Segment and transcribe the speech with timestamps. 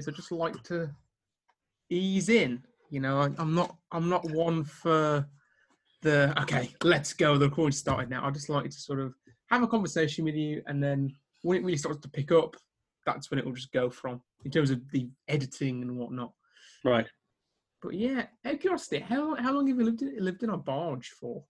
[0.00, 0.90] is I just like to
[1.90, 2.62] ease in.
[2.90, 5.26] You know, I, I'm not I'm not one for
[6.02, 7.38] the okay, let's go.
[7.38, 8.26] The recording started now.
[8.26, 9.14] I just like to sort of
[9.50, 12.56] have a conversation with you, and then when it really starts to pick up,
[13.06, 16.32] that's when it will just go from in terms of the editing and whatnot.
[16.84, 17.06] Right.
[17.82, 20.56] But yeah, out of curiosity, how how long have you lived in, lived in a
[20.56, 21.44] barge for?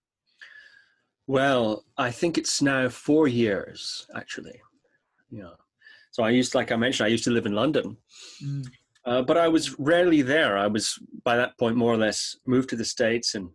[1.26, 4.60] Well, I think it's now four years actually.
[5.30, 5.54] Yeah.
[6.11, 7.96] So I used, like I mentioned, I used to live in London,
[8.42, 8.66] Mm.
[9.04, 10.59] uh, but I was rarely there.
[10.59, 13.50] I was by that point more or less moved to the states and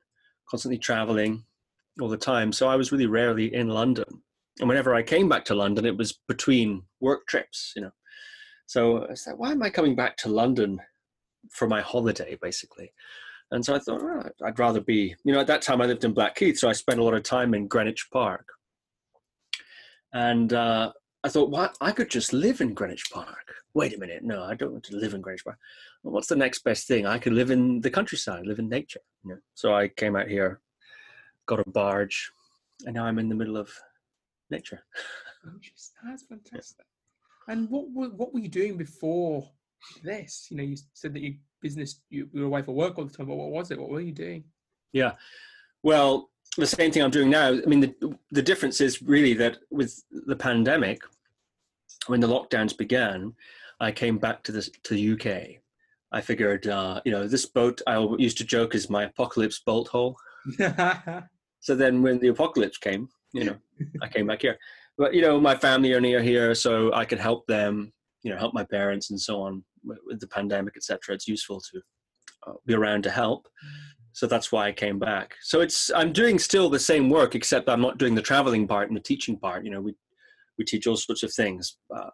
[0.50, 1.44] constantly traveling
[2.02, 2.52] all the time.
[2.52, 4.06] So I was really rarely in London.
[4.60, 7.92] And whenever I came back to London, it was between work trips, you know.
[8.68, 10.80] So I said, why am I coming back to London
[11.52, 12.94] for my holiday, basically?
[13.52, 16.04] And so I thought, oh, I'd rather be, you know, at that time I lived
[16.04, 18.48] in Blackheath, so I spent a lot of time in Greenwich Park.
[20.14, 20.94] And uh,
[21.26, 21.76] I thought, what?
[21.82, 23.56] I could just live in Greenwich Park.
[23.74, 25.58] Wait a minute, no, I don't want to live in Greenwich Park.
[26.04, 27.08] Well, what's the next best thing?
[27.08, 29.00] I could live in the countryside, live in nature.
[29.24, 29.38] You know?
[29.56, 30.62] So I came out here,
[31.48, 32.32] got a barge,
[32.86, 33.72] and now I'm in the middle of
[34.52, 34.84] nature.
[36.06, 36.86] That's fantastic.
[37.48, 39.50] And what were, what were you doing before
[40.04, 40.46] this?
[40.52, 43.12] You know, you said that your business you, you were away for work all the
[43.12, 43.26] time.
[43.26, 43.82] But what was it?
[43.82, 44.44] What were you doing?
[44.94, 45.14] Yeah.
[45.82, 47.50] Well, the same thing I'm doing now.
[47.50, 51.02] I mean, the, the difference is really that with the pandemic,
[52.08, 53.34] when the lockdowns began,
[53.80, 55.62] I came back to this to the UK.
[56.12, 59.90] I figured, uh, you know, this boat I used to joke is my apocalypse bolt
[59.90, 60.18] hole.
[61.66, 63.58] So then, when the apocalypse came, you know,
[64.04, 64.56] I came back here.
[65.00, 67.92] But you know, my family are near here, so I could help them.
[68.22, 71.16] You know, help my parents and so on with, with the pandemic, etc.
[71.16, 71.82] It's useful to
[72.46, 73.48] uh, be around to help.
[74.16, 75.36] So that's why I came back.
[75.42, 78.88] So it's I'm doing still the same work, except I'm not doing the traveling part
[78.88, 79.66] and the teaching part.
[79.66, 79.94] You know, we
[80.58, 81.76] we teach all sorts of things.
[81.94, 82.12] Uh,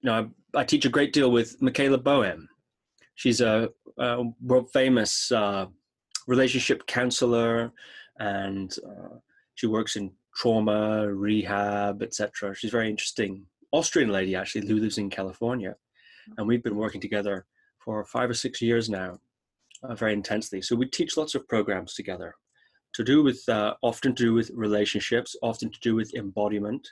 [0.00, 2.48] you know, I, I teach a great deal with Michaela Boehm.
[3.16, 5.66] She's a, a world famous uh,
[6.26, 7.70] relationship counselor,
[8.18, 9.16] and uh,
[9.54, 12.54] she works in trauma, rehab, etc.
[12.54, 13.44] She's very interesting.
[13.70, 15.76] Austrian lady actually who lives in California,
[16.38, 17.44] and we've been working together
[17.84, 19.18] for five or six years now,
[19.82, 20.62] uh, very intensely.
[20.62, 22.34] So we teach lots of programs together,
[22.94, 26.88] to do with uh, often to do with relationships, often to do with embodiment,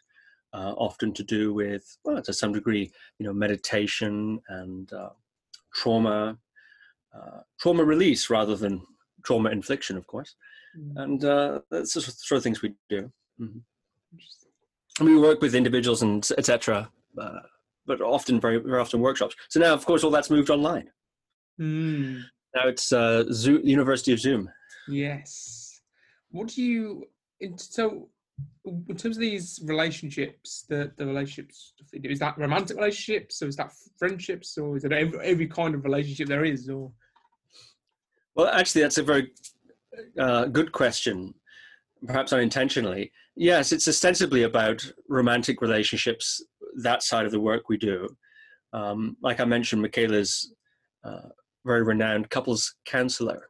[0.53, 5.11] uh, often to do with well, to some degree, you know, meditation and uh,
[5.75, 6.37] trauma,
[7.15, 8.83] uh, trauma release rather than
[9.25, 10.35] trauma infliction, of course.
[10.97, 13.13] And uh, that's the sort of things we do.
[13.41, 13.63] Mhm.
[14.99, 16.91] And we work with individuals and etc.
[17.21, 17.41] Uh,
[17.87, 19.35] but often, very, very often workshops.
[19.49, 20.91] So now, of course, all that's moved online.
[21.61, 22.25] Mm.
[22.55, 24.49] Now it's uh, Zoom, University of Zoom.
[24.89, 25.81] Yes.
[26.31, 27.05] What do you?
[27.41, 28.09] in- So,
[28.65, 33.43] in terms of these relationships, the the relationships stuff they do, is that romantic relationships,
[33.43, 36.69] or is that friendships, or is it every, every kind of relationship there is?
[36.69, 36.93] Or
[38.35, 39.33] Well, actually, that's a very
[40.19, 41.35] uh, good question,
[42.07, 43.13] perhaps unintentionally.
[43.37, 46.43] Yes, it's ostensibly about romantic relationships,
[46.83, 48.09] that side of the work we do.
[48.73, 50.53] Um, like I mentioned, Michaela's
[51.05, 51.29] uh,
[51.65, 53.49] very renowned couples counselor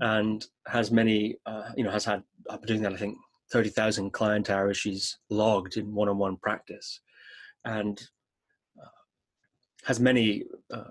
[0.00, 3.16] and has many, uh, you know, has had, been doing that, I think,
[3.52, 7.00] 30,000 client hours she's logged in one on one practice
[7.64, 8.00] and
[8.80, 8.88] uh,
[9.84, 10.84] has many uh,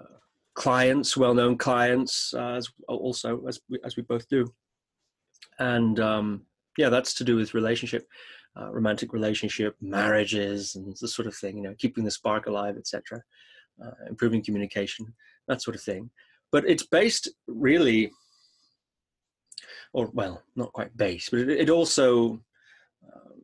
[0.60, 4.46] clients, well-known clients, uh, as also as we, as we both do,
[5.60, 6.42] and um,
[6.78, 8.08] yeah, that's to do with relationship,
[8.60, 11.58] uh, romantic relationship, marriages, and the sort of thing.
[11.58, 13.24] You know, keeping the spark alive, etc.,
[13.84, 15.14] uh, improving communication,
[15.48, 16.10] that sort of thing.
[16.52, 18.12] But it's based really,
[19.94, 22.42] or well, not quite based, but it, it also
[23.04, 23.44] um,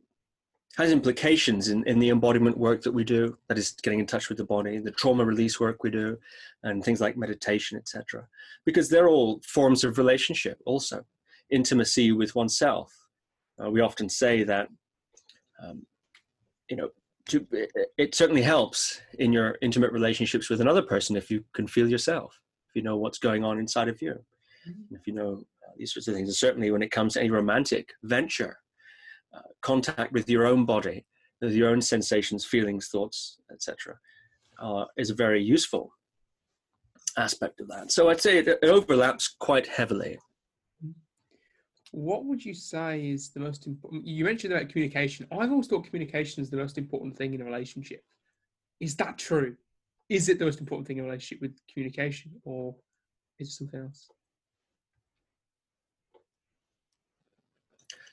[0.76, 4.28] has implications in, in the embodiment work that we do that is getting in touch
[4.28, 6.18] with the body the trauma release work we do
[6.64, 8.26] and things like meditation etc
[8.64, 11.04] because they're all forms of relationship also
[11.50, 12.92] intimacy with oneself.
[13.62, 14.68] Uh, we often say that
[15.62, 15.86] um,
[16.68, 16.90] you know
[17.28, 17.46] to,
[17.98, 22.40] it, certainly helps in your intimate relationships with another person if you can feel yourself
[22.76, 24.14] you know what's going on inside of you
[24.90, 27.30] if you know uh, these sorts of things and certainly when it comes to any
[27.30, 28.56] romantic venture
[29.36, 31.04] uh, contact with your own body,
[31.40, 33.98] with your own sensations, feelings, thoughts, etc.,
[34.60, 35.90] uh, is a very useful
[37.18, 37.92] aspect of that.
[37.92, 40.18] So I'd say it, it overlaps quite heavily.
[41.90, 44.06] what would you say is the most important?
[44.06, 45.26] You mentioned about communication.
[45.30, 48.02] I've always thought communication is the most important thing in a relationship.
[48.80, 49.56] Is that true?
[50.08, 52.76] Is it the most important thing in a relationship with communication, or
[53.38, 54.08] is it something else?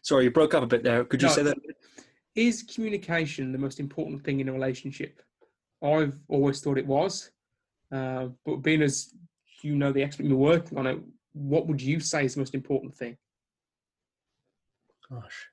[0.01, 1.05] Sorry, you broke up a bit there.
[1.05, 1.57] Could you No, say that?
[2.35, 5.21] Is communication the most important thing in a relationship,
[5.83, 7.31] I've always thought it was.
[7.91, 9.13] Uh, but being as
[9.61, 10.99] you know the expert you're working on it,
[11.33, 13.17] what would you say is the most important thing?
[15.09, 15.47] Gosh.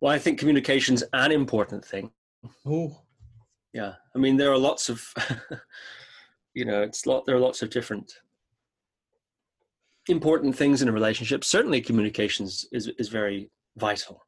[0.00, 2.10] Well, I think communication's an important thing.
[2.66, 3.02] Oh.
[3.72, 3.94] Yeah.
[4.14, 5.12] I mean, there are lots of,
[6.54, 8.12] you know, it's lot, there are lots of different
[10.08, 11.44] important things in a relationship.
[11.44, 14.24] Certainly communications is, is very vital.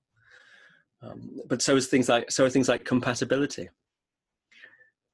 [1.03, 3.71] Um, but so is things like, so are things like compatibility.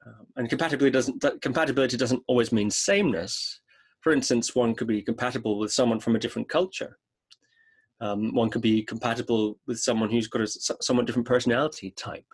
[0.05, 3.61] Um, and compatibility doesn't, compatibility doesn't always mean sameness.
[4.01, 6.99] For instance, one could be compatible with someone from a different culture
[8.01, 12.27] um, one could be compatible with someone who's got a somewhat different personality type.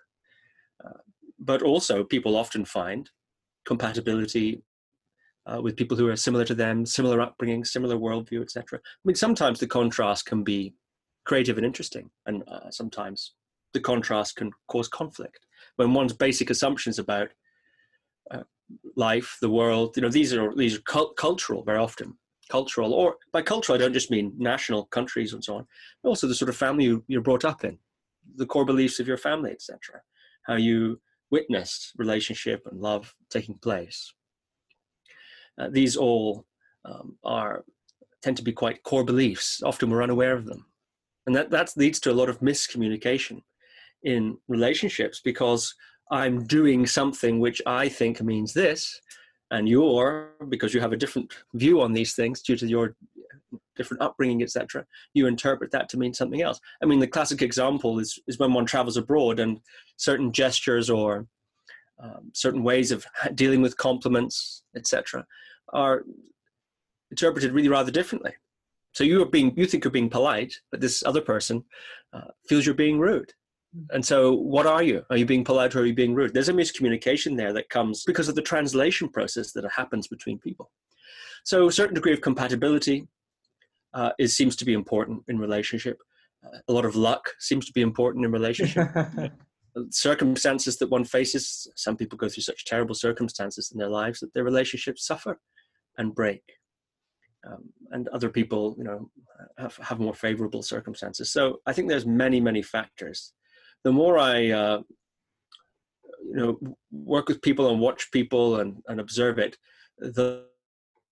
[0.84, 0.98] Uh,
[1.44, 3.10] but also, people often find
[3.64, 4.62] compatibility
[5.46, 8.78] uh, with people who are similar to them, similar upbringing, similar worldview, etc.
[8.78, 10.74] I mean, sometimes the contrast can be
[11.24, 13.34] creative and interesting, and uh, sometimes
[13.74, 15.46] the contrast can cause conflict
[15.76, 17.28] when one's basic assumptions about
[18.30, 18.42] uh,
[18.96, 22.16] life, the world, you know, these are these are cult- cultural very often,
[22.50, 25.66] cultural, or by cultural, I don't just mean national countries and so on,
[26.02, 27.78] but also the sort of family you, you're brought up in,
[28.36, 30.00] the core beliefs of your family, etc.
[30.44, 31.00] How you
[31.32, 34.12] witnessed relationship and love taking place.
[35.58, 36.46] Uh, these all
[36.84, 37.64] um, are
[38.22, 39.60] tend to be quite core beliefs.
[39.64, 40.64] Often we're unaware of them,
[41.26, 43.42] and that that leads to a lot of miscommunication
[44.04, 45.74] in relationships because
[46.10, 49.00] I'm doing something which I think means this,
[49.50, 52.94] and you're because you have a different view on these things due to your
[53.76, 54.84] different upbringing etc
[55.14, 58.52] you interpret that to mean something else i mean the classic example is is when
[58.52, 59.60] one travels abroad and
[59.96, 61.26] certain gestures or
[62.02, 65.24] um, certain ways of dealing with compliments etc
[65.72, 66.04] are
[67.10, 68.32] interpreted really rather differently
[68.92, 71.64] so you are being you think you're being polite but this other person
[72.12, 73.32] uh, feels you're being rude
[73.90, 75.02] and so, what are you?
[75.08, 76.34] Are you being polite or are you being rude?
[76.34, 80.70] There's a miscommunication there that comes because of the translation process that happens between people.
[81.44, 83.08] So, a certain degree of compatibility
[83.94, 85.98] uh, is seems to be important in relationship.
[86.44, 88.88] Uh, a lot of luck seems to be important in relationship.
[89.90, 91.66] circumstances that one faces.
[91.76, 95.40] Some people go through such terrible circumstances in their lives that their relationships suffer
[95.98, 96.42] and break.
[97.44, 99.10] Um, and other people, you know,
[99.58, 101.32] have, have more favorable circumstances.
[101.32, 103.32] So I think there's many, many factors
[103.84, 104.82] the more I, uh,
[106.24, 106.58] you know,
[106.90, 109.56] work with people and watch people and, and observe it,
[109.98, 110.46] the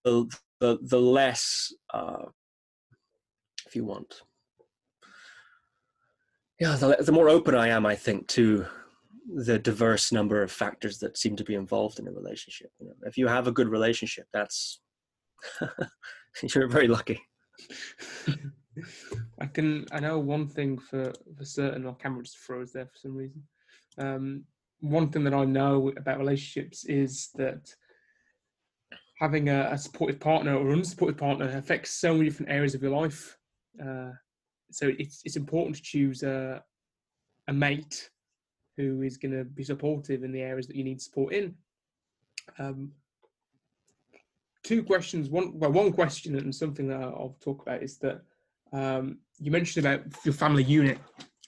[0.04, 0.30] the
[0.60, 2.26] the, the less, uh,
[3.70, 4.22] if you want,
[6.58, 8.66] yeah, the, the more open I am, I think, to
[9.32, 12.72] the diverse number of factors that seem to be involved in a relationship.
[12.80, 14.80] You know, if you have a good relationship, that's
[16.54, 17.22] you're very lucky.
[19.40, 19.86] I can.
[19.92, 21.86] I know one thing for for certain.
[21.86, 23.42] Our camera just froze there for some reason.
[23.98, 24.44] Um,
[24.80, 27.72] one thing that I know about relationships is that
[29.20, 32.98] having a, a supportive partner or unsupportive partner affects so many different areas of your
[32.98, 33.36] life.
[33.78, 34.10] Uh,
[34.70, 36.62] so it's it's important to choose a
[37.48, 38.10] a mate
[38.76, 41.54] who is going to be supportive in the areas that you need support in.
[42.58, 42.92] Um,
[44.62, 45.28] two questions.
[45.28, 48.22] One well, one question and something that I'll talk about is that
[48.72, 50.98] um, you mentioned about your family unit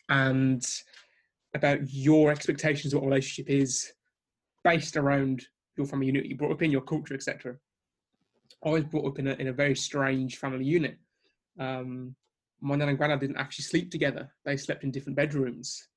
[0.09, 0.65] and
[1.55, 3.93] about your expectations of what a relationship is
[4.65, 5.45] based around
[5.77, 7.57] your family unit you brought up in, your culture, etc.
[8.65, 10.99] I was brought up in a, in a very strange family unit.
[11.59, 12.15] Um,
[12.61, 14.33] my nan and granddad didn't actually sleep together.
[14.45, 15.89] They slept in different bedrooms.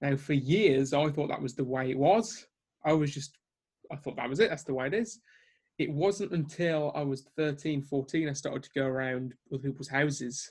[0.00, 2.46] Now, for years, I thought that was the way it was.
[2.84, 3.36] I was just,
[3.92, 4.50] I thought that was it.
[4.50, 5.20] That's the way it is.
[5.78, 10.50] It wasn't until I was 13, 14, I started to go around with people's houses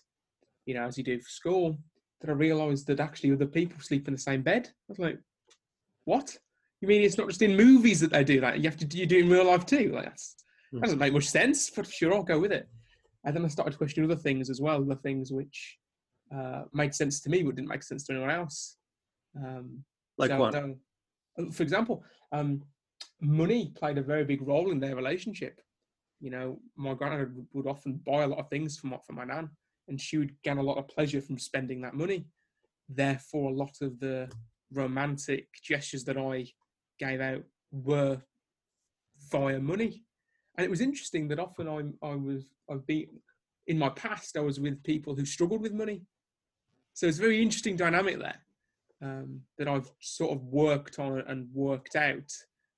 [0.70, 1.80] you know, as you do for school,
[2.22, 4.68] that I realised that actually other people sleep in the same bed.
[4.68, 5.18] I was like,
[6.06, 6.38] what?
[6.80, 8.58] You mean it's not just in movies that they do that?
[8.60, 9.92] You have to do you do it in real life too?
[9.92, 10.36] Like that's,
[10.72, 10.84] that hmm.
[10.84, 12.70] doesn't make much sense, but sure, I'll go with it.
[13.26, 15.78] And then I started to question other things as well, the things which
[16.34, 18.78] uh, made sense to me but didn't make sense to anyone else.
[19.36, 19.84] Um,
[20.18, 20.56] like so, what?
[20.56, 20.68] Uh,
[21.52, 22.62] for example, um,
[23.22, 25.60] money played a very big role in their relationship.
[26.22, 29.50] You know, my granddad would often buy a lot of things from for my nan,
[29.88, 32.28] and she would gain a lot of pleasure from spending that money.
[32.90, 34.30] Therefore, a lot of the
[34.72, 36.48] romantic gestures that I
[37.00, 38.22] gave out were
[39.32, 40.04] via money.
[40.60, 43.08] And it was interesting that often I, I was I've been
[43.68, 46.02] in my past I was with people who struggled with money.
[46.96, 48.42] So it's a very interesting dynamic there
[49.02, 52.30] um, that I've sort of worked on and worked out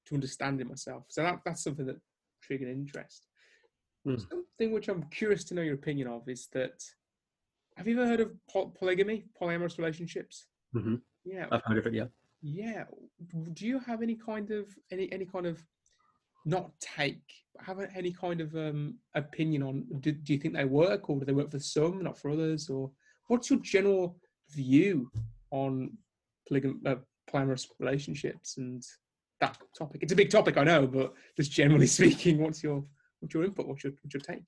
[0.05, 1.05] to understand it myself.
[1.07, 1.99] So that, that's something that
[2.43, 3.25] triggered interest.
[4.05, 4.17] Hmm.
[4.17, 6.83] Something which I'm curious to know your opinion of is that
[7.77, 8.31] have you ever heard of
[8.77, 10.45] polygamy, polyamorous relationships?
[10.75, 10.97] Mm-hmm.
[11.25, 11.95] Yeah, I've heard of it.
[11.95, 12.05] Yeah.
[12.43, 12.83] Yeah.
[13.53, 15.63] Do you have any kind of any any kind of
[16.45, 17.21] not take
[17.59, 21.25] have any kind of um, opinion on do, do you think they work or do
[21.25, 22.89] they work for some not for others or
[23.27, 24.17] what's your general
[24.49, 25.11] view
[25.51, 25.91] on
[26.49, 26.95] polygam- uh,
[27.31, 28.83] polyamorous relationships and
[29.39, 30.01] that topic?
[30.01, 32.83] It's a big topic i know but just generally speaking what's your
[33.19, 33.67] what's your input?
[33.67, 34.45] What's your, what's your take?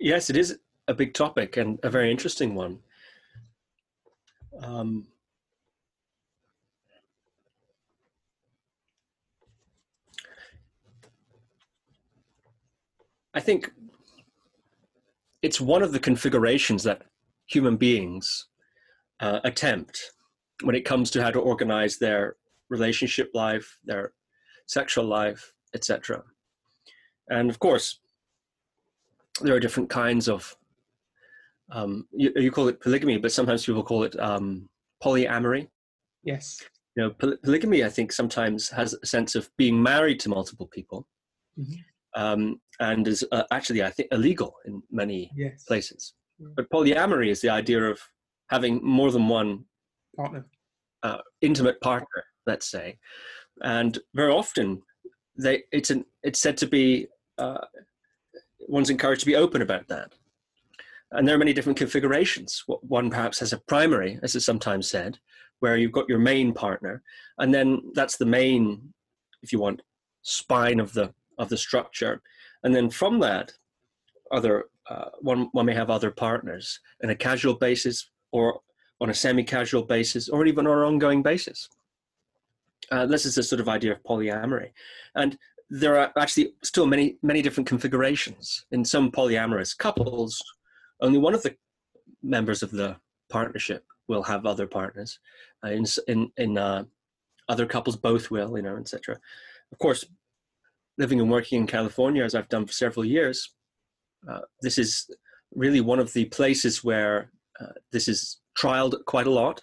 [0.00, 0.58] Yes it is
[0.88, 2.78] a big topic and a very interesting one.
[4.62, 5.06] Um,
[13.36, 13.70] I think
[15.42, 17.02] it's one of the configurations that
[17.44, 18.46] human beings
[19.20, 20.12] uh, attempt
[20.64, 22.36] when it comes to how to organize their
[22.70, 24.14] relationship life, their
[24.66, 26.24] sexual life, etc.
[27.28, 28.00] And of course,
[29.42, 30.56] there are different kinds of
[31.70, 34.68] um, you, you, call it polygamy, but sometimes people call it um,
[35.04, 35.68] polyamory.
[36.22, 36.62] Yes.
[36.94, 40.68] You know, poly- polygamy, I think, sometimes has a sense of being married to multiple
[40.68, 41.06] people.
[41.58, 41.74] Mm-hmm
[42.16, 45.64] um, and is uh, actually, I think, illegal in many yes.
[45.64, 46.14] places.
[46.38, 46.48] Yeah.
[46.56, 47.98] But polyamory is the idea of
[48.48, 49.64] having more than one
[50.16, 50.46] partner,
[51.02, 52.98] uh, intimate partner, let's say,
[53.62, 54.82] and very often
[55.38, 57.06] they it's an it's said to be
[57.38, 57.64] uh,
[58.68, 60.12] one's encouraged to be open about that.
[61.12, 62.64] And there are many different configurations.
[62.66, 65.18] One perhaps has a primary, as is sometimes said,
[65.60, 67.02] where you've got your main partner,
[67.38, 68.92] and then that's the main,
[69.42, 69.82] if you want,
[70.22, 72.22] spine of the of the structure.
[72.64, 73.52] And then from that,
[74.32, 78.60] other uh, one one may have other partners in a casual basis or
[79.00, 81.68] on a semi-casual basis or even on an ongoing basis.
[82.90, 84.70] Uh, this is the sort of idea of polyamory,
[85.16, 85.38] and
[85.70, 88.66] there are actually still many many different configurations.
[88.70, 90.42] In some polyamorous couples,
[91.00, 91.56] only one of the
[92.22, 92.96] members of the
[93.28, 95.18] partnership will have other partners.
[95.64, 96.84] Uh, in in in uh,
[97.48, 99.18] other couples, both will, you know, etc.
[99.72, 100.04] Of course,
[100.98, 103.54] living and working in California, as I've done for several years,
[104.28, 105.08] uh, this is
[105.54, 109.60] really one of the places where uh, this is trialed quite a lot.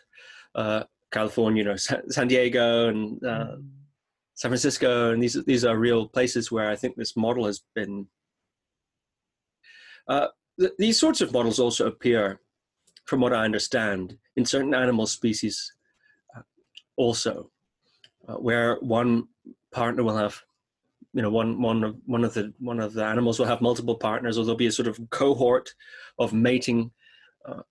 [0.55, 3.67] Uh, California, you know, San Diego and uh, mm.
[4.35, 8.07] San Francisco, and these these are real places where I think this model has been.
[10.07, 10.27] Uh,
[10.59, 12.41] th- these sorts of models also appear,
[13.05, 15.71] from what I understand, in certain animal species,
[16.35, 16.41] uh,
[16.97, 17.51] also,
[18.39, 19.27] where one
[19.71, 20.41] partner will have
[21.13, 23.95] you know one one of one of the one of the animals will have multiple
[23.95, 25.73] partners or there'll be a sort of cohort
[26.19, 26.91] of mating
[27.47, 27.61] uh,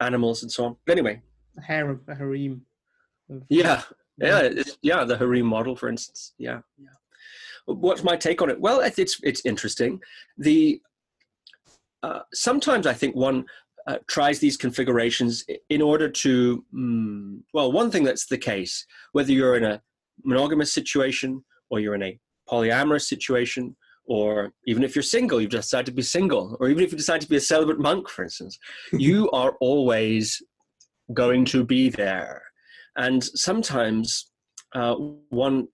[0.00, 0.76] animals and so on.
[0.86, 1.22] But anyway.
[1.58, 2.62] A harem a harem
[3.48, 3.82] yeah.
[4.16, 4.50] Yeah
[4.82, 5.04] yeah.
[5.04, 6.34] the harem model for instance.
[6.38, 6.60] Yeah.
[6.78, 6.88] Yeah.
[7.66, 8.60] What's my take on it?
[8.60, 10.00] Well it's it's interesting.
[10.38, 10.80] The
[12.02, 13.44] uh, sometimes i think one
[13.88, 19.32] uh, tries these configurations in order to mm, well one thing that's the case whether
[19.32, 19.82] you're in a
[20.24, 22.18] monogamous situation or you're in a
[22.50, 23.76] polyamorous situation,
[24.06, 27.20] or even if you're single, you've decided to be single, or even if you decide
[27.20, 28.58] to be a celibate monk, for instance,
[28.92, 30.42] you are always
[31.14, 32.42] going to be there.
[32.96, 34.30] And sometimes
[34.74, 34.94] uh,
[35.30, 35.68] one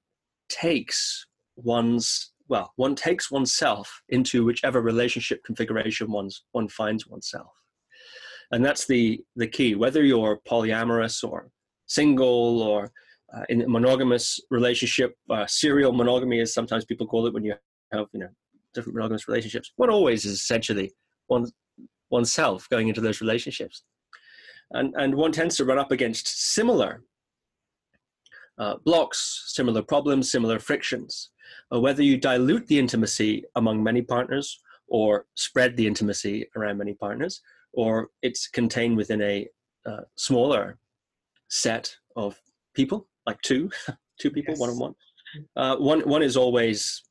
[0.49, 1.27] takes
[1.57, 7.51] one's well, one takes oneself into whichever relationship configuration one's, one finds oneself.
[8.51, 9.75] And that's the, the key.
[9.75, 11.49] Whether you're polyamorous or
[11.87, 12.93] single or
[13.35, 17.55] uh, in a monogamous relationship, uh, serial monogamy, as sometimes people call it, when you
[17.93, 18.29] have you know
[18.73, 19.73] different monogamous relationships.
[19.77, 20.93] One always is essentially
[21.27, 21.47] one
[22.11, 23.83] oneself going into those relationships,
[24.71, 27.03] and and one tends to run up against similar
[28.59, 31.31] uh, blocks, similar problems, similar frictions.
[31.73, 36.95] Uh, whether you dilute the intimacy among many partners or spread the intimacy around many
[36.95, 37.41] partners,
[37.73, 39.49] or it's contained within a
[39.87, 40.79] uh, smaller
[41.49, 42.41] set of
[42.75, 43.71] people like two,
[44.21, 44.95] two people, one on one.
[45.57, 47.03] Uh, one one is always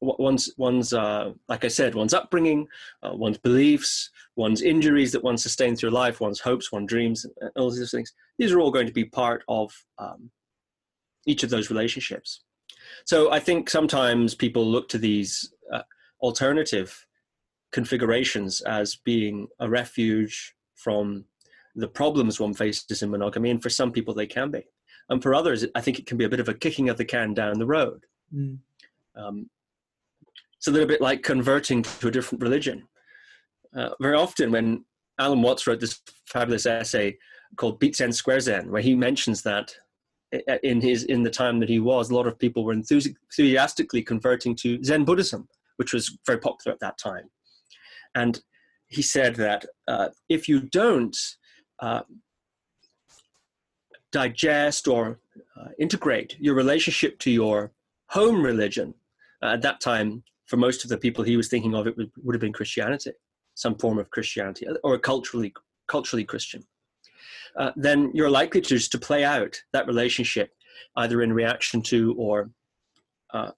[0.00, 2.66] one's one's uh, like I said, one's upbringing,
[3.02, 7.70] uh, one's beliefs, one's injuries that one sustains through life, one's hopes, one's dreams, all
[7.70, 8.12] these things.
[8.38, 10.30] These are all going to be part of um,
[11.26, 12.42] each of those relationships.
[13.04, 15.82] So I think sometimes people look to these uh,
[16.22, 17.06] alternative
[17.72, 21.24] configurations as being a refuge from
[21.76, 24.62] the problems one faces in monogamy, and for some people they can be
[25.08, 27.04] and for others, I think it can be a bit of a kicking of the
[27.04, 28.04] can down the road.
[28.34, 28.58] Mm.
[29.16, 29.50] Um,
[30.56, 32.86] it's a little bit like converting to a different religion.
[33.74, 34.84] Uh, very often, when
[35.18, 37.16] Alan Watts wrote this fabulous essay
[37.56, 39.74] called Beat Zen, Square Zen, where he mentions that
[40.62, 44.54] in his in the time that he was, a lot of people were enthusiastically converting
[44.56, 47.30] to Zen Buddhism, which was very popular at that time.
[48.14, 48.40] And
[48.88, 51.16] he said that uh, if you don't
[51.80, 52.02] uh,
[54.12, 55.18] digest or
[55.56, 57.72] uh, integrate your relationship to your
[58.08, 58.94] home religion.
[59.42, 62.10] Uh, at that time, for most of the people he was thinking of, it would,
[62.22, 63.12] would have been Christianity,
[63.54, 65.54] some form of Christianity, or culturally
[65.86, 66.64] culturally Christian.
[67.56, 70.52] Uh, then you're likely to to play out that relationship
[70.96, 72.50] either in reaction to or
[73.32, 73.50] uh,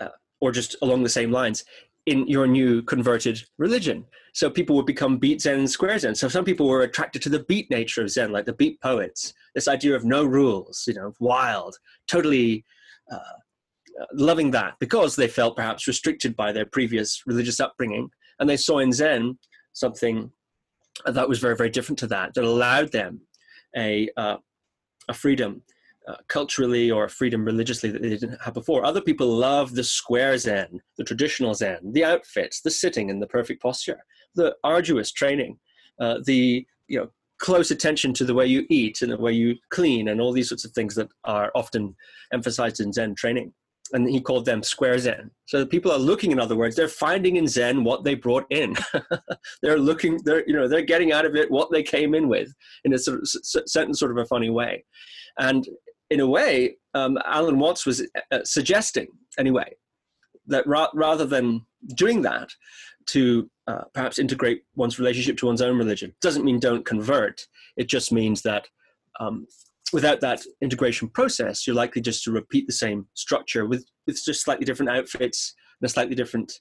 [0.00, 0.08] uh,
[0.40, 1.64] or just along the same lines
[2.06, 4.04] in your new converted religion.
[4.32, 6.14] So people would become beat Zen and square Zen.
[6.14, 9.34] So some people were attracted to the beat nature of Zen, like the beat poets.
[9.54, 11.76] This idea of no rules, you know, wild,
[12.08, 12.64] totally
[13.12, 13.18] uh,
[14.14, 18.78] loving that because they felt perhaps restricted by their previous religious upbringing, and they saw
[18.78, 19.38] in Zen
[19.72, 20.30] something
[21.04, 23.20] that was very, very different to that, that allowed them
[23.76, 24.36] a uh,
[25.08, 25.62] a freedom
[26.08, 28.84] uh, culturally or freedom religiously that they didn't have before.
[28.84, 33.26] Other people love the square Zen, the traditional Zen, the outfits, the sitting in the
[33.26, 34.02] perfect posture,
[34.34, 35.58] the arduous training,
[36.00, 39.56] uh, the you know close attention to the way you eat and the way you
[39.70, 41.96] clean and all these sorts of things that are often
[42.32, 43.52] emphasized in Zen training.
[43.92, 45.32] And he called them square Zen.
[45.46, 48.76] So people are looking, in other words, they're finding in Zen what they brought in.
[49.62, 52.54] they're looking, they're you know, they're getting out of it what they came in with
[52.84, 54.84] in a sort of certain sort of a funny way.
[55.38, 55.66] And
[56.10, 59.74] in a way, um, Alan Watts was uh, suggesting, anyway,
[60.46, 61.64] that ra- rather than
[61.94, 62.50] doing that
[63.06, 67.46] to uh, perhaps integrate one's relationship to one's own religion, doesn't mean don't convert.
[67.76, 68.66] It just means that
[69.20, 69.46] um,
[69.92, 74.42] without that integration process, you're likely just to repeat the same structure with, with just
[74.42, 76.52] slightly different outfits and a slightly different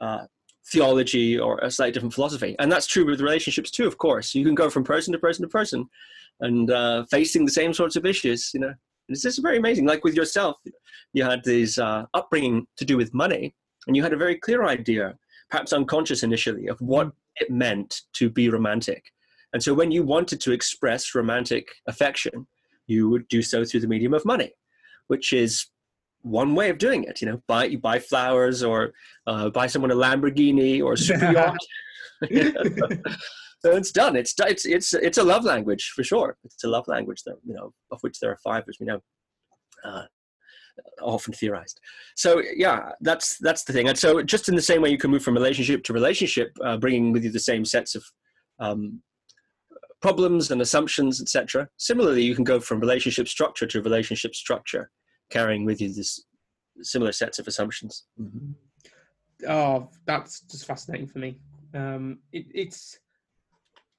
[0.00, 0.24] uh,
[0.72, 2.56] theology or a slightly different philosophy.
[2.58, 4.34] And that's true with relationships too, of course.
[4.34, 5.86] You can go from person to person to person
[6.40, 8.74] and uh, facing the same sorts of issues, you know.
[9.08, 9.86] It's just very amazing.
[9.86, 10.56] Like with yourself,
[11.12, 13.54] you had this uh, upbringing to do with money,
[13.86, 15.14] and you had a very clear idea,
[15.50, 19.04] perhaps unconscious initially, of what it meant to be romantic.
[19.52, 22.46] And so when you wanted to express romantic affection,
[22.86, 24.52] you would do so through the medium of money,
[25.06, 25.66] which is
[26.22, 27.20] one way of doing it.
[27.20, 28.92] You know, buy you buy flowers or
[29.26, 31.58] uh, buy someone a Lamborghini or a super yacht.
[33.72, 34.16] it's done.
[34.16, 36.36] It's it's it's it's a love language for sure.
[36.44, 39.00] It's a love language that you know of which there are five, as we know.
[39.84, 40.04] Uh,
[41.02, 41.80] often theorized.
[42.16, 43.88] So yeah, that's that's the thing.
[43.88, 46.76] And so just in the same way you can move from relationship to relationship, uh,
[46.76, 48.04] bringing with you the same sets of
[48.58, 49.00] um,
[50.00, 51.68] problems and assumptions, etc.
[51.76, 54.90] Similarly, you can go from relationship structure to relationship structure,
[55.30, 56.24] carrying with you this
[56.82, 58.04] similar sets of assumptions.
[58.20, 59.48] Mm-hmm.
[59.48, 61.38] Oh, that's just fascinating for me.
[61.74, 62.98] Um, it, it's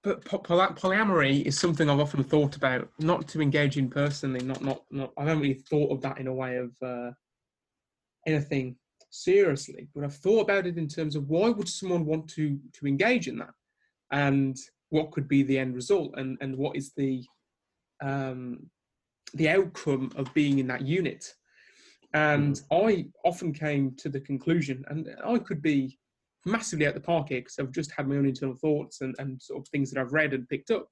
[0.06, 4.46] but polyamory is something I've often thought about, not to engage in personally.
[4.46, 5.12] Not not not.
[5.18, 7.12] I haven't really thought of that in a way of uh,
[8.28, 8.76] anything
[9.10, 12.88] seriously, but I've thought about it in terms of why would someone want to to
[12.88, 13.54] engage in that,
[14.12, 14.56] and
[14.90, 17.24] what could be the end result and, and what is the
[18.02, 18.70] um,
[19.34, 21.34] the outcome of being in that unit.
[22.14, 22.88] And mm.
[22.88, 25.98] I often came to the conclusion, and I could be
[26.46, 29.42] massively at the park here because I've just had my own internal thoughts and, and
[29.42, 30.88] sort of things that I've read and picked up,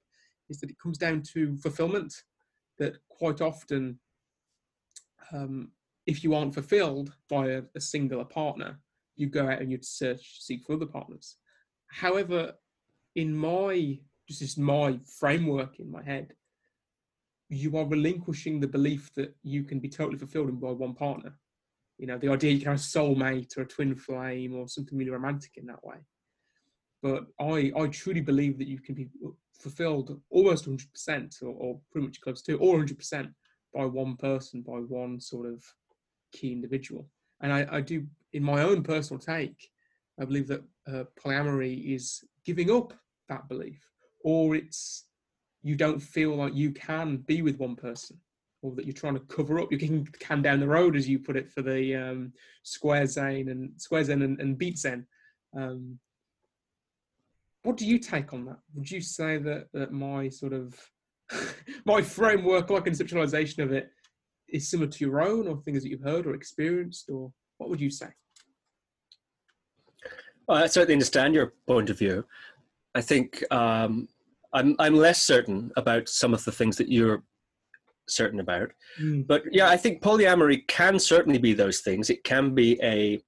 [0.48, 2.14] is that it comes down to fulfillment.
[2.78, 4.00] That quite often,
[5.32, 5.70] um,
[6.06, 8.80] if you aren't fulfilled by a, a singular partner,
[9.16, 11.36] you go out and you search, seek for other partners.
[11.86, 12.54] However,
[13.14, 16.32] in my just this my framework in my head,
[17.48, 21.34] you are relinquishing the belief that you can be totally fulfilled by one partner.
[21.98, 24.98] You know, the idea you can have a soulmate or a twin flame or something
[24.98, 25.96] really romantic in that way.
[27.02, 29.08] But I, I truly believe that you can be
[29.52, 33.32] fulfilled almost 100% or, or pretty much close to, or 100%
[33.74, 35.62] by one person, by one sort of
[36.32, 37.06] key individual.
[37.40, 39.70] And I, I do, in my own personal take,
[40.20, 42.92] I believe that uh, polyamory is giving up
[43.28, 43.80] that belief,
[44.22, 45.06] or it's
[45.62, 48.18] you don't feel like you can be with one person,
[48.64, 49.70] or that you're trying to cover up.
[49.70, 53.06] You're kicking the can down the road, as you put it, for the um, square
[53.06, 55.06] zen and square zen and, and beat zen.
[55.54, 55.98] Um,
[57.62, 58.56] what do you take on that?
[58.74, 60.74] Would you say that that my sort of
[61.84, 63.90] my framework, my conceptualization of it,
[64.48, 67.82] is similar to your own, or things that you've heard or experienced, or what would
[67.82, 68.08] you say?
[70.48, 72.24] Well, I certainly understand your point of view.
[72.94, 74.08] I think um,
[74.54, 77.22] I'm I'm less certain about some of the things that you're
[78.08, 78.70] certain about.
[79.00, 79.26] Mm.
[79.26, 82.10] But yeah, I think polyamory can certainly be those things.
[82.10, 83.20] It can be a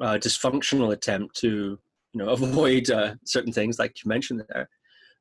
[0.00, 1.78] uh, dysfunctional attempt to
[2.12, 4.68] you know avoid uh, certain things, like you mentioned there.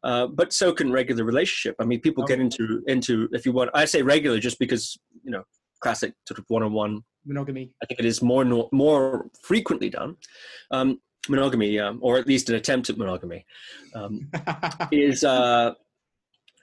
[0.04, 1.76] Uh, but so can regular relationship.
[1.80, 2.28] I mean, people oh.
[2.28, 3.72] get into into if you want.
[3.74, 5.44] I say regular just because you know
[5.82, 7.72] classic sort of one-on-one monogamy.
[7.82, 10.16] I think it is more no, more frequently done.
[10.72, 13.46] Um, monogamy, um, or at least an attempt at monogamy,
[13.96, 14.30] um,
[14.92, 15.74] is uh,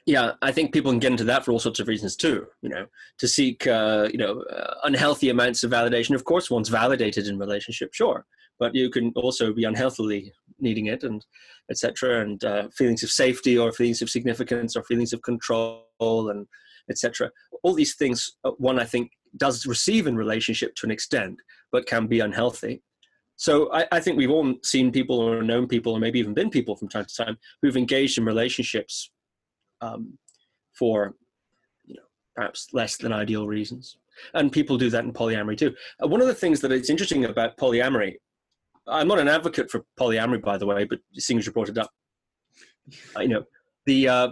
[0.04, 2.46] yeah, I think people can get into that for all sorts of reasons too.
[2.60, 2.86] You know,
[3.18, 6.14] to seek uh, you know uh, unhealthy amounts of validation.
[6.14, 8.26] Of course, one's validated in relationship, sure,
[8.58, 11.24] but you can also be unhealthily needing it, and
[11.70, 12.22] etc.
[12.22, 16.48] And uh, feelings of safety, or feelings of significance, or feelings of control, and
[16.90, 17.30] etc.
[17.62, 21.38] All these things, uh, one I think does receive in relationship to an extent,
[21.70, 22.82] but can be unhealthy.
[23.36, 26.50] So I, I, think we've all seen people or known people or maybe even been
[26.50, 29.10] people from time to time who've engaged in relationships
[29.82, 30.16] um,
[30.72, 31.14] for
[31.84, 32.02] you know
[32.34, 33.98] perhaps less than ideal reasons.
[34.34, 35.74] And people do that in polyamory too.
[36.02, 38.16] Uh, one of the things that is interesting about polyamory
[38.88, 41.78] i'm not an advocate for polyamory by the way but seeing as you brought it
[41.78, 41.90] up.
[43.16, 43.44] Uh, you know
[43.86, 44.28] the uh,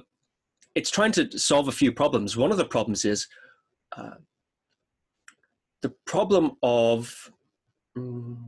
[0.75, 2.37] it's trying to solve a few problems.
[2.37, 3.27] One of the problems is
[3.97, 4.15] uh,
[5.83, 7.33] the problem of
[7.97, 8.39] um,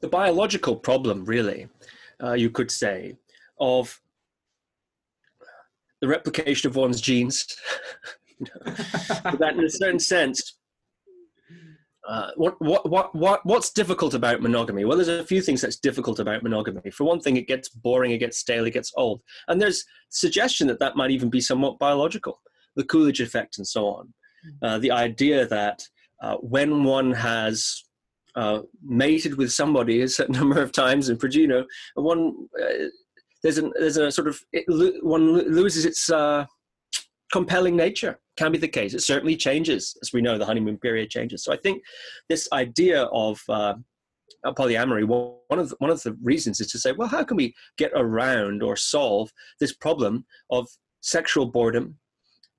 [0.00, 1.68] the biological problem really
[2.22, 3.16] uh, you could say
[3.58, 4.00] of
[6.00, 7.46] the replication of one's genes.
[8.64, 10.58] that in a certain sense,
[12.06, 14.84] uh, what, what, what, what, what's difficult about monogamy?
[14.84, 16.90] Well, there's a few things that's difficult about monogamy.
[16.90, 19.22] For one thing, it gets boring, it gets stale, it gets old.
[19.48, 22.40] And there's suggestion that that might even be somewhat biological,
[22.76, 24.14] the Coolidge effect and so on.
[24.62, 25.82] Uh, the idea that
[26.22, 27.82] uh, when one has
[28.36, 32.84] uh, mated with somebody a certain number of times and, you know, one uh,
[33.42, 34.64] there's a there's a sort of it,
[35.04, 36.46] one loses its uh,
[37.32, 38.18] compelling nature.
[38.36, 38.92] Can be the case.
[38.92, 41.42] It certainly changes, as we know, the honeymoon period changes.
[41.42, 41.82] So I think
[42.28, 43.74] this idea of uh,
[44.44, 47.54] polyamory, one of the, one of the reasons is to say, well, how can we
[47.78, 50.68] get around or solve this problem of
[51.00, 51.96] sexual boredom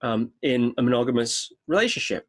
[0.02, 2.28] um, in a monogamous relationship?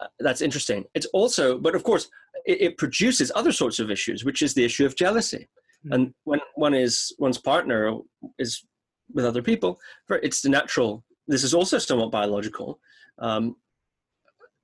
[0.00, 0.84] Uh, that's interesting.
[0.94, 2.08] It's also, but of course,
[2.46, 5.48] it, it, produces other sorts of issues, which is the issue of jealousy.
[5.88, 5.94] Mm.
[5.94, 7.92] And when one is one's partner
[8.38, 8.64] is
[9.12, 11.04] with other people, it's the natural.
[11.26, 12.78] This is also somewhat biological.
[13.18, 13.56] Um,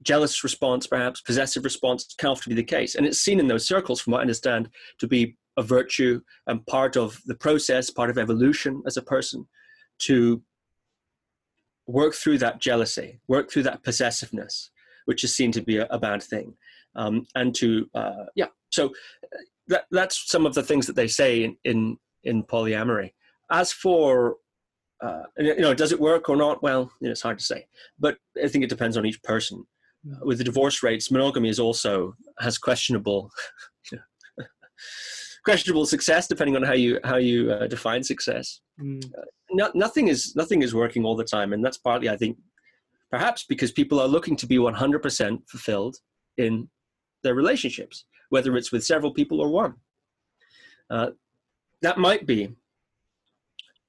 [0.02, 3.66] jealous response, perhaps possessive response, can often be the case, and it's seen in those
[3.66, 8.10] circles, from what I understand, to be a virtue and part of the process, part
[8.10, 9.46] of evolution as a person,
[10.00, 10.42] to
[11.86, 14.70] work through that jealousy, work through that possessiveness,
[15.06, 16.54] which is seen to be a, a bad thing,
[16.96, 18.46] um, and to uh, yeah.
[18.70, 18.92] So
[19.68, 23.12] that, that's some of the things that they say in, in, in polyamory.
[23.50, 24.36] As for
[25.04, 26.62] uh, you know, does it work or not?
[26.62, 27.66] Well, you know, it's hard to say,
[27.98, 29.64] but I think it depends on each person.
[30.10, 33.30] Uh, with the divorce rates, monogamy is also has questionable,
[35.44, 38.60] questionable success depending on how you how you uh, define success.
[38.80, 39.04] Mm.
[39.04, 42.38] Uh, no, nothing is nothing is working all the time, and that's partly, I think,
[43.10, 45.96] perhaps because people are looking to be 100% fulfilled
[46.38, 46.68] in
[47.22, 49.74] their relationships whether it's with several people or one.
[50.90, 51.10] Uh,
[51.82, 52.54] that might be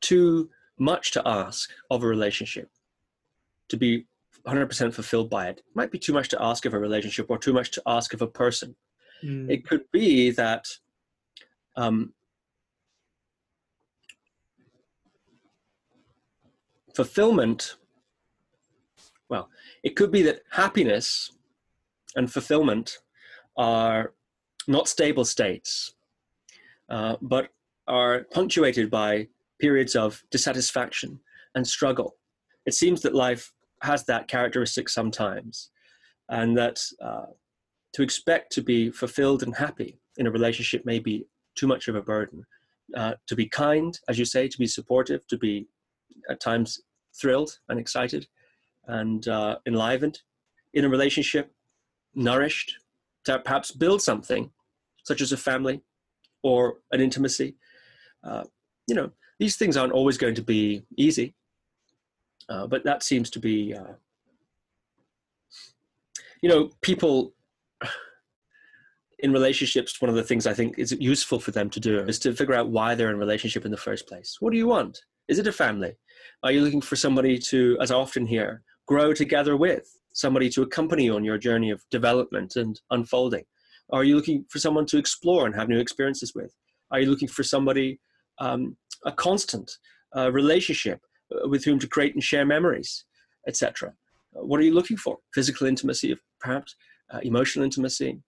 [0.02, 2.70] too much to ask of a relationship
[3.70, 4.06] to be
[4.46, 5.60] 100% fulfilled by it.
[5.60, 8.14] it might be too much to ask of a relationship or too much to ask
[8.14, 8.76] of a person.
[9.24, 9.50] Mm.
[9.50, 10.66] It could be that
[11.76, 12.14] um,
[16.94, 17.76] fulfillment,
[19.30, 19.50] well,
[19.84, 21.32] it could be that happiness
[22.16, 23.00] and fulfillment
[23.58, 24.14] are
[24.68, 25.96] not stable states,
[26.90, 27.50] uh, but
[27.88, 29.28] are punctuated by
[29.60, 31.20] periods of dissatisfaction
[31.56, 32.16] and struggle.
[32.66, 35.70] It seems that life has that characteristic sometimes,
[36.30, 37.28] and that uh,
[37.94, 41.26] to expect to be fulfilled and happy in a relationship may be
[41.56, 42.46] too much of a burden.
[42.96, 45.68] Uh, to be kind, as you say, to be supportive, to be
[46.30, 46.82] at times
[47.14, 48.28] thrilled and excited
[48.88, 50.20] and uh, enlivened
[50.74, 51.52] in a relationship,
[52.14, 52.78] nourished,
[53.24, 54.52] to perhaps build something
[55.06, 55.82] such as a family
[56.44, 57.56] or an intimacy.
[58.24, 58.44] Uh,
[58.88, 61.34] you know, these things aren't always going to be easy,
[62.50, 63.94] uh, but that seems to be, uh,
[66.42, 67.34] you know, people
[69.20, 70.02] in relationships.
[70.02, 72.56] One of the things I think is useful for them to do is to figure
[72.56, 74.38] out why they're in relationship in the first place.
[74.40, 75.00] What do you want?
[75.28, 75.94] Is it a family?
[76.44, 79.88] Are you looking for somebody to, as I often hear, grow together with?
[80.14, 83.46] Somebody to accompany you on your journey of development and unfolding?
[83.92, 86.54] Are you looking for someone to explore and have new experiences with?
[86.92, 88.00] Are you looking for somebody,
[88.40, 89.72] um, a constant
[90.16, 93.06] uh, relationship uh, with whom to create and share memories,
[93.48, 93.94] etc.?
[94.36, 95.18] Uh, what are you looking for?
[95.34, 96.76] Physical intimacy, perhaps,
[97.14, 98.22] uh, emotional intimacy,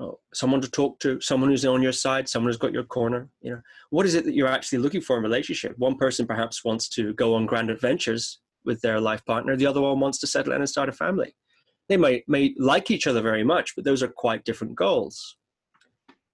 [0.00, 3.28] uh, someone to talk to, someone who's on your side, someone who's got your corner.
[3.42, 5.76] You know, what is it that you're actually looking for in a relationship?
[5.78, 9.56] One person perhaps wants to go on grand adventures with their life partner.
[9.56, 11.34] The other one wants to settle in and start a family.
[11.88, 15.36] They may, may like each other very much, but those are quite different goals.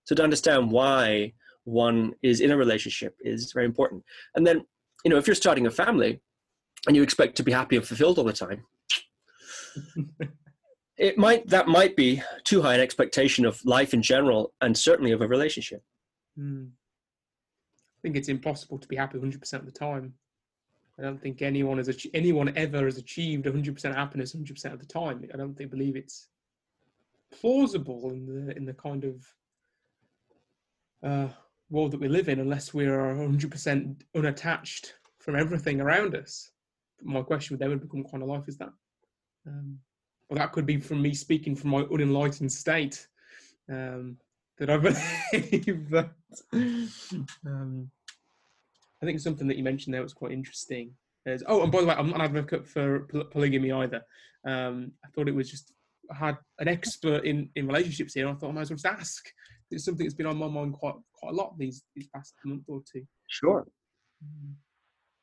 [0.04, 1.34] So to understand why
[1.64, 4.04] one is in a relationship is very important.
[4.34, 4.64] And then,
[5.04, 6.20] you know, if you're starting a family
[6.86, 8.64] and you expect to be happy and fulfilled all the time,
[10.98, 15.12] it might that might be too high an expectation of life in general and certainly
[15.12, 15.82] of a relationship.
[16.38, 16.70] Mm.
[16.70, 20.14] I think it's impossible to be happy 100% of the time.
[20.98, 25.24] I don't think anyone has anyone ever has achieved 100% happiness 100% of the time.
[25.32, 26.28] I don't think believe it's
[27.40, 29.26] plausible in the in the kind of
[31.02, 31.28] uh,
[31.70, 36.50] world that we live in unless we are 100% unattached from everything around us.
[37.02, 38.72] My question would then become, what kind of life is that?
[39.46, 39.78] Um,
[40.28, 43.06] well, that could be from me speaking from my unenlightened state.
[43.70, 44.16] Um,
[44.58, 44.76] that I
[45.32, 46.10] believe that.
[47.46, 47.90] Um,
[49.02, 50.92] I think something that you mentioned there was quite interesting.
[51.26, 54.00] Is, oh, and by the way, I'm not an advocate for polygamy either.
[54.46, 55.72] Um, I thought it was just
[56.10, 58.26] I had an expert in, in relationships here.
[58.26, 59.28] And I thought I might as well just ask.
[59.70, 62.64] It's something that's been on my mind quite quite a lot these these past month
[62.68, 63.02] or two.
[63.26, 63.66] Sure.
[64.24, 64.54] Mm.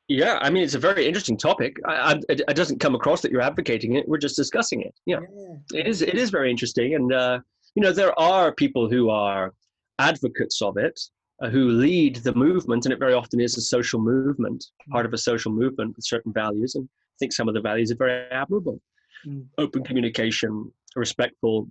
[0.08, 1.76] Yeah, I mean it's a very interesting topic.
[1.84, 4.08] I, I, it, doesn't come across that you're advocating it.
[4.08, 4.94] We're just discussing it.
[5.04, 5.80] Yeah, yeah.
[5.80, 6.00] it is.
[6.00, 7.40] It is very interesting, and uh,
[7.74, 9.52] you know there are people who are
[9.98, 11.00] advocates of it,
[11.40, 14.92] who lead the movement, and it very often is a social movement, mm.
[14.92, 16.74] part of a social movement with certain values.
[16.74, 18.80] And I think some of the values are very admirable.
[19.26, 19.46] Mm.
[19.58, 21.68] Open communication, respectful,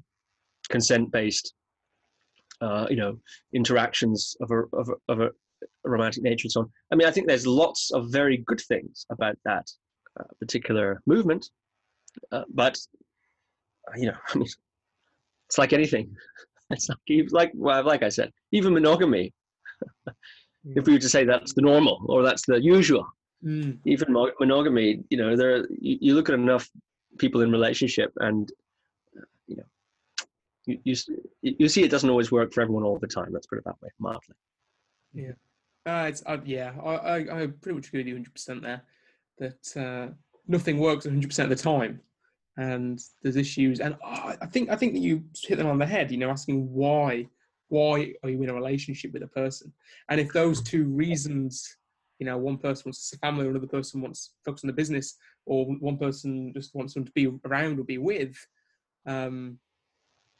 [0.69, 1.53] consent-based,
[2.61, 3.17] uh, you know,
[3.53, 5.29] interactions of a, of a, of a
[5.83, 6.71] romantic nature and so on.
[6.91, 9.67] I mean, I think there's lots of very good things about that
[10.19, 11.49] uh, particular movement,
[12.31, 12.77] uh, but
[13.95, 14.47] you know, I mean,
[15.47, 16.15] it's like anything.
[16.71, 16.97] It's like,
[17.29, 19.34] like, well, like I said, even monogamy.
[20.75, 23.05] If we were to say that's the normal or that's the usual,
[23.43, 23.77] mm.
[23.85, 26.69] even monogamy, you know, there you, you, look at enough
[27.17, 28.51] people in relationship, and
[29.47, 29.63] you know,
[30.65, 30.95] you, you
[31.41, 33.29] you see it doesn't always work for everyone all the time.
[33.31, 34.35] Let's put it that way, mildly.
[35.13, 35.31] Yeah.
[35.85, 38.81] Uh, it's uh, yeah, I, I, I pretty much agree with you 100 percent there.
[39.37, 40.13] That uh,
[40.47, 42.01] nothing works 100 percent of the time,
[42.57, 43.79] and there's issues.
[43.79, 46.09] And I, I think I think that you hit them on the head.
[46.09, 47.27] You know, asking why
[47.69, 49.73] why are you in a relationship with a person,
[50.09, 51.77] and if those two reasons,
[52.19, 55.15] you know, one person wants a family, another person wants to focus on the business,
[55.45, 58.35] or one person just wants them to be around or be with,
[59.05, 59.59] um,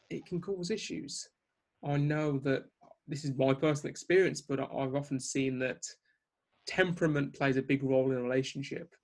[0.10, 1.28] it can cause issues.
[1.84, 2.66] I know that
[3.08, 5.84] this is my personal experience, but I've often seen that
[6.66, 8.96] temperament plays a big role in a relationship.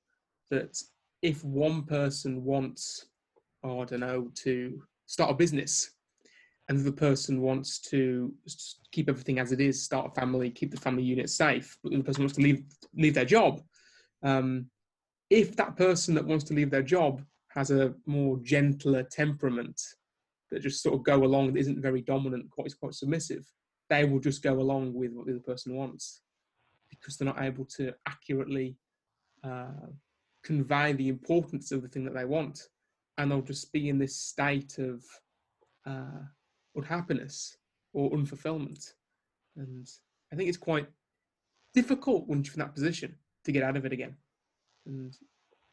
[0.49, 0.77] That
[1.21, 3.05] if one person wants,
[3.63, 5.91] oh, I don't know, to start a business,
[6.71, 8.33] and the person wants to
[8.93, 12.01] keep everything as it is, start a family, keep the family unit safe, but the
[12.01, 12.63] person wants to leave
[12.95, 13.61] leave their job.
[14.23, 14.67] Um,
[15.29, 19.81] if that person that wants to leave their job has a more gentler temperament
[20.49, 23.45] that just sort of go along, that isn't very dominant, quite quite submissive,
[23.89, 26.21] they will just go along with what the other person wants
[26.89, 28.77] because they're not able to accurately
[29.43, 29.89] uh,
[30.41, 32.61] convey the importance of the thing that they want.
[33.17, 35.03] And they'll just be in this state of
[35.85, 36.23] uh,
[36.75, 37.57] unhappiness
[37.93, 38.93] or unfulfillment.
[39.55, 39.87] And
[40.31, 40.87] I think it's quite
[41.73, 44.15] difficult once you're in that position to get out of it again.
[44.85, 45.15] And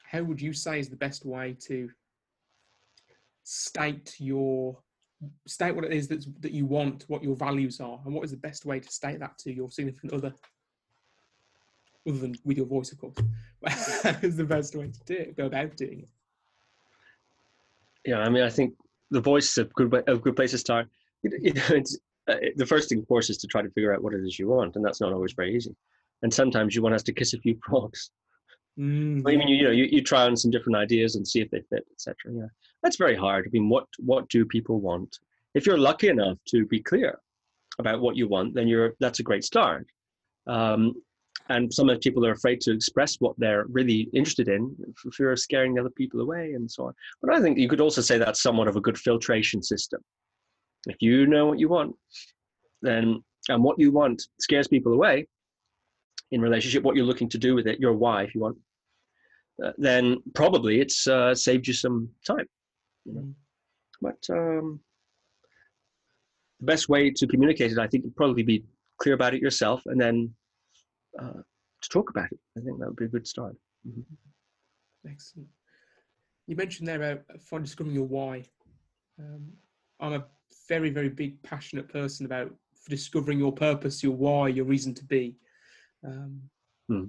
[0.05, 1.91] how would you say is the best way to
[3.45, 4.77] state your
[5.47, 8.31] state what it is that that you want, what your values are, and what is
[8.31, 10.33] the best way to state that to your significant other,
[12.07, 13.17] other than with your voice, of course.
[14.23, 16.09] is the best way to do it, go about doing it.
[18.05, 18.75] Yeah, I mean, I think
[19.11, 20.89] the voice is a good way, a good place to start.
[21.23, 24.03] You know, it's uh, the first thing, of course, is to try to figure out
[24.03, 25.75] what it is you want, and that's not always very easy.
[26.23, 28.11] And sometimes you want us to kiss a few frogs.
[28.79, 29.23] Mm.
[29.27, 31.51] I mean, you, you know, you, you try on some different ideas and see if
[31.51, 32.15] they fit, etc.
[32.33, 32.47] Yeah,
[32.83, 33.47] that's very hard.
[33.47, 35.19] I mean, what what do people want?
[35.55, 37.19] If you're lucky enough to be clear
[37.79, 39.87] about what you want, then you're that's a great start.
[40.47, 40.95] Um,
[41.49, 45.11] and some of the people are afraid to express what they're really interested in for
[45.11, 46.95] fear of scaring other people away and so on.
[47.23, 50.01] But I think you could also say that's somewhat of a good filtration system.
[50.87, 51.97] If you know what you want,
[52.83, 55.27] then and what you want scares people away
[56.31, 58.59] in relationship, what you're looking to do with it, your why, if you want,
[59.65, 62.47] uh, then probably it's uh, saved you some time.
[63.07, 63.35] You know?
[64.03, 64.81] But um,
[66.61, 68.65] the best way to communicate it, I think, would probably be
[69.01, 70.35] clear about it yourself, and then
[71.19, 71.43] uh,
[71.83, 72.39] to talk about it.
[72.57, 73.57] I think that would be a good start.
[73.87, 75.11] Mm-hmm.
[75.11, 75.49] Excellent.
[76.47, 78.45] You mentioned there about finding discovering your why.
[79.19, 79.49] Um,
[80.01, 80.25] I'm a
[80.69, 82.55] very, very big, passionate person about
[82.89, 85.37] discovering your purpose, your why, your reason to be.
[86.05, 86.41] Um,
[86.89, 87.05] hmm.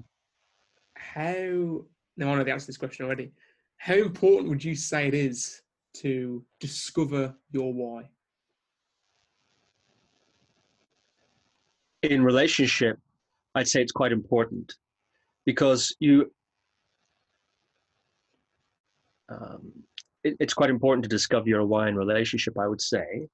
[0.95, 1.85] How
[2.17, 3.31] now I know the answer to this question already.
[3.77, 5.61] How important would you say it is
[5.95, 8.09] to discover your why?
[12.01, 12.97] in relationship,
[13.55, 14.73] I'd say it's quite important
[15.45, 16.31] because you.
[19.29, 19.71] Um,
[20.23, 23.27] it, it's quite important to discover your why in relationship, I would say,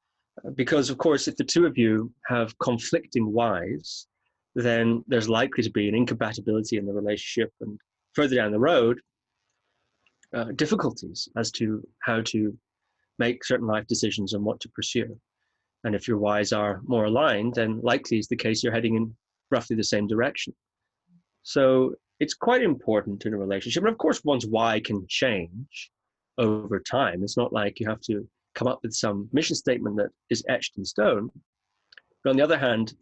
[0.55, 4.07] because of course, if the two of you have conflicting whys,
[4.55, 7.79] then there's likely to be an incompatibility in the relationship, and
[8.13, 8.99] further down the road,
[10.33, 12.57] uh, difficulties as to how to
[13.19, 15.17] make certain life decisions and what to pursue.
[15.83, 19.15] And if your whys are more aligned, then likely is the case you're heading in
[19.51, 20.53] roughly the same direction.
[21.43, 23.83] So it's quite important in a relationship.
[23.83, 25.91] And of course, one's why can change
[26.37, 27.23] over time.
[27.23, 30.77] It's not like you have to come up with some mission statement that is etched
[30.77, 31.29] in stone.
[32.23, 32.95] But on the other hand,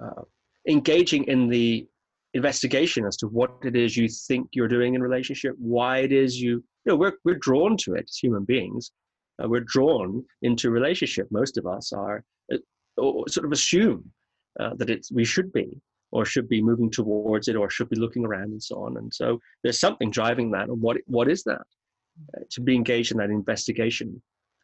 [0.00, 0.22] uh,
[0.68, 1.86] engaging in the
[2.34, 6.40] investigation as to what it is you think you're doing in relationship, why it is
[6.40, 6.52] you,
[6.84, 8.90] you know, we're, we're drawn to it as human beings.
[9.42, 11.26] Uh, we're drawn into relationship.
[11.30, 12.58] Most of us are, uh,
[12.96, 14.10] or sort of assume
[14.60, 15.80] uh, that it's, we should be,
[16.12, 18.96] or should be moving towards it, or should be looking around and so on.
[18.96, 20.68] And so there's something driving that.
[20.68, 21.62] And what, what is that?
[22.36, 24.22] Uh, to be engaged in that investigation,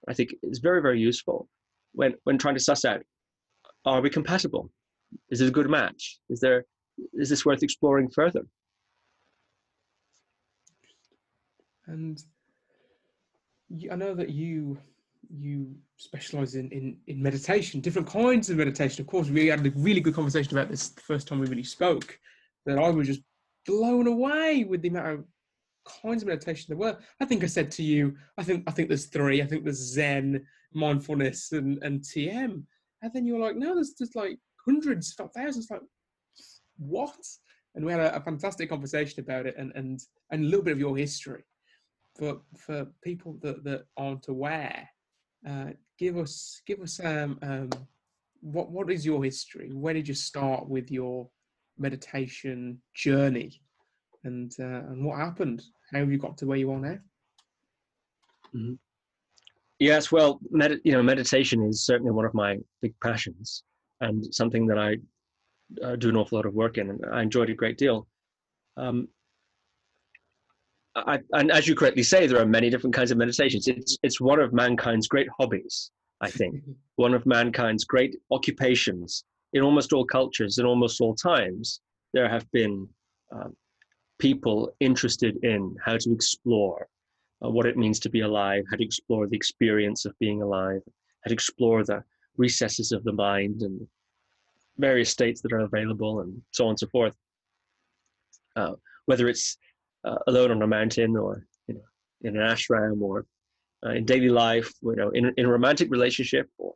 [0.08, 1.48] I think is very, very useful
[1.92, 3.02] when, when trying to suss out,
[3.84, 4.70] are we compatible?
[5.30, 6.18] Is it a good match?
[6.28, 6.64] Is there
[7.14, 8.42] is this worth exploring further?
[11.86, 12.22] And
[13.90, 14.78] I know that you
[15.32, 19.02] you specialize in, in in meditation, different kinds of meditation.
[19.02, 21.62] Of course, we had a really good conversation about this the first time we really
[21.62, 22.18] spoke.
[22.66, 23.22] That I was just
[23.66, 25.24] blown away with the amount of
[26.02, 26.98] kinds of meditation there were.
[27.20, 29.42] I think I said to you, I think I think there's three.
[29.42, 32.62] I think there's Zen, mindfulness, and and TM.
[33.02, 35.68] And then you were like, no, there's just like hundreds, thousands.
[35.70, 35.80] Like,
[36.78, 37.16] what?
[37.74, 40.72] And we had a, a, fantastic conversation about it and, and, and a little bit
[40.72, 41.44] of your history.
[42.18, 44.86] For, for people that, that aren't aware,
[45.48, 47.70] uh, give us give us um, um,
[48.40, 49.70] what what is your history?
[49.72, 51.28] Where did you start with your
[51.78, 53.62] meditation journey,
[54.24, 55.62] and uh, and what happened?
[55.92, 56.98] How have you got to where you are now?
[58.54, 58.74] Mm-hmm.
[59.78, 63.62] Yes, well, med- you know, meditation is certainly one of my big passions,
[64.00, 64.96] and something that I
[65.82, 68.06] uh, do an awful lot of work in, and I enjoyed it a great deal.
[68.76, 69.08] Um,
[71.06, 73.68] I, and as you correctly say, there are many different kinds of meditations.
[73.68, 76.62] It's it's one of mankind's great hobbies, I think,
[76.96, 79.24] one of mankind's great occupations.
[79.52, 81.80] In almost all cultures, in almost all times,
[82.12, 82.88] there have been
[83.34, 83.48] uh,
[84.18, 86.86] people interested in how to explore
[87.44, 90.82] uh, what it means to be alive, how to explore the experience of being alive,
[91.24, 92.04] how to explore the
[92.36, 93.86] recesses of the mind and
[94.78, 97.16] various states that are available and so on and so forth.
[98.56, 98.74] Uh,
[99.06, 99.56] whether it's
[100.04, 101.80] uh, alone on a mountain or you know
[102.22, 103.26] in an ashram or
[103.84, 106.74] uh, in daily life, you know, in, in a romantic relationship or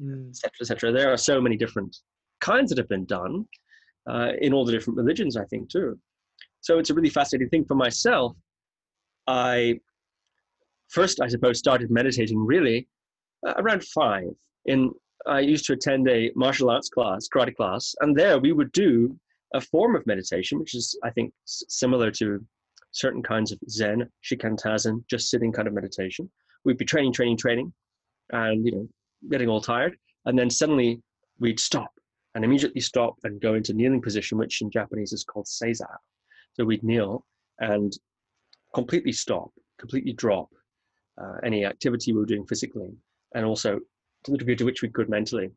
[0.00, 0.28] mm.
[0.28, 0.92] et cetera, et cetera.
[0.92, 1.96] There are so many different
[2.40, 3.46] kinds that have been done
[4.08, 5.98] uh, in all the different religions, I think, too.
[6.60, 8.36] So it's a really fascinating thing for myself.
[9.26, 9.80] I
[10.88, 12.88] first, I suppose, started meditating really
[13.46, 14.28] uh, around five
[14.66, 14.90] in
[15.24, 19.16] I used to attend a martial arts class, karate class, and there we would do
[19.54, 22.44] a form of meditation, which is, I think, similar to
[22.92, 26.30] certain kinds of Zen, shikantazen, just sitting kind of meditation.
[26.64, 27.72] We'd be training, training, training,
[28.30, 28.88] and you know,
[29.30, 31.02] getting all tired, and then suddenly
[31.40, 31.90] we'd stop
[32.34, 35.88] and immediately stop and go into kneeling position, which in Japanese is called seiza.
[36.54, 37.26] So we'd kneel
[37.58, 37.92] and
[38.74, 40.48] completely stop, completely drop
[41.20, 42.90] uh, any activity we were doing physically,
[43.34, 43.80] and also
[44.24, 45.50] to the degree to which we could mentally.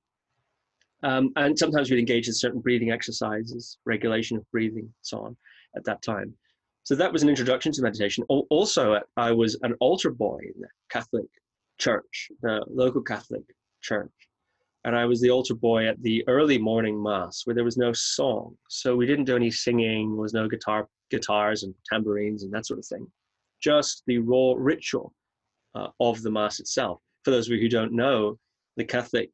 [1.03, 5.37] Um, and sometimes we'd engage in certain breathing exercises, regulation of breathing, so on,
[5.75, 6.33] at that time.
[6.85, 8.23] So that was an introduction to meditation.
[8.29, 11.25] Also, I was an altar boy in the Catholic
[11.79, 13.41] church, the local Catholic
[13.81, 14.11] church.
[14.83, 17.91] And I was the altar boy at the early morning mass where there was no
[17.91, 18.55] song.
[18.69, 22.67] So we didn't do any singing, there was no guitar, guitars and tambourines and that
[22.67, 23.07] sort of thing.
[23.59, 25.11] Just the raw ritual
[25.73, 27.01] uh, of the mass itself.
[27.23, 28.37] For those of you who don't know,
[28.77, 29.31] the Catholic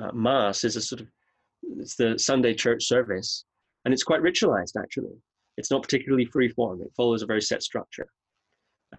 [0.00, 1.08] uh, Mass is a sort of
[1.78, 3.44] it's the Sunday church service,
[3.84, 5.16] and it's quite ritualized actually.
[5.56, 6.82] It's not particularly free form.
[6.82, 8.08] It follows a very set structure.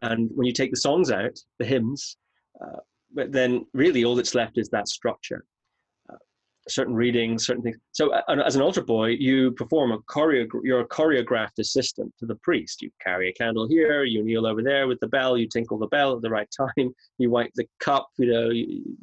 [0.02, 2.18] And when you take the songs out, the hymns,
[2.62, 2.80] uh,
[3.14, 5.46] but then really all that's left is that structure
[6.70, 7.78] certain readings, certain things.
[7.92, 10.48] So uh, as an altar boy, you perform a choreo.
[10.64, 12.82] You're a choreographed assistant to the priest.
[12.82, 15.88] You carry a candle here, you kneel over there with the bell, you tinkle the
[15.88, 18.52] bell at the right time, you wipe the cup, you know,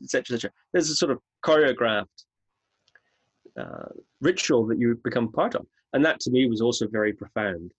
[0.02, 0.36] etc.
[0.36, 0.50] etc.
[0.72, 2.06] There's a sort of choreographed
[3.58, 3.88] uh,
[4.20, 7.72] ritual that you become part of, and that to me was also very profound.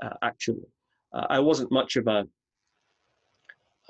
[0.00, 0.66] Uh, actually,
[1.12, 2.26] uh, I wasn't much of a,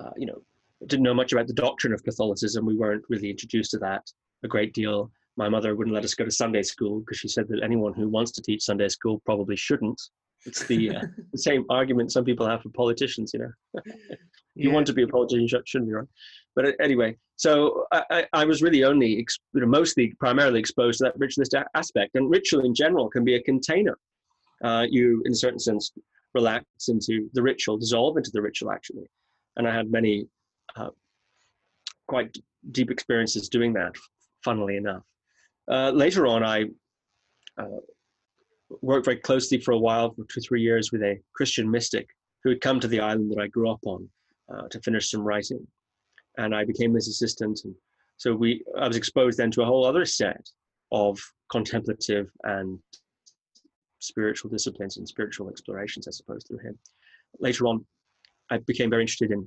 [0.01, 0.43] uh, you know,
[0.87, 2.65] didn't know much about the doctrine of Catholicism.
[2.65, 4.11] We weren't really introduced to that
[4.45, 7.49] a great deal my mother wouldn't let us go to Sunday school because she said
[7.49, 10.01] that anyone who wants to teach Sunday school probably shouldn't.
[10.45, 13.53] It's the, uh, the same argument some people have for politicians, you know.
[14.55, 14.73] you Yeah.
[14.75, 16.07] want to be a politician, you shouldn't be right.
[16.55, 20.99] But uh, anyway, so I, I, was really only, ex- you know, mostly, primarily exposed
[20.99, 22.15] to that ritualist aspect.
[22.15, 23.99] And ritual in general can be a container.
[24.63, 25.93] Uh, you, in a certain sense,
[26.35, 29.09] relax into the ritual, dissolve into the ritual, actually.
[29.57, 30.29] And I had many
[30.77, 30.91] uh,
[32.07, 32.37] quite
[32.71, 33.95] deep experiences doing that,
[34.45, 35.03] funnily enough.
[35.71, 36.65] Uh, later on, I
[37.59, 37.81] uh,
[38.81, 42.09] worked very closely for a while, for two, three years, with a Christian mystic
[42.43, 44.09] who had come to the island that I grew up on
[44.53, 45.67] uh, to finish some writing.
[46.39, 47.61] And I became his assistant.
[47.65, 47.75] And
[48.17, 50.49] so we, I was exposed then to a whole other set
[50.91, 51.21] of
[51.51, 52.79] contemplative and
[53.99, 56.79] spiritual disciplines and spiritual explorations, I suppose, through him.
[57.41, 57.85] Later on,
[58.51, 59.47] I became very interested in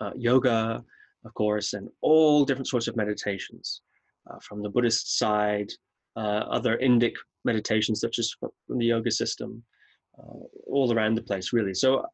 [0.00, 0.82] uh, yoga,
[1.24, 3.82] of course, and all different sorts of meditations
[4.30, 5.70] uh, from the Buddhist side,
[6.16, 7.14] uh, other Indic
[7.44, 9.62] meditations such as from the yoga system,
[10.18, 11.74] uh, all around the place, really.
[11.74, 12.06] So,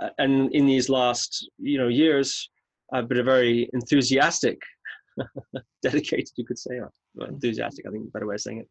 [0.00, 2.50] uh, and in these last, you know, years,
[2.92, 4.60] I've been a very enthusiastic,
[5.82, 6.92] dedicated, you could say, or
[7.28, 7.86] enthusiastic.
[7.86, 8.68] I think better way of saying it,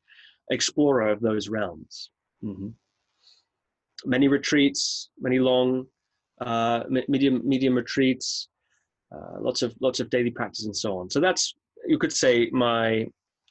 [0.51, 2.09] explorer of those realms.
[2.41, 2.69] hmm
[4.05, 5.85] Many retreats, many long,
[6.41, 8.49] uh, medium medium retreats,
[9.11, 11.09] uh, lots of lots of daily practice and so on.
[11.09, 11.55] So that's
[11.87, 13.07] you could say my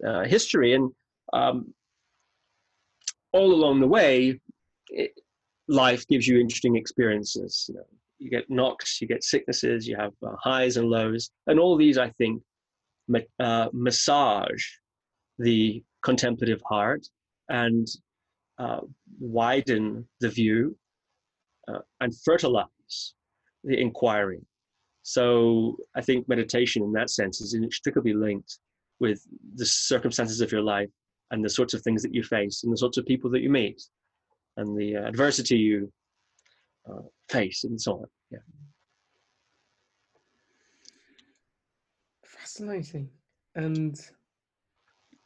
[0.06, 0.90] uh, history, and
[1.32, 1.72] um,
[3.34, 4.40] all along the way,
[4.88, 5.10] it,
[5.68, 7.66] life gives you interesting experiences.
[7.68, 7.86] You, know,
[8.18, 11.98] you get knocks, you get sicknesses, you have uh, highs and lows, and all these,
[11.98, 12.42] I think,
[13.40, 14.64] uh, massage
[15.38, 17.06] the contemplative heart
[17.48, 17.86] and
[18.58, 18.80] uh,
[19.18, 20.76] widen the view
[21.68, 23.14] uh, and fertilize
[23.64, 24.40] the inquiry.
[25.02, 28.58] So I think meditation in that sense is inextricably linked
[29.00, 29.20] with
[29.56, 30.88] the circumstances of your life
[31.30, 33.50] and the sorts of things that you face and the sorts of people that you
[33.50, 33.82] meet
[34.56, 35.92] and the uh, adversity you
[36.90, 38.06] uh, face and so on.
[38.30, 38.38] Yeah.
[42.24, 43.08] Fascinating.
[43.54, 43.98] And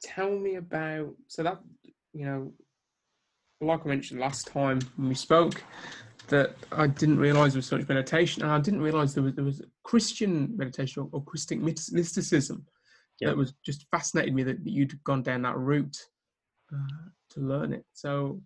[0.03, 1.59] tell me about so that
[2.13, 2.53] you know,
[3.61, 5.63] like I mentioned last time when we spoke,
[6.29, 9.35] that I didn't realize there was so much meditation, and I didn't realize there was
[9.35, 12.65] there was Christian meditation or, or Christian mysticism
[13.21, 13.29] Yeah.
[13.29, 15.97] that was just fascinated me that, that you'd gone down that route
[16.73, 17.85] uh, to learn it.
[17.93, 18.41] So,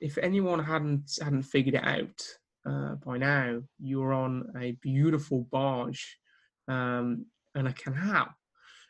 [0.00, 2.22] if anyone hadn't hadn't figured it out
[2.66, 6.18] uh, by now, you're on a beautiful barge
[6.68, 8.28] um, and a canal.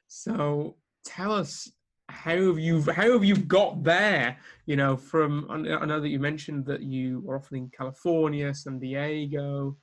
[0.07, 1.71] So, tell us
[2.11, 4.37] how have you how have you got there
[4.67, 8.81] you know from i know that you mentioned that you were often in california san
[8.81, 9.77] diego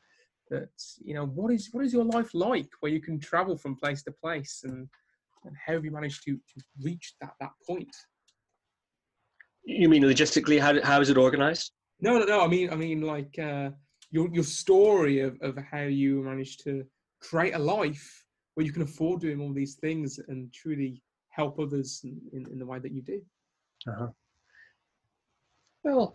[0.49, 0.69] that
[0.99, 4.03] you know what is what is your life like where you can travel from place
[4.03, 4.89] to place and
[5.47, 7.93] and how have you managed to to reach that that point
[9.63, 10.59] You mean logistically?
[10.59, 11.71] How, how is it organized?
[11.99, 13.69] no no no i mean i mean like uh
[14.11, 16.85] your your story of of how you managed to
[17.27, 18.05] create a life
[18.53, 22.57] where you can afford doing all these things and truly help others in, in, in
[22.59, 23.19] the way that you do
[23.87, 24.07] Uh-huh.
[25.83, 26.13] Well,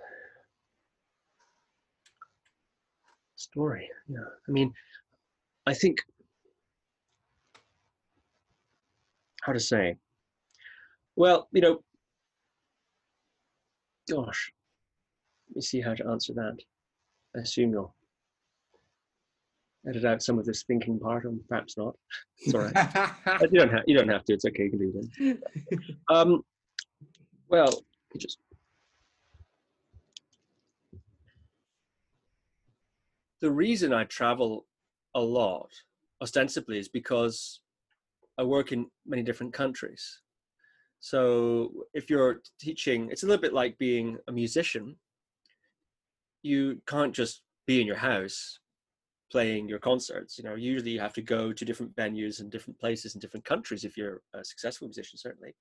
[3.37, 3.89] story.
[4.09, 4.19] Yeah.
[4.49, 4.73] I mean,
[5.67, 5.97] I think
[9.43, 9.97] how to say.
[11.15, 11.83] Well, you know,
[14.11, 14.53] gosh,
[15.51, 16.57] let me see how to answer that.
[17.37, 17.95] I assume you'll
[19.87, 21.95] edit out some of this thinking part, or perhaps not.
[22.39, 23.51] It's all right.
[23.53, 24.33] You don't have you don't have to.
[24.33, 24.65] It's okay.
[24.65, 25.39] You can do that.
[26.15, 26.43] Um,
[27.49, 27.83] well,
[28.19, 28.39] just
[33.41, 34.67] the reason I travel
[35.15, 35.69] a lot,
[36.23, 37.61] ostensibly, is because
[38.39, 40.21] I work in many different countries.
[41.01, 44.97] So if you're teaching, it's a little bit like being a musician.
[46.43, 48.59] You can't just be in your house
[49.33, 50.39] playing your concerts.
[50.39, 53.47] You know, usually you have to go to different venues and different places in different
[53.47, 55.55] countries if you're a successful musician, certainly.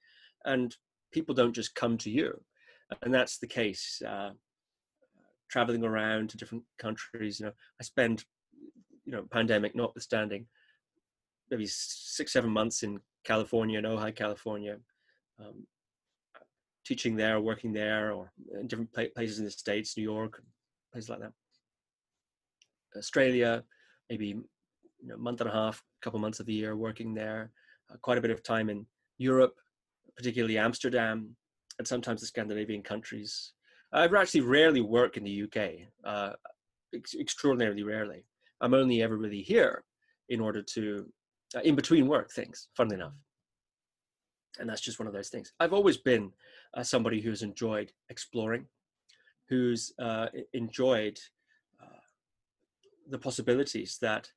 [0.45, 0.75] And
[1.11, 2.39] people don't just come to you,
[3.01, 4.01] and that's the case.
[4.05, 4.31] Uh,
[5.49, 8.23] traveling around to different countries, you know, I spend,
[9.05, 10.45] you know, pandemic notwithstanding,
[11.51, 14.77] maybe six, seven months in California, in Ojai, California,
[15.39, 15.67] um,
[16.85, 20.41] teaching there, working there, or in different places in the States, New York,
[20.91, 21.33] places like that.
[22.97, 23.63] Australia,
[24.09, 27.13] maybe you know, a month and a half, a couple months of the year working
[27.13, 27.51] there,
[27.91, 28.85] uh, quite a bit of time in
[29.17, 29.55] Europe,
[30.15, 31.35] particularly Amsterdam,
[31.77, 33.53] and sometimes the Scandinavian countries.
[33.93, 36.33] I've actually rarely work in the UK, uh,
[36.95, 38.25] ex- extraordinarily rarely.
[38.61, 39.83] I'm only ever really here
[40.29, 41.11] in order to,
[41.59, 43.13] in between work things, funnily enough.
[44.59, 45.53] and that's just one of those things.
[45.59, 46.31] I've always been
[46.75, 48.65] uh, somebody who's enjoyed exploring,
[49.49, 51.19] who's uh, enjoyed
[51.81, 52.01] uh,
[53.09, 54.29] the possibilities that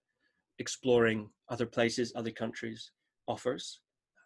[0.59, 2.93] exploring other places, other countries
[3.27, 3.81] offers,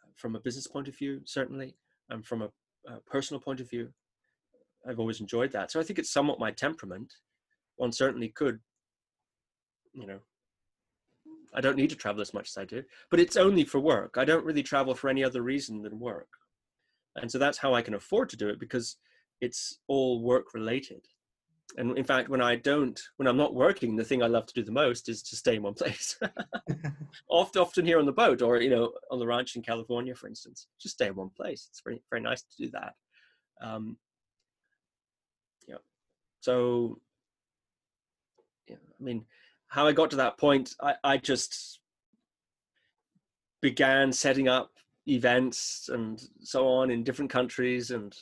[0.05, 1.75] uh, from a business point of view, certainly,
[2.11, 2.51] and from a,
[2.87, 3.89] a personal point of view.
[4.89, 5.71] I've always enjoyed that.
[5.71, 7.13] So I think it's somewhat my temperament.
[7.77, 8.61] One certainly could,
[9.93, 10.21] you know,
[11.59, 14.15] I don't need to travel as much as I do, but it's only for work.
[14.17, 16.29] I don't really travel for any other reason than work.
[17.17, 18.97] And so that's how I can afford to do it because
[19.41, 21.01] it's all work related.
[21.77, 24.55] And in fact, when I don't, when I'm not working, the thing I love to
[24.55, 26.17] do the most is to stay in one place.
[27.29, 30.29] often, often here on the boat or, you know, on the ranch in California, for
[30.29, 31.67] instance, just stay in one place.
[31.71, 32.93] It's very, very nice to do that.
[33.61, 33.97] Um,
[35.67, 35.79] yeah.
[36.41, 37.01] So,
[38.69, 39.25] yeah, I mean,
[39.69, 41.81] how I got to that point, I, I just
[43.61, 44.71] began setting up
[45.07, 48.15] events and so on in different countries, and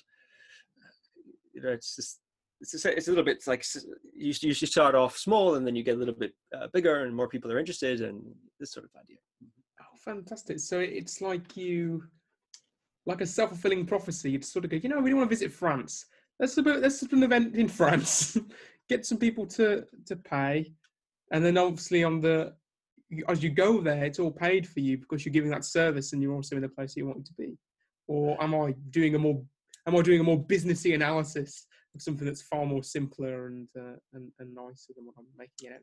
[1.55, 2.20] you know, it's just
[2.61, 3.64] it's a, it's a little bit like
[4.14, 7.14] you you start off small and then you get a little bit uh, bigger and
[7.14, 8.22] more people are interested and
[8.59, 9.18] this sort of idea.
[9.80, 10.59] Oh, fantastic!
[10.61, 12.05] So it's like you,
[13.05, 14.32] like a self fulfilling prophecy.
[14.32, 16.07] You sort of go, you know, we don't want to visit France.
[16.40, 18.36] Let's let's do an event in France.
[18.88, 20.72] Get some people to to pay
[21.33, 22.55] and then obviously on the
[23.29, 26.22] as you go there, it's all paid for you because you're giving that service and
[26.22, 27.57] you're also in the place you want to be.
[28.09, 29.43] Or am I doing a more
[29.87, 33.97] am I doing a more businessy analysis of something that's far more simpler and uh,
[34.12, 35.83] and, and nicer than what I'm making it out?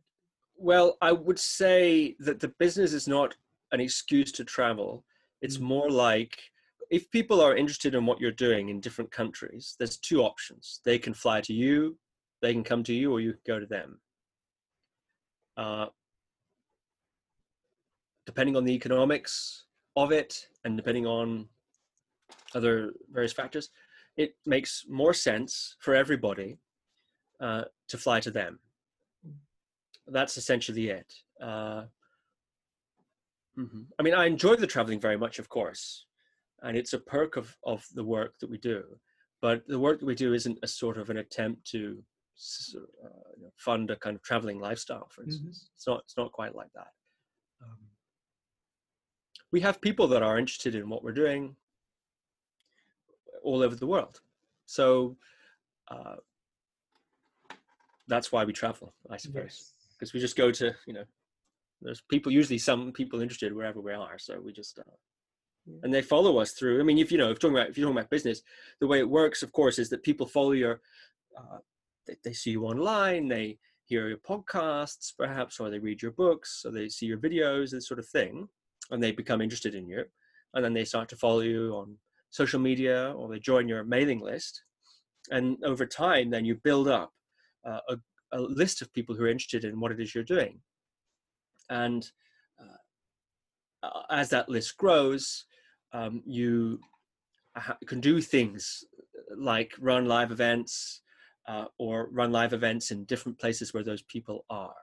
[0.55, 3.35] Well, I would say that the business is not
[3.71, 5.03] an excuse to travel.
[5.41, 5.65] It's mm-hmm.
[5.65, 6.37] more like
[6.89, 10.79] if people are interested in what you're doing in different countries, there's two options.
[10.85, 11.97] They can fly to you,
[12.41, 13.99] they can come to you, or you can go to them.
[15.57, 15.87] Uh,
[18.25, 21.47] depending on the economics of it and depending on
[22.55, 23.69] other various factors,
[24.17, 26.57] it makes more sense for everybody
[27.39, 28.59] uh, to fly to them.
[30.07, 31.13] That's essentially it.
[31.41, 31.83] Uh,
[33.57, 33.81] mm-hmm.
[33.99, 36.05] I mean, I enjoy the traveling very much, of course,
[36.61, 38.83] and it's a perk of, of the work that we do.
[39.41, 42.01] But the work that we do isn't a sort of an attempt to
[42.75, 43.07] uh,
[43.37, 45.31] you know, fund a kind of traveling lifestyle, for mm-hmm.
[45.31, 45.57] instance.
[45.57, 45.73] Mm-hmm.
[45.75, 46.87] It's not it's not quite like that.
[47.61, 47.77] Um,
[49.51, 51.55] we have people that are interested in what we're doing
[53.43, 54.19] all over the world,
[54.65, 55.17] so
[55.89, 56.15] uh,
[58.07, 60.13] that's why we travel, I suppose, because yes.
[60.13, 61.05] we just go to you know.
[61.81, 64.83] There's people usually some people interested wherever we are, so we just uh,
[65.83, 66.79] and they follow us through.
[66.79, 68.41] I mean, if you know, if you're talking about if you're talking about business,
[68.79, 70.81] the way it works, of course, is that people follow your
[71.37, 71.57] uh,
[72.07, 76.63] they, they see you online, they hear your podcasts perhaps, or they read your books,
[76.65, 78.47] or they see your videos, this sort of thing,
[78.91, 80.03] and they become interested in you.
[80.53, 81.97] And then they start to follow you on
[82.33, 84.63] social media or they join your mailing list.
[85.31, 87.11] And over time, then you build up
[87.65, 87.97] uh, a,
[88.33, 90.59] a, list of people who are interested in what it is you're doing.
[91.69, 92.05] And
[92.59, 95.45] uh, uh as that list grows,
[95.93, 96.79] um, you
[97.55, 98.83] ha- can do things
[99.37, 101.02] like run live events,
[101.47, 104.75] uh, or run live events in different places where those people are.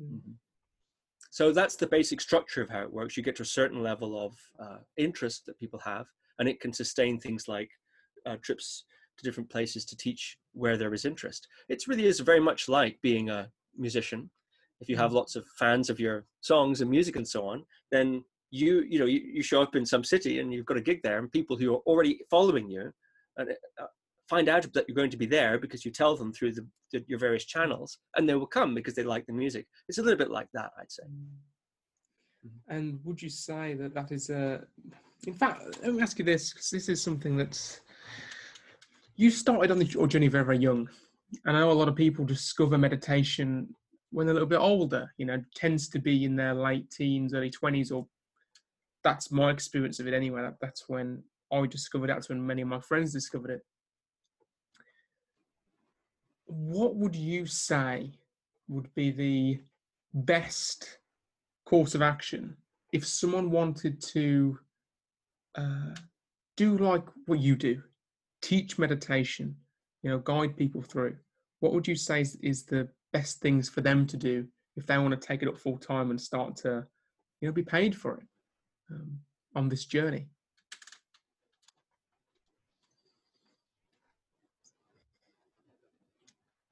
[0.00, 0.14] Mm.
[0.14, 0.32] Mm-hmm.
[1.30, 3.16] So that's the basic structure of how it works.
[3.16, 6.06] You get to a certain level of uh, interest that people have,
[6.38, 7.70] and it can sustain things like
[8.24, 8.84] uh, trips
[9.18, 11.46] to different places to teach where there is interest.
[11.68, 14.30] It really is very much like being a musician.
[14.80, 15.16] If you have mm-hmm.
[15.16, 19.06] lots of fans of your songs and music and so on, then you you know
[19.06, 21.56] you, you show up in some city and you've got a gig there, and people
[21.56, 22.92] who are already following you
[23.36, 23.50] and
[23.80, 23.86] uh,
[24.28, 27.04] find out that you're going to be there because you tell them through the, the,
[27.06, 29.66] your various channels and they will come because they like the music.
[29.88, 31.04] It's a little bit like that i'd say.
[31.04, 32.50] Mm.
[32.68, 34.62] and would you say that that is a
[35.26, 37.80] in fact let me ask you this because this is something that's
[39.16, 40.88] you started on the journey very very young.
[41.46, 43.74] I know a lot of people discover meditation
[44.10, 47.32] when they're a little bit older you know tends to be in their late teens
[47.32, 48.06] early 20s or
[49.04, 50.42] that's my experience of it anyway.
[50.42, 51.22] That, that's when
[51.52, 53.62] i discovered it that's when many of my friends discovered it
[56.46, 58.12] what would you say
[58.68, 59.60] would be the
[60.14, 60.98] best
[61.64, 62.56] course of action
[62.92, 64.58] if someone wanted to
[65.56, 65.94] uh,
[66.56, 67.82] do like what you do,
[68.42, 69.56] teach meditation,
[70.02, 71.16] you know, guide people through?
[71.60, 74.98] What would you say is, is the best things for them to do if they
[74.98, 76.86] want to take it up full time and start to,
[77.40, 78.26] you know, be paid for it
[78.90, 79.18] um,
[79.54, 80.28] on this journey?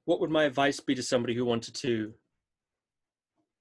[0.05, 2.13] What would my advice be to somebody who wanted to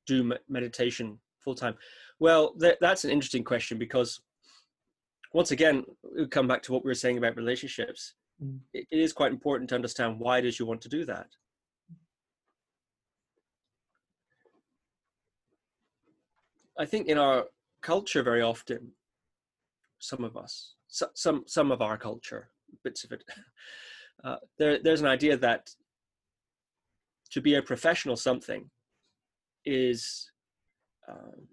[0.06, 1.74] do meditation full time?
[2.20, 4.20] Well, th- that's an interesting question because
[5.32, 5.84] once again,
[6.16, 8.14] we come back to what we were saying about relationships.
[8.42, 8.60] Mm.
[8.72, 11.26] It, it is quite important to understand why does you want to do that.
[16.78, 17.46] I think in our
[17.82, 18.92] culture, very often,
[20.00, 22.50] some of us, so, some some of our culture,
[22.82, 23.24] bits of it,
[24.24, 25.70] uh, there there's an idea that
[27.30, 28.70] to be a professional something
[29.64, 30.30] is
[31.08, 31.48] um,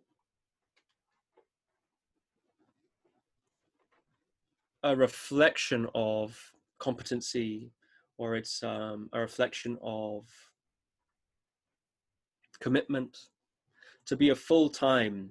[4.83, 6.37] a reflection of
[6.79, 7.71] competency
[8.17, 10.25] or it's um, a reflection of
[12.59, 13.17] commitment.
[14.07, 15.29] To be a full-time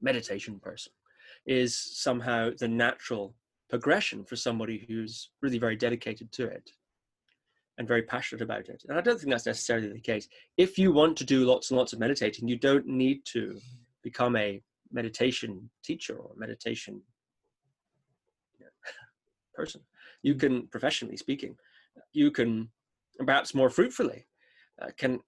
[0.00, 0.92] meditation person
[1.46, 3.34] is somehow the natural
[3.68, 6.70] progression for somebody who's really very dedicated to it
[7.78, 8.84] and very passionate about it.
[8.88, 10.28] And I don't think that's necessarily the case.
[10.56, 13.58] If you want to do lots and lots of meditating, you don't need to
[14.02, 14.62] become a
[14.92, 17.02] meditation teacher or meditation
[19.54, 19.80] person.
[20.22, 21.56] You can, professionally speaking,
[22.12, 22.70] you can
[23.18, 24.26] perhaps more fruitfully
[24.80, 25.20] uh, can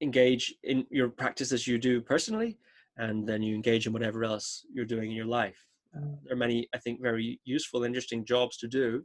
[0.00, 2.58] engage in your practice as you do personally,
[2.96, 5.66] and then you engage in whatever else you're doing in your life.
[5.96, 9.04] Uh, there are many, I think, very useful, interesting jobs to do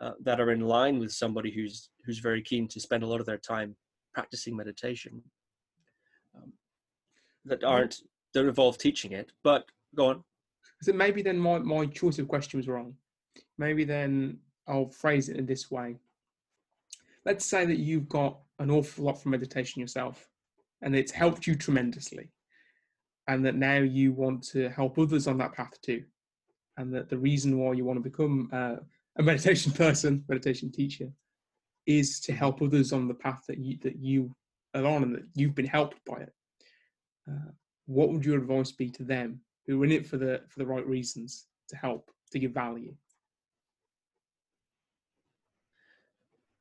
[0.00, 3.20] uh, that are in line with somebody who's who's very keen to spend a lot
[3.20, 3.76] of their time
[4.14, 5.22] practicing meditation.
[6.34, 6.52] Um,
[7.44, 7.96] that aren't
[8.32, 10.24] don't involve teaching it, but go on.
[10.82, 12.94] So maybe then my, my choice of question was wrong.
[13.58, 15.96] Maybe then I'll phrase it in this way.
[17.26, 20.28] Let's say that you've got an awful lot from meditation yourself,
[20.80, 22.30] and it's helped you tremendously,
[23.28, 26.04] and that now you want to help others on that path too,
[26.78, 28.76] and that the reason why you want to become uh,
[29.20, 31.08] a meditation person, meditation teacher,
[31.86, 34.34] is to help others on the path that you that you
[34.74, 36.32] are on and that you've been helped by it.
[37.30, 37.50] Uh,
[37.86, 40.66] what would your advice be to them who are in it for the for the
[40.66, 42.94] right reasons to help to give value?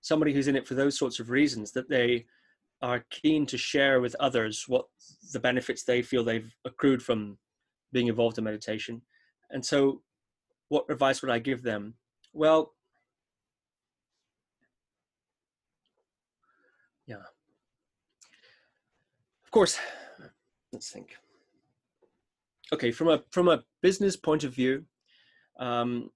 [0.01, 2.26] somebody who's in it for those sorts of reasons that they
[2.82, 4.86] are keen to share with others what
[5.34, 7.38] the benefits they feel they've accrued from
[7.91, 9.01] being involved in meditation.
[9.51, 10.01] And so,
[10.70, 11.95] what advice would I give them?
[12.34, 12.73] Well,
[17.05, 17.23] yeah.
[19.43, 19.80] Of course,
[20.71, 21.15] let's think.
[22.71, 24.86] Okay, from a from a business point of view,
[25.59, 26.11] um,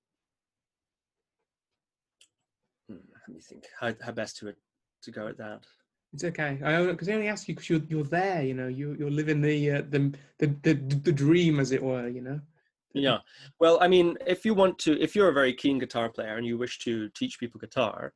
[2.90, 3.00] let
[3.30, 4.54] me think how, how best to
[5.02, 5.66] to go at that.
[6.14, 6.60] It's okay.
[6.64, 8.44] I because I only ask you because you're you're there.
[8.44, 12.08] You know, you you're living the, uh, the the the the dream, as it were.
[12.08, 12.40] You know.
[12.94, 13.20] Yeah.
[13.60, 16.46] Well, I mean, if you want to, if you're a very keen guitar player and
[16.46, 18.14] you wish to teach people guitar,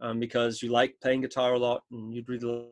[0.00, 2.66] um, because you like playing guitar a lot and you'd really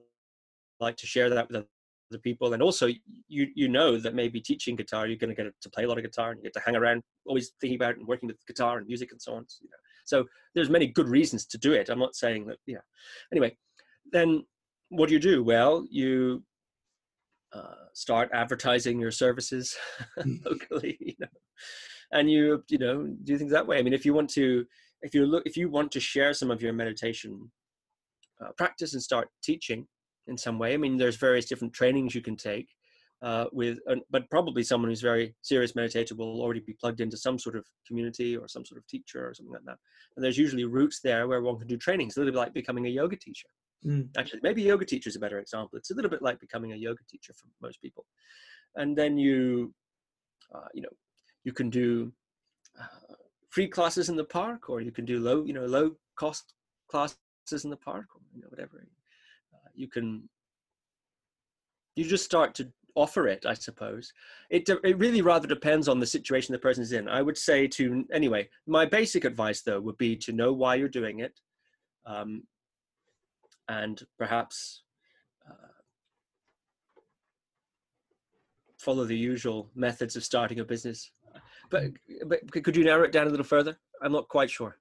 [0.81, 1.65] like to share that with
[2.13, 2.87] other people, and also
[3.29, 5.99] you you know that maybe teaching guitar, you're going to get to play a lot
[5.99, 8.79] of guitar and you get to hang around, always thinking about and working with guitar
[8.79, 9.47] and music and so on.
[9.61, 11.89] You know, so there's many good reasons to do it.
[11.89, 12.79] I'm not saying that, yeah.
[13.33, 13.57] Anyway,
[14.13, 14.45] then
[14.91, 15.43] what do you do?
[15.43, 16.45] Well, you
[17.53, 19.76] uh, start advertising your services
[20.18, 20.34] hmm.
[20.44, 21.28] locally, you know,
[22.12, 23.78] and you, you know, do things that way.
[23.78, 24.64] I mean, if you want to,
[25.03, 27.51] if you look, if you want to share some of your meditation
[28.40, 29.86] uh, practice and start teaching
[30.26, 32.68] in some way, I mean, there's various different trainings you can take
[33.22, 33.78] uh, with,
[34.11, 37.64] but probably someone who's very serious meditator will already be plugged into some sort of
[37.86, 39.78] community or some sort of teacher or something like that.
[40.16, 42.86] And there's usually routes there where one can do trainings, a little bit like becoming
[42.86, 43.49] a yoga teacher.
[43.85, 44.09] Mm.
[44.16, 45.79] Actually, maybe yoga teacher is a better example.
[45.79, 48.07] It's a little bit like becoming a yoga teacher for most people.
[48.74, 49.74] And then you,
[50.55, 50.89] uh, you know,
[51.45, 52.12] you can do
[52.81, 53.14] uh,
[53.51, 56.55] free classes in the park, or you can do low, you know, low cost
[56.89, 57.16] classes
[57.64, 58.87] in the park, or you know, whatever.
[59.55, 60.29] Uh, you can
[61.95, 64.12] you just start to offer it, I suppose.
[64.51, 67.09] It, it really rather depends on the situation the person's in.
[67.09, 70.89] I would say to, anyway, my basic advice though would be to know why you're
[70.89, 71.39] doing it
[72.07, 72.43] um,
[73.69, 74.83] and perhaps
[75.49, 75.69] uh,
[78.79, 81.11] follow the usual methods of starting a business.
[81.71, 81.85] But,
[82.27, 83.77] but could you narrow it down a little further?
[84.01, 84.79] I'm not quite sure.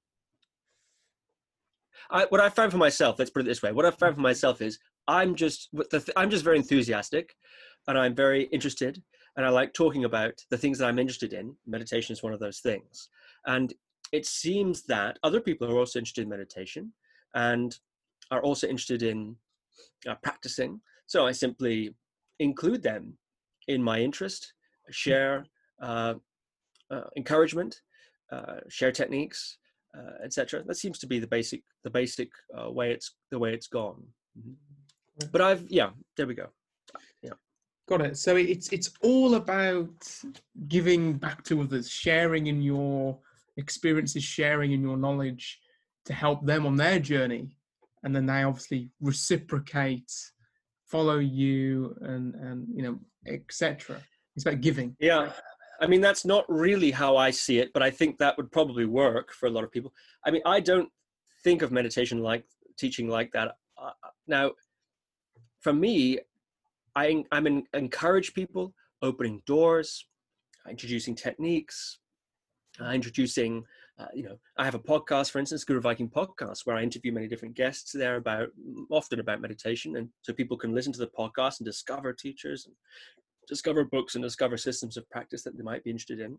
[2.11, 4.21] I, what I found for myself, let's put it this way: what I found for
[4.21, 4.77] myself is
[5.07, 5.69] I'm just
[6.15, 7.35] I'm just very enthusiastic,
[7.87, 9.01] and I'm very interested
[9.35, 11.55] and I like talking about the things that I'm interested in.
[11.67, 13.09] Meditation is one of those things.
[13.45, 13.73] And
[14.11, 16.93] it seems that other people are also interested in meditation
[17.33, 17.77] and
[18.31, 19.35] are also interested in
[20.07, 20.81] uh, practicing.
[21.07, 21.95] So I simply
[22.39, 23.17] include them
[23.67, 24.53] in my interest,
[24.91, 25.45] share
[25.81, 26.15] uh,
[26.91, 27.81] uh, encouragement,
[28.31, 29.57] uh, share techniques,
[29.97, 30.63] uh, etc.
[30.65, 34.03] That seems to be the basic the basic uh, way it's the way it's gone.
[34.37, 35.27] Mm-hmm.
[35.31, 36.47] But I've yeah, there we go.
[37.21, 37.31] Yeah.
[37.87, 38.17] Got it.
[38.17, 39.93] So it's it's all about
[40.67, 43.17] giving back to others, sharing in your
[43.57, 45.59] experiences, sharing in your knowledge
[46.05, 47.55] to help them on their journey,
[48.05, 50.11] and then they obviously reciprocate,
[50.85, 54.01] follow you, and and you know etc.
[54.35, 54.95] It's about giving.
[54.99, 55.31] Yeah,
[55.81, 58.85] I mean that's not really how I see it, but I think that would probably
[58.85, 59.91] work for a lot of people.
[60.25, 60.89] I mean, I don't
[61.43, 62.45] think of meditation like
[62.77, 63.55] teaching like that.
[63.81, 63.91] Uh,
[64.27, 64.51] now,
[65.61, 66.19] for me,
[66.95, 70.07] I, I'm in, encourage people opening doors,
[70.69, 71.99] introducing techniques,
[72.81, 73.63] uh, introducing,
[73.97, 77.13] uh, you know, I have a podcast, for instance, Guru Viking podcast, where I interview
[77.13, 78.49] many different guests there about,
[78.89, 79.95] often about meditation.
[79.95, 82.75] And so people can listen to the podcast and discover teachers and
[83.47, 86.37] discover books and discover systems of practice that they might be interested in.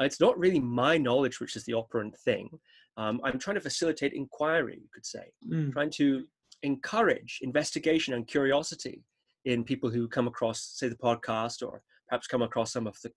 [0.00, 2.48] Uh, it's not really my knowledge which is the operant thing.
[2.96, 5.72] Um, I'm trying to facilitate inquiry, you could say, mm.
[5.72, 6.24] trying to
[6.62, 9.04] encourage investigation and curiosity
[9.44, 13.12] in people who come across, say, the podcast, or perhaps come across some of the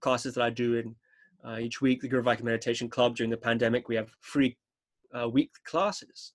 [0.00, 0.94] classes that I do in
[1.46, 2.00] uh, each week.
[2.00, 4.56] The Guru Viking Meditation Club during the pandemic, we have free
[5.18, 6.32] uh, week classes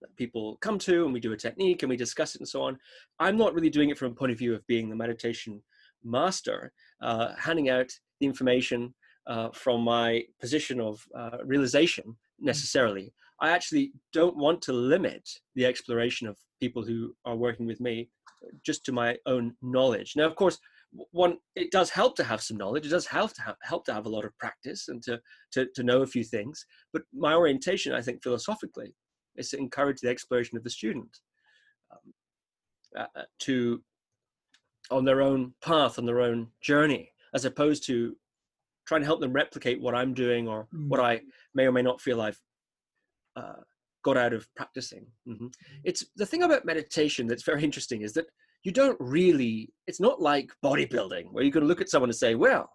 [0.00, 2.62] that people come to, and we do a technique and we discuss it and so
[2.62, 2.78] on.
[3.18, 5.62] I'm not really doing it from a point of view of being the meditation
[6.04, 7.90] master, uh, handing out
[8.20, 8.94] the information
[9.26, 13.12] uh, from my position of uh, realization necessarily.
[13.40, 18.08] I actually don't want to limit the exploration of people who are working with me
[18.64, 20.14] just to my own knowledge.
[20.16, 20.58] Now, of course,
[21.12, 22.86] one it does help to have some knowledge.
[22.86, 25.20] It does help to have help to have a lot of practice and to
[25.52, 26.64] to, to know a few things.
[26.92, 28.94] But my orientation, I think, philosophically,
[29.36, 31.18] is to encourage the exploration of the student
[31.92, 32.14] um,
[32.96, 33.82] uh, uh to
[34.90, 38.16] on their own path, on their own journey, as opposed to
[38.86, 40.88] trying to help them replicate what I'm doing or mm.
[40.88, 41.20] what I
[41.54, 42.40] may or may not feel I've
[43.36, 43.60] uh,
[44.02, 45.06] got out of practicing.
[45.28, 45.48] Mm-hmm.
[45.84, 48.26] It's the thing about meditation that's very interesting is that
[48.68, 52.34] you don't really, it's not like bodybuilding where you can look at someone and say,
[52.34, 52.68] well,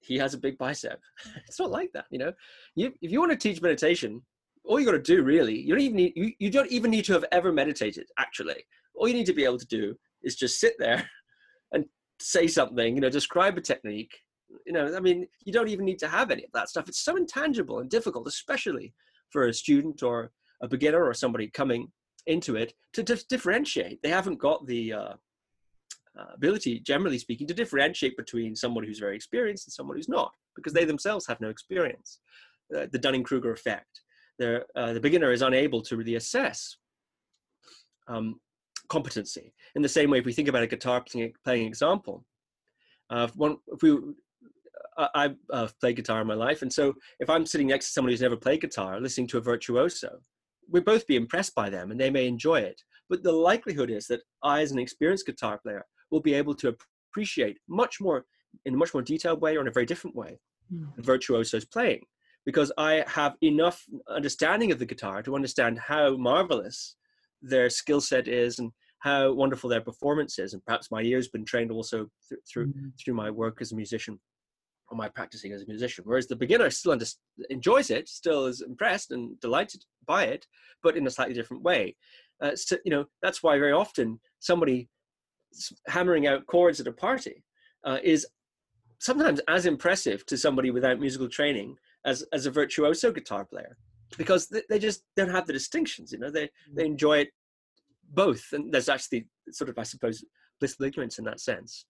[0.00, 0.98] he has a big bicep.
[1.46, 2.32] it's not like that, you know.
[2.74, 4.20] You, if you want to teach meditation,
[4.64, 7.04] all you got to do really, you don't even need, you, you don't even need
[7.04, 8.06] to have ever meditated.
[8.18, 8.64] Actually,
[8.96, 9.94] all you need to be able to do
[10.24, 11.08] is just sit there
[11.72, 11.84] and
[12.20, 14.18] say something, you know, describe a technique.
[14.66, 16.88] You know, I mean, you don't even need to have any of that stuff.
[16.88, 18.92] It's so intangible and difficult, especially
[19.30, 20.32] for a student or
[20.64, 21.92] a beginner or somebody coming
[22.26, 24.02] into it to, to differentiate.
[24.02, 25.14] They haven't got the uh,
[26.18, 30.32] uh, ability, generally speaking, to differentiate between someone who's very experienced and someone who's not,
[30.56, 32.20] because they themselves have no experience.
[32.74, 34.00] Uh, the Dunning-Kruger effect.
[34.40, 36.76] Uh, the beginner is unable to really assess
[38.08, 38.40] um,
[38.88, 39.52] competency.
[39.74, 42.24] In the same way, if we think about a guitar playing, playing example,
[43.10, 43.98] uh, one, if we
[45.14, 48.12] I've uh, played guitar in my life, and so if I'm sitting next to somebody
[48.12, 50.20] who's never played guitar, listening to a virtuoso,
[50.70, 52.80] we'd both be impressed by them and they may enjoy it.
[53.08, 56.74] But the likelihood is that I, as an experienced guitar player, will be able to
[57.10, 58.24] appreciate much more
[58.64, 60.38] in a much more detailed way or in a very different way
[60.72, 60.94] mm.
[60.96, 62.00] the virtuoso's playing
[62.44, 66.96] because I have enough understanding of the guitar to understand how marvelous
[67.40, 70.52] their skill set is and how wonderful their performance is.
[70.52, 72.92] And perhaps my ear's been trained also th- through mm.
[73.02, 74.20] through my work as a musician
[74.92, 76.04] or my practicing as a musician.
[76.06, 77.06] Whereas the beginner still under,
[77.50, 80.46] enjoys it, still is impressed and delighted by it,
[80.82, 81.96] but in a slightly different way.
[82.40, 84.88] Uh, so, you know, that's why very often somebody
[85.88, 87.42] hammering out chords at a party
[87.84, 88.26] uh, is
[88.98, 93.76] sometimes as impressive to somebody without musical training as, as a virtuoso guitar player
[94.18, 97.28] because they, they just don't have the distinctions, you know, they, they enjoy it
[98.12, 98.44] both.
[98.52, 100.22] And there's actually sort of, I suppose,
[100.60, 101.86] blissful ignorance in that sense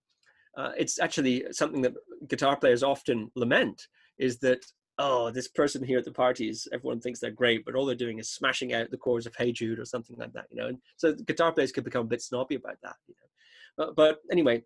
[0.56, 1.94] uh, it's actually something that
[2.28, 3.86] guitar players often lament
[4.18, 4.64] is that
[4.98, 8.18] oh this person here at the parties everyone thinks they're great but all they're doing
[8.18, 10.68] is smashing out the chords of hey jude or something like that you know?
[10.68, 13.86] And so guitar players could become a bit snobby about that you know?
[13.86, 14.62] But, but anyway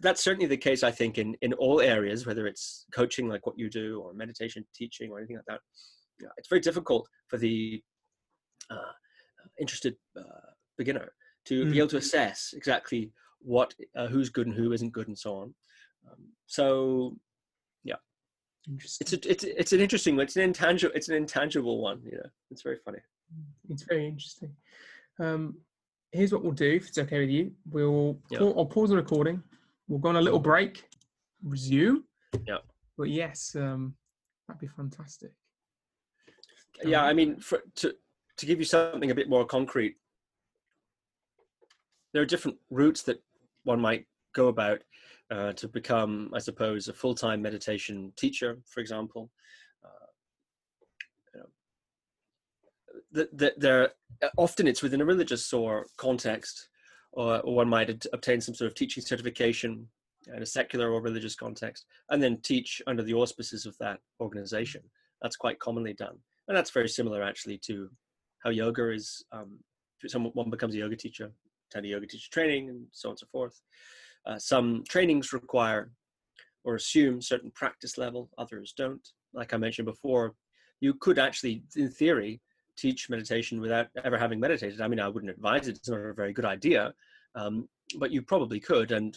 [0.00, 3.58] that's certainly the case i think in in all areas whether it's coaching like what
[3.58, 5.60] you do or meditation teaching or anything like that.
[6.20, 7.82] You know, it's very difficult for the
[8.70, 8.92] uh,
[9.58, 11.12] interested uh, beginner
[11.46, 11.72] to mm.
[11.72, 13.10] be able to assess exactly
[13.40, 15.54] what uh, who's good and who isn't good and so on.
[16.10, 17.16] Um, so
[17.84, 17.96] yeah.
[18.76, 22.28] It's a, it's it's an interesting it's an intangible it's an intangible one you know.
[22.50, 22.98] It's very funny.
[23.68, 24.54] It's very interesting.
[25.18, 25.56] Um
[26.12, 27.52] here's what we'll do if it's okay with you.
[27.70, 28.40] We'll yeah.
[28.40, 29.42] i'll pause the recording.
[29.88, 30.84] We'll go on a little break.
[31.42, 32.02] Resume.
[32.46, 32.58] Yeah.
[32.98, 33.94] But yes um
[34.46, 35.32] that'd be fantastic.
[36.84, 37.94] Yeah i mean for to
[38.36, 39.96] to give you something a bit more concrete
[42.12, 43.22] there are different routes that
[43.70, 44.04] one might
[44.34, 44.80] go about
[45.34, 49.30] uh, to become, I suppose, a full-time meditation teacher, for example.
[49.86, 50.08] Uh,
[53.62, 53.90] there,
[54.36, 56.68] often it's within a religious or context,
[57.12, 59.88] or, or one might obtain some sort of teaching certification
[60.36, 64.82] in a secular or religious context, and then teach under the auspices of that organization.
[65.22, 66.16] That's quite commonly done,
[66.46, 67.74] and that's very similar actually to
[68.42, 69.24] how yoga is.
[69.32, 69.58] Um,
[70.06, 71.28] someone one becomes a yoga teacher,
[71.70, 73.60] attend a yoga teacher training, and so on and so forth.
[74.26, 75.90] Uh, some trainings require
[76.64, 79.08] or assume certain practice level, others don't.
[79.32, 80.34] Like I mentioned before,
[80.80, 82.40] you could actually, in theory,
[82.76, 84.80] teach meditation without ever having meditated.
[84.80, 86.92] I mean, I wouldn't advise it; it's not a very good idea,
[87.34, 87.68] um,
[87.98, 89.16] but you probably could, and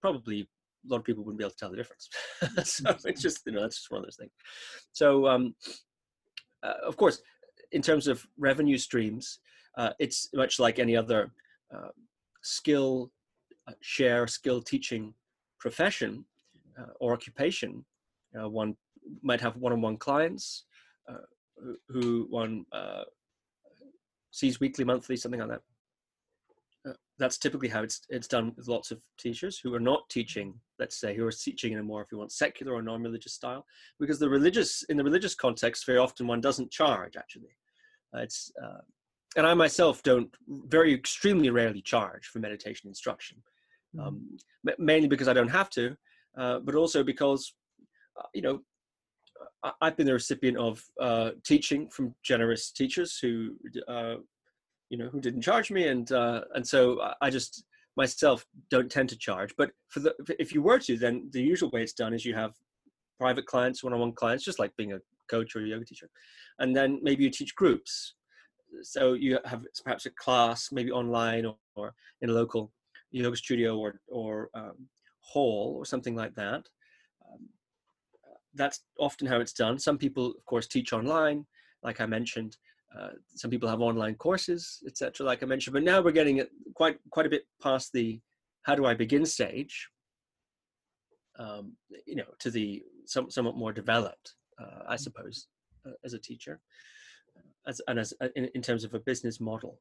[0.00, 0.48] probably
[0.86, 2.08] a lot of people wouldn't be able to tell the difference.
[2.64, 4.32] so it's just you know that's just one of those things.
[4.92, 5.54] So um,
[6.62, 7.22] uh, of course,
[7.72, 9.40] in terms of revenue streams,
[9.76, 11.30] uh, it's much like any other
[11.74, 11.88] uh,
[12.42, 13.10] skill
[13.68, 15.14] uh, share, skill teaching
[15.58, 16.24] profession
[16.78, 17.84] uh, or occupation.
[18.38, 18.76] Uh, one
[19.22, 20.64] might have one-on-one clients
[21.58, 22.64] who, who, one
[24.30, 25.62] sees weekly, monthly, something like that
[27.20, 30.98] that's typically how it's it's done with lots of teachers who are not teaching let's
[30.98, 33.64] say who are teaching in a more if you want secular or non-religious style
[34.00, 37.54] because the religious in the religious context very often one doesn't charge actually
[38.14, 38.50] uh, it's
[39.36, 43.38] and i myself don't very extremely rarely charge for meditation instruction
[43.96, 44.06] mm-hmm.
[44.06, 44.36] um,
[44.78, 45.96] mainly because i don't have to
[46.38, 47.54] uh, but also because
[48.18, 48.60] uh, you know
[49.82, 53.56] I've been the recipient of uh, teaching from generous teachers who
[53.88, 54.16] uh,
[54.90, 57.64] you know who didn't charge me and uh, and so i just
[57.96, 61.70] myself don't tend to charge but for the if you were to then the usual
[61.70, 62.52] way it's done is you have
[63.18, 64.98] private clients one-on-one clients just like being a
[65.30, 66.08] coach or a yoga teacher
[66.58, 68.14] and then maybe you teach groups
[68.82, 72.72] so you have perhaps a class maybe online or, or in a local
[73.10, 74.88] yoga studio or or um,
[75.20, 76.62] hall or something like that
[77.28, 77.48] um,
[78.54, 81.44] that's often how it's done some people of course teach online
[81.82, 82.56] like i mentioned
[82.98, 85.24] uh, some people have online courses, etc.
[85.24, 88.20] Like I mentioned, but now we're getting it quite quite a bit past the
[88.62, 89.88] how do I begin stage.
[91.38, 95.46] Um, you know, to the some, somewhat more developed, uh, I suppose,
[95.86, 96.60] uh, as a teacher,
[97.70, 99.78] as and as uh, in, in terms of a business model.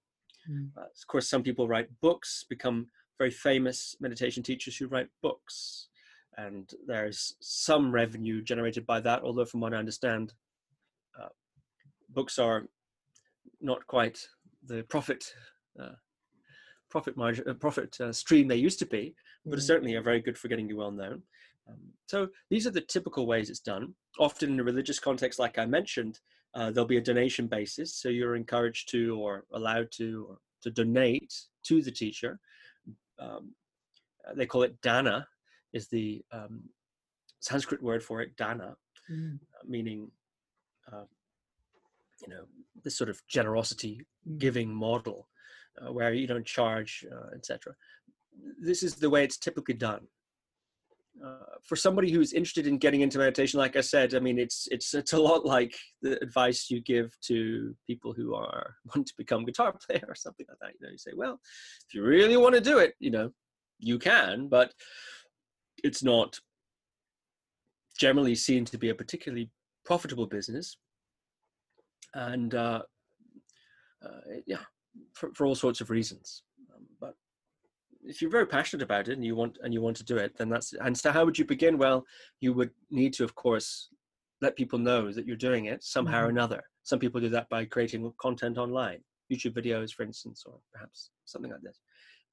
[0.49, 0.69] Mm.
[0.77, 2.87] of course, some people write books, become
[3.17, 5.89] very famous meditation teachers who write books,
[6.37, 9.21] and there's some revenue generated by that.
[9.23, 10.33] Although, from what I understand,
[11.19, 11.27] uh,
[12.09, 12.67] books are
[13.59, 14.25] not quite
[14.65, 15.25] the profit
[15.81, 15.97] uh,
[16.89, 19.15] profit margin uh, profit uh, stream they used to be,
[19.45, 19.61] but mm.
[19.61, 21.21] certainly are very good for getting you well known.
[21.67, 23.93] Um, so these are the typical ways it's done.
[24.19, 26.19] Often in a religious context, like I mentioned,
[26.53, 30.71] uh, there'll be a donation basis, so you're encouraged to or allowed to or to
[30.71, 31.33] donate
[31.63, 32.39] to the teacher.
[33.19, 33.53] Um,
[34.35, 35.27] they call it dana,
[35.73, 36.63] is the um,
[37.39, 38.75] Sanskrit word for it, dana,
[39.09, 39.39] mm.
[39.67, 40.11] meaning
[40.91, 41.05] uh,
[42.21, 42.43] you know
[42.83, 44.37] this sort of generosity mm.
[44.37, 45.27] giving model
[45.81, 47.73] uh, where you don't charge uh, etc
[48.61, 50.07] this is the way it's typically done
[51.25, 54.67] uh, for somebody who's interested in getting into meditation like i said i mean it's
[54.71, 59.13] it's it's a lot like the advice you give to people who are want to
[59.17, 61.39] become guitar player or something like that you know you say well
[61.87, 63.31] if you really want to do it you know
[63.79, 64.73] you can but
[65.83, 66.37] it's not
[67.97, 69.49] generally seen to be a particularly
[69.85, 70.77] profitable business
[72.13, 72.81] and uh,
[74.03, 74.61] uh, yeah,
[75.13, 76.43] for, for all sorts of reasons.
[78.01, 80.37] If you're very passionate about it and you want and you want to do it,
[80.37, 81.77] then that's and so how would you begin?
[81.77, 82.05] Well,
[82.39, 83.89] you would need to, of course,
[84.41, 86.27] let people know that you're doing it somehow mm-hmm.
[86.27, 86.63] or another.
[86.83, 88.99] Some people do that by creating content online,
[89.31, 91.79] YouTube videos, for instance, or perhaps something like this.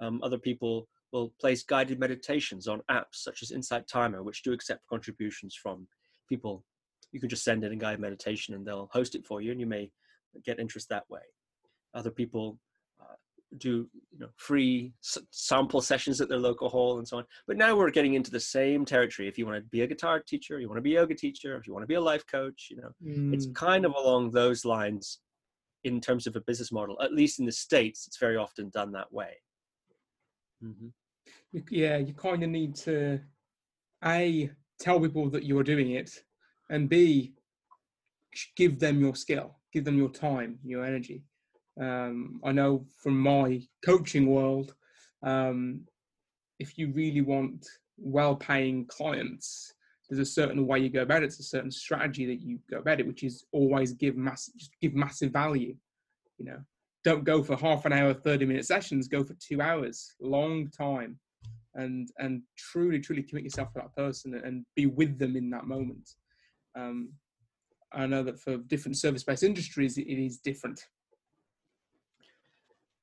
[0.01, 4.53] Um, other people will place guided meditations on apps such as Insight Timer, which do
[4.53, 5.87] accept contributions from
[6.29, 6.65] people
[7.13, 9.61] you can just send in a guided meditation and they'll host it for you and
[9.61, 9.91] you may
[10.45, 11.21] get interest that way
[11.95, 12.59] other people
[13.59, 17.25] do you know free s- sample sessions at their local hall and so on.
[17.47, 19.29] But now we're getting into the same territory.
[19.29, 21.57] If you want to be a guitar teacher you want to be a yoga teacher
[21.57, 23.35] if you want to be a life coach you know mm.
[23.35, 25.21] it's kind of along those lines
[25.85, 27.01] in terms of a business model.
[27.01, 29.35] At least in the states it's very often done that way.
[30.65, 31.59] Mm-hmm.
[31.71, 33.21] yeah you kind of need to
[34.05, 34.51] a
[34.81, 36.11] tell people that you're doing it
[36.71, 37.35] and b
[38.57, 41.23] give them your skill give them your time your energy
[41.81, 44.75] um, i know from my coaching world
[45.23, 45.81] um,
[46.59, 47.67] if you really want
[47.99, 49.75] well-paying clients
[50.09, 51.27] there's a certain way you go about it.
[51.27, 54.51] It's a certain strategy that you go about it which is always give mass
[54.81, 55.75] give massive value
[56.39, 56.59] you know.
[57.05, 61.19] Don't go for half an hour 30 minute sessions go for two hours long time.
[61.75, 65.67] And and truly truly commit yourself to that person and be with them in that
[65.67, 66.09] moment.
[66.75, 67.13] Um,
[67.93, 70.81] I know that for different service-based industries, it is different.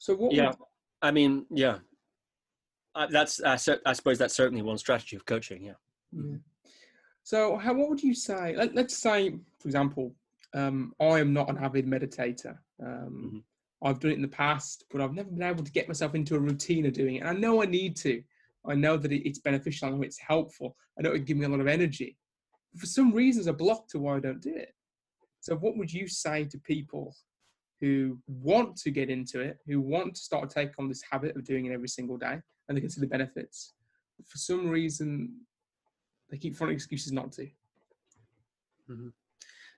[0.04, 0.34] So what?
[0.34, 0.52] Yeah,
[1.02, 1.78] I mean, yeah,
[2.94, 3.54] uh, that's I,
[3.86, 5.64] I suppose that's certainly one strategy of coaching.
[5.64, 5.80] Yeah.
[6.12, 6.36] yeah.
[7.24, 8.54] So, how what would you say?
[8.54, 10.14] Let, us say, for example,
[10.54, 12.58] um, I am not an avid meditator.
[12.86, 13.88] Um, mm-hmm.
[13.88, 16.36] I've done it in the past, but I've never been able to get myself into
[16.36, 17.20] a routine of doing it.
[17.20, 18.22] And I know I need to.
[18.68, 19.88] I know that it's beneficial.
[19.88, 20.76] I know it's helpful.
[21.00, 22.18] I know it would give me a lot of energy.
[22.74, 24.76] But for some reasons, a block to why I don't do it.
[25.40, 27.16] So, what would you say to people
[27.84, 31.36] who want to get into it, who want to start to take on this habit
[31.36, 33.74] of doing it every single day, and they can see the benefits?
[34.18, 35.34] But for some reason,
[36.32, 37.44] they keep finding excuses not to.
[38.90, 39.10] Mm-hmm.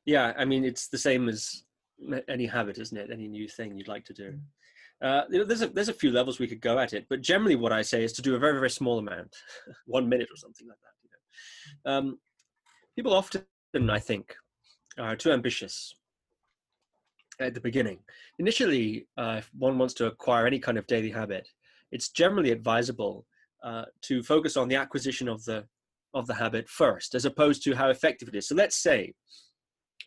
[0.06, 1.64] Yeah, I mean, it's the same as
[2.30, 3.10] any habit, isn't it?
[3.12, 4.34] Any new thing you'd like to do.
[4.34, 4.39] Mm.
[5.01, 7.22] Uh, you know, there's a there's a few levels we could go at it, but
[7.22, 9.36] generally, what I say is to do a very very small amount,
[9.88, 10.95] one minute or something like that.
[11.03, 12.20] You know, um,
[12.95, 13.45] people often,
[13.89, 14.36] I think,
[14.99, 15.95] are too ambitious
[17.40, 18.00] at the beginning.
[18.40, 21.48] Initially, uh, if one wants to acquire any kind of daily habit,
[21.92, 23.26] it's generally advisable
[23.64, 25.66] uh, to focus on the acquisition of the
[26.14, 28.48] of the habit first, as opposed to how effective it is.
[28.48, 29.14] So let's say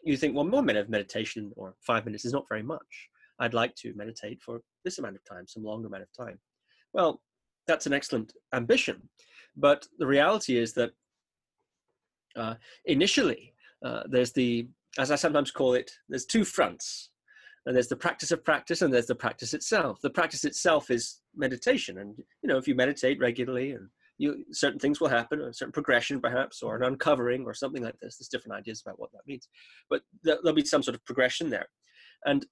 [0.05, 3.09] you think, well, one minute of meditation or five minutes is not very much.
[3.39, 6.39] I'd like to meditate for this amount of time, some longer amount of time.
[6.95, 7.21] Well,
[7.67, 9.09] that's an excellent ambition.
[9.57, 10.93] But the reality is that
[12.37, 12.55] uh,
[12.87, 13.53] initially,
[13.85, 14.69] uh, there's the,
[14.99, 17.11] as I sometimes call it, there's two fronts.
[17.69, 20.01] And there's the practice of practice and there's the practice itself.
[20.01, 21.99] The practice itself is meditation.
[21.99, 25.73] And, you know, if you meditate regularly and you certain things will happen, a certain
[25.73, 28.17] progression perhaps, or an uncovering or something like this.
[28.17, 29.49] There's different ideas about what that means,
[29.89, 31.69] but there'll be some sort of progression there,
[32.27, 32.45] and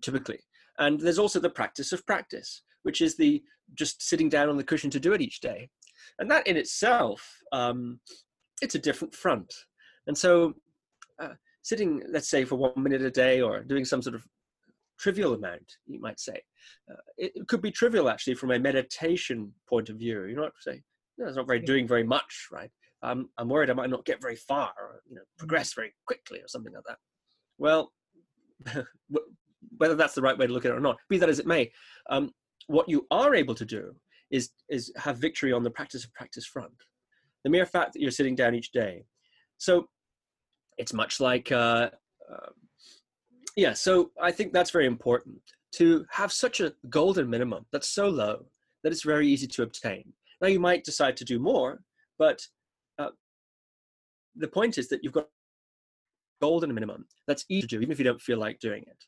[0.00, 0.40] typically,
[0.78, 3.42] and there's also the practice of practice, which is the
[3.74, 5.68] just sitting down on the cushion to do it each day,
[6.18, 8.00] and that in itself, um,
[8.62, 9.52] it's a different front,
[10.06, 10.54] and so.
[11.20, 14.26] Uh, sitting, let's say, for one minute a day, or doing some sort of
[14.98, 16.40] trivial amount, you might say.
[16.90, 20.24] Uh, it, it, could be trivial actually from a meditation point of view.
[20.24, 20.82] You're not saying,
[21.18, 22.70] no, it's not very doing very much, right?
[23.02, 25.38] I'm I'm worried I might not get very far, or you know, mm.
[25.38, 26.98] progress very quickly, or something like that.
[27.58, 27.92] Well,
[29.76, 31.46] whether that's the right way to look at it or not, be that as it
[31.46, 31.70] may,
[32.08, 32.32] um,
[32.66, 33.94] what you are able to do
[34.30, 36.72] is is have victory on the practice of practice front.
[37.44, 39.04] The mere fact that you're sitting down each day,
[39.58, 39.86] so
[40.78, 41.52] it's much like.
[41.52, 41.90] Uh,
[42.32, 42.50] uh,
[43.56, 45.40] yeah, so I think that's very important
[45.76, 48.46] to have such a golden minimum that's so low
[48.82, 50.12] that it's very easy to obtain.
[50.40, 51.80] Now you might decide to do more,
[52.18, 52.40] but
[52.98, 53.10] uh,
[54.36, 55.28] the point is that you've got a
[56.40, 59.04] golden minimum that's easy to do, even if you don't feel like doing it.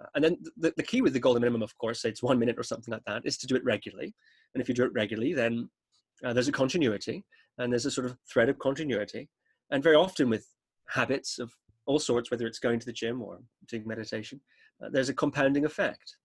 [0.00, 2.58] Uh, and then the, the key with the golden minimum, of course, it's one minute
[2.58, 4.14] or something like that, is to do it regularly.
[4.54, 5.68] And if you do it regularly, then
[6.24, 7.24] uh, there's a continuity
[7.58, 9.28] and there's a sort of thread of continuity.
[9.70, 10.46] And very often with
[10.88, 11.52] habits of
[11.86, 14.40] all sorts, whether it's going to the gym or doing meditation,
[14.82, 16.16] uh, there's a compounding effect.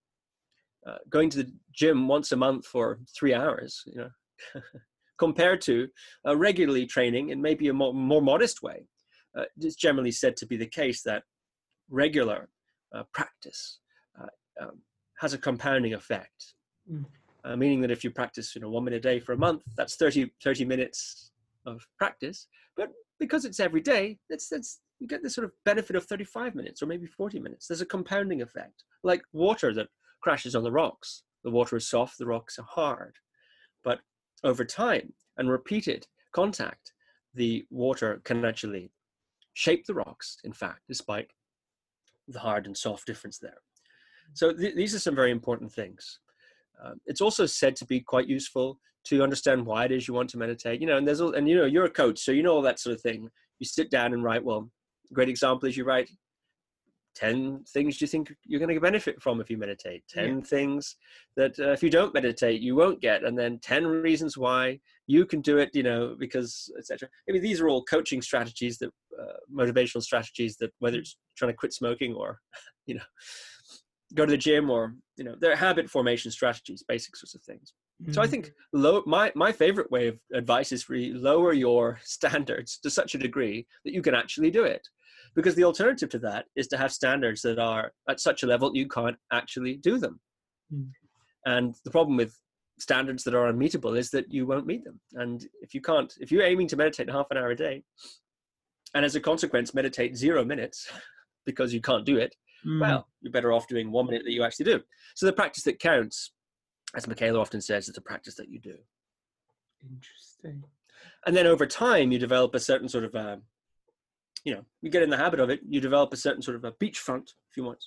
[0.86, 4.10] Uh, going to the gym once a month for three hours, you know,
[5.18, 5.88] compared to
[6.26, 8.86] uh, regularly training in maybe a more, more modest way.
[9.36, 11.24] Uh, it's generally said to be the case that
[11.90, 12.48] regular
[12.94, 13.80] uh, practice
[14.20, 14.80] uh, um,
[15.18, 16.54] has a compounding effect,
[16.90, 17.04] mm.
[17.44, 19.62] Uh, meaning that if you practice you know, one minute a day for a month,
[19.76, 21.30] that's 30, 30 minutes
[21.66, 22.48] of practice.
[22.76, 22.90] But
[23.20, 26.82] because it's every day, that's, that's, you get this sort of benefit of 35 minutes
[26.82, 27.66] or maybe 40 minutes.
[27.66, 29.88] There's a compounding effect, like water that
[30.22, 31.22] crashes on the rocks.
[31.44, 33.14] The water is soft, the rocks are hard.
[33.84, 34.00] But
[34.42, 36.92] over time and repeated contact,
[37.34, 38.90] the water can actually
[39.54, 41.28] shape the rocks, in fact, despite
[42.26, 43.58] the hard and soft difference there.
[44.34, 46.18] So th- these are some very important things.
[46.82, 50.30] Um, it's also said to be quite useful to understand why it is you want
[50.30, 50.80] to meditate.
[50.80, 52.62] You know, and there's all, and you know you're a coach, so you know all
[52.62, 53.28] that sort of thing.
[53.58, 54.44] You sit down and write.
[54.44, 54.70] Well,
[55.12, 56.10] great example is you write
[57.18, 60.40] 10 things you think you're going to benefit from if you meditate 10 yeah.
[60.44, 60.96] things
[61.36, 65.26] that uh, if you don't meditate you won't get and then 10 reasons why you
[65.26, 68.90] can do it you know because etc i mean these are all coaching strategies that
[69.20, 72.38] uh, motivational strategies that whether it's trying to quit smoking or
[72.86, 73.08] you know
[74.14, 77.74] go to the gym or you know they're habit formation strategies basic sorts of things
[78.00, 78.12] mm-hmm.
[78.12, 78.30] so i mm-hmm.
[78.30, 82.88] think low my my favorite way of advice is for you lower your standards to
[82.88, 84.86] such a degree that you can actually do it
[85.38, 88.72] because the alternative to that is to have standards that are at such a level
[88.74, 90.18] you can't actually do them.
[90.74, 90.90] Mm.
[91.46, 92.34] and the problem with
[92.80, 95.00] standards that are unmeetable is that you won't meet them.
[95.14, 97.84] And if you can't if you're aiming to meditate half an hour a day
[98.94, 100.90] and as a consequence meditate zero minutes
[101.46, 102.34] because you can't do it
[102.66, 102.80] mm.
[102.80, 104.80] well you're better off doing one minute that you actually do.
[105.14, 106.32] So the practice that counts
[106.96, 108.74] as michaela often says is the practice that you do.
[109.84, 110.64] Interesting.
[111.26, 113.36] And then over time you develop a certain sort of uh,
[114.48, 116.64] you know, you get in the habit of it, you develop a certain sort of
[116.64, 117.84] a beachfront, if you want,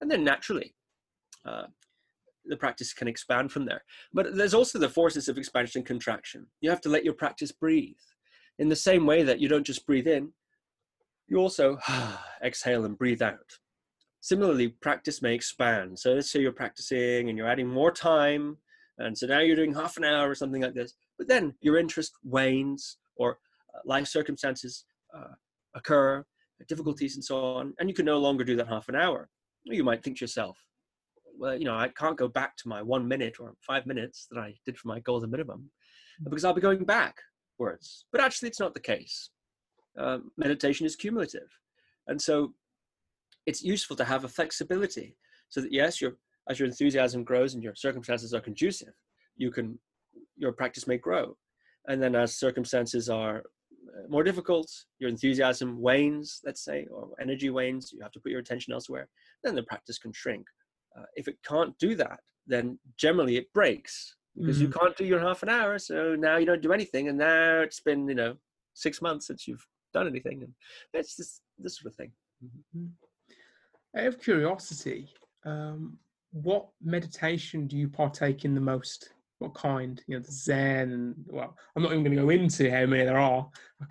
[0.00, 0.74] and then naturally,
[1.46, 1.66] uh,
[2.46, 3.84] the practice can expand from there.
[4.12, 6.48] But there's also the forces of expansion and contraction.
[6.60, 7.94] You have to let your practice breathe
[8.58, 10.32] in the same way that you don't just breathe in,
[11.28, 11.78] you also
[12.44, 13.58] exhale and breathe out.
[14.20, 15.96] Similarly, practice may expand.
[15.96, 18.56] So let's say you're practicing and you're adding more time,
[18.98, 21.78] and so now you're doing half an hour or something like this, but then your
[21.78, 23.38] interest wanes or
[23.72, 24.84] uh, life circumstances
[25.16, 25.34] uh,
[25.74, 26.24] occur,
[26.68, 29.28] difficulties and so on, and you can no longer do that half an hour.
[29.64, 30.58] You might think to yourself,
[31.38, 34.38] well, you know, I can't go back to my one minute or five minutes that
[34.38, 35.70] I did for my golden minimum
[36.24, 38.04] because I'll be going backwards.
[38.12, 39.30] But actually, it's not the case.
[39.98, 41.48] Uh, meditation is cumulative.
[42.06, 42.52] And so
[43.46, 45.16] it's useful to have a flexibility
[45.48, 46.12] so that, yes, your,
[46.48, 48.94] as your enthusiasm grows and your circumstances are conducive,
[49.36, 49.78] you can,
[50.36, 51.36] your practice may grow.
[51.88, 53.44] And then as circumstances are
[54.08, 58.40] more difficult, your enthusiasm wanes, let's say, or energy wanes, you have to put your
[58.40, 59.08] attention elsewhere,
[59.42, 60.46] then the practice can shrink.
[60.98, 64.66] Uh, if it can't do that, then generally it breaks because mm-hmm.
[64.66, 65.78] you can't do your half an hour.
[65.78, 68.36] So now you don't do anything, and now it's been you know
[68.74, 70.52] six months since you've done anything, and
[70.92, 72.12] it's just this sort of thing.
[72.44, 72.86] Mm-hmm.
[73.98, 75.12] Out of curiosity,
[75.44, 75.98] um,
[76.32, 79.10] what meditation do you partake in the most?
[79.40, 80.00] What kind?
[80.06, 83.18] You know, the Zen, well, I'm not even going to go into how many there
[83.18, 83.48] are.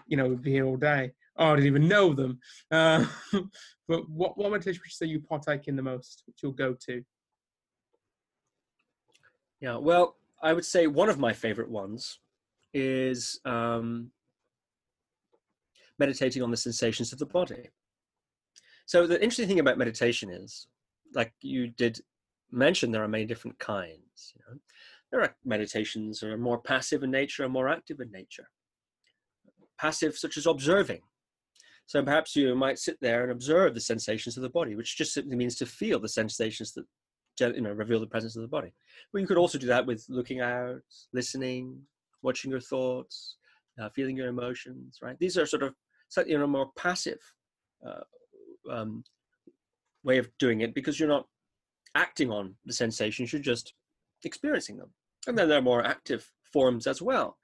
[0.07, 1.11] You know, we'd be here all day.
[1.37, 2.39] Oh, I didn't even know them.
[2.71, 3.03] Uh,
[3.87, 6.21] but what what meditation would you say you partake in the most?
[6.27, 7.03] Which you'll go to?
[9.59, 12.19] Yeah, well, I would say one of my favorite ones
[12.75, 14.11] is um,
[15.97, 17.69] meditating on the sensations of the body.
[18.85, 20.67] So the interesting thing about meditation is,
[21.15, 21.99] like you did
[22.51, 24.33] mention, there are many different kinds.
[24.35, 24.59] You know?
[25.11, 28.49] There are meditations that are more passive in nature and more active in nature.
[29.79, 31.01] Passive, such as observing.
[31.87, 35.13] So perhaps you might sit there and observe the sensations of the body, which just
[35.13, 36.85] simply means to feel the sensations that
[37.55, 38.73] you know reveal the presence of the body.
[39.11, 40.81] But you could also do that with looking out,
[41.13, 41.81] listening,
[42.21, 43.37] watching your thoughts,
[43.81, 44.99] uh, feeling your emotions.
[45.01, 45.17] Right?
[45.19, 45.73] These are sort of
[46.09, 47.19] slightly in a more passive
[47.83, 48.03] uh,
[48.71, 49.03] um,
[50.03, 51.25] way of doing it because you're not
[51.95, 53.73] acting on the sensations, you're just
[54.23, 54.91] experiencing them.
[55.29, 57.37] And then there are more active forms as well,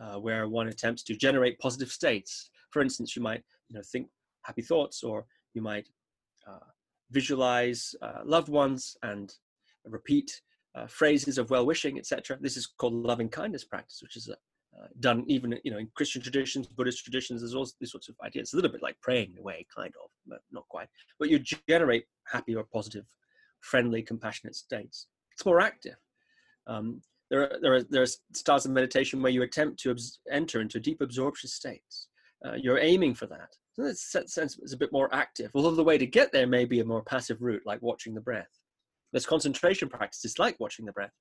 [0.00, 2.50] uh, where one attempts to generate positive states.
[2.70, 4.06] For instance, you might you know think
[4.42, 5.88] happy thoughts, or you might
[6.48, 6.70] uh,
[7.10, 9.34] visualize uh, loved ones and
[9.84, 10.40] repeat
[10.76, 12.38] uh, phrases of well wishing, etc.
[12.40, 16.22] This is called loving kindness practice, which is uh, done even you know in Christian
[16.22, 17.40] traditions, Buddhist traditions.
[17.40, 18.44] There's all these sorts of ideas.
[18.44, 20.86] It's a little bit like praying in a way, kind of, but not quite.
[21.18, 23.04] But you generate happy or positive,
[23.58, 25.08] friendly, compassionate states.
[25.32, 25.96] It's more active.
[26.68, 30.20] Um, there are, there are there are styles of meditation where you attempt to abs-
[30.30, 32.08] enter into deep absorption states.
[32.44, 33.56] Uh, you're aiming for that.
[33.72, 35.50] So that sense is a bit more active.
[35.54, 38.20] Although the way to get there may be a more passive route, like watching the
[38.20, 38.50] breath.
[39.12, 41.14] There's concentration practices like watching the breath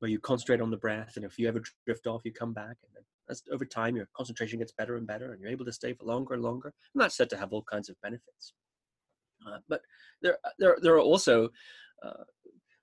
[0.00, 2.76] where you concentrate on the breath, and if you ever drift off, you come back,
[2.82, 5.72] and then as over time your concentration gets better and better, and you're able to
[5.72, 6.74] stay for longer and longer.
[6.94, 8.52] And that's said to have all kinds of benefits.
[9.46, 9.80] Uh, but
[10.20, 11.48] there, there, there are also
[12.04, 12.24] uh,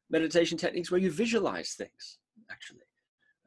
[0.09, 2.17] meditation techniques where you visualize things.
[2.51, 2.81] Actually,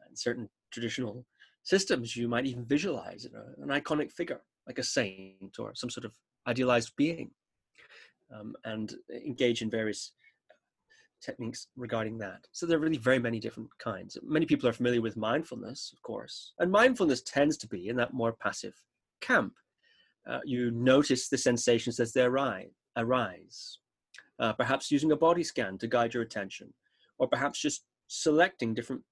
[0.08, 1.24] in certain traditional
[1.62, 3.26] systems, you might even visualize
[3.58, 6.14] an iconic figure, like a saint or some sort of
[6.46, 7.30] idealized being,
[8.34, 8.94] um, and
[9.24, 10.12] engage in various
[11.22, 12.46] techniques regarding that.
[12.52, 14.16] So there are really very many different kinds.
[14.22, 18.14] Many people are familiar with mindfulness, of course, and mindfulness tends to be in that
[18.14, 18.74] more passive
[19.20, 19.54] camp.
[20.28, 23.78] Uh, you notice the sensations as they arise, arise.
[24.38, 26.72] Uh, perhaps using a body scan to guide your attention,
[27.18, 29.02] or perhaps just selecting different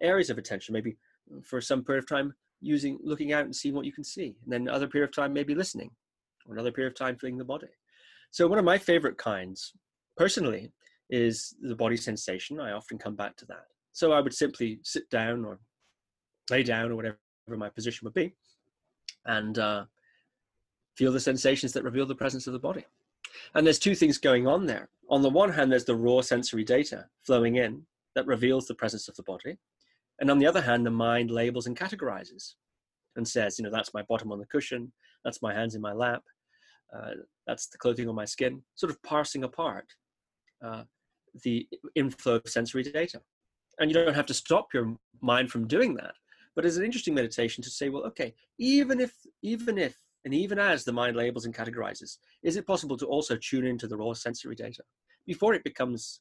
[0.00, 0.96] areas of attention, maybe
[1.42, 4.52] for some period of time using looking out and seeing what you can see, and
[4.52, 5.90] then another period of time maybe listening,
[6.46, 7.68] or another period of time feeling the body.
[8.30, 9.72] So one of my favorite kinds,
[10.16, 10.72] personally,
[11.08, 12.60] is the body sensation.
[12.60, 13.64] I often come back to that.
[13.92, 15.58] So I would simply sit down or
[16.50, 17.18] lay down or whatever
[17.48, 18.34] my position would be
[19.26, 19.84] and uh,
[20.96, 22.84] feel the sensations that reveal the presence of the body.
[23.54, 24.88] And there's two things going on there.
[25.08, 27.82] On the one hand, there's the raw sensory data flowing in
[28.14, 29.56] that reveals the presence of the body.
[30.20, 32.54] And on the other hand, the mind labels and categorizes
[33.16, 34.92] and says, you know, that's my bottom on the cushion,
[35.24, 36.22] that's my hands in my lap,
[36.96, 37.12] uh,
[37.46, 39.86] that's the clothing on my skin, sort of parsing apart
[40.64, 40.82] uh,
[41.42, 43.20] the inflow of sensory data.
[43.78, 46.14] And you don't have to stop your mind from doing that.
[46.54, 50.58] But it's an interesting meditation to say, well, okay, even if, even if, and even
[50.58, 54.12] as the mind labels and categorizes, is it possible to also tune into the raw
[54.12, 54.82] sensory data
[55.26, 56.20] before it becomes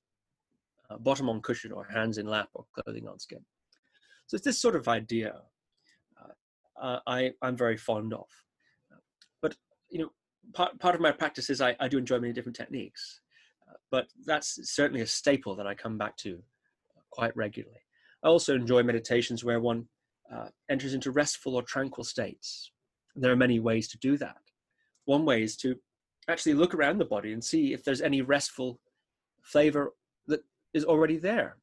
[0.89, 3.43] uh, bottom on cushion or hands in lap or clothing on skin?
[4.27, 5.33] So it's this sort of idea
[6.19, 8.27] uh, uh I, I'm very fond of.
[9.41, 9.55] But,
[9.89, 10.09] you know,
[10.53, 13.21] part, part of my practice is I, I do enjoy many different techniques.
[13.91, 16.41] but that's certainly a staple that I come back to
[17.11, 17.81] quite regularly.
[18.23, 19.87] I also enjoy meditations where one
[20.33, 22.71] uh, enters into restful or tranquil states.
[23.15, 24.37] And There are many ways to do that.
[25.05, 25.75] One way is to
[26.27, 28.79] actually look around the body and see if there's any restful
[29.41, 29.93] flavor
[30.73, 31.57] is already there.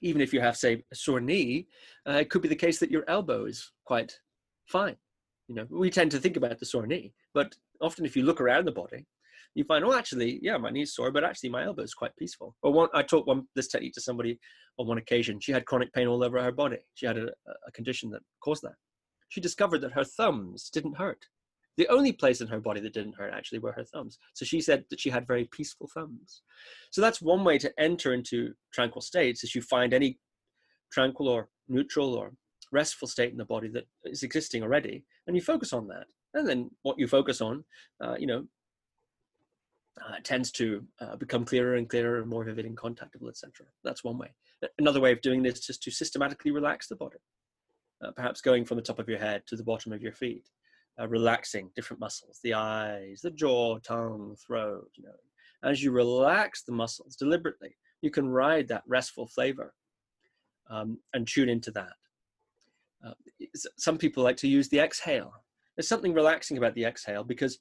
[0.00, 1.68] Even if you have, say, a sore knee,
[2.08, 4.18] uh, it could be the case that your elbow is quite
[4.66, 4.96] fine.
[5.48, 8.40] You know, we tend to think about the sore knee, but often if you look
[8.40, 9.06] around the body,
[9.54, 12.56] you find, oh, actually, yeah, my knee's sore, but actually my elbow is quite peaceful.
[12.62, 14.38] Or one, I taught one this technique to somebody
[14.78, 15.40] on one occasion.
[15.40, 16.78] She had chronic pain all over her body.
[16.94, 17.28] She had a,
[17.66, 18.76] a condition that caused that.
[19.28, 21.26] She discovered that her thumbs didn't hurt.
[21.78, 24.18] The only place in her body that didn't hurt actually were her thumbs.
[24.34, 26.42] So she said that she had very peaceful thumbs.
[26.90, 30.18] So that's one way to enter into tranquil states is you find any
[30.92, 32.32] tranquil or neutral or
[32.72, 36.06] restful state in the body that is existing already, and you focus on that.
[36.34, 37.64] And then what you focus on,
[38.02, 38.46] uh, you know,
[40.00, 43.66] uh, tends to uh, become clearer and clearer and more vivid and contactable, etc.
[43.84, 44.28] That's one way.
[44.78, 47.18] Another way of doing this is to systematically relax the body,
[48.04, 50.48] uh, perhaps going from the top of your head to the bottom of your feet,
[51.00, 54.90] uh, relaxing different muscles, the eyes, the jaw, tongue, throat.
[54.96, 59.74] You know, as you relax the muscles deliberately, you can ride that restful flavor
[60.70, 61.92] um, and tune into that.
[63.04, 63.12] Uh,
[63.78, 65.32] some people like to use the exhale.
[65.76, 67.58] There's something relaxing about the exhale because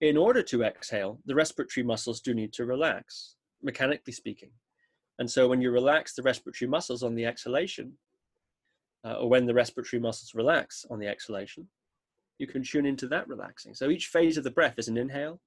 [0.00, 4.50] in order to exhale, the respiratory muscles do need to relax, mechanically speaking.
[5.18, 7.92] And so when you relax the respiratory muscles on the exhalation,
[9.04, 11.68] uh, or when the respiratory muscles relax on the exhalation,
[12.42, 13.72] you can tune into that relaxing.
[13.72, 15.40] So each phase of the breath is an inhale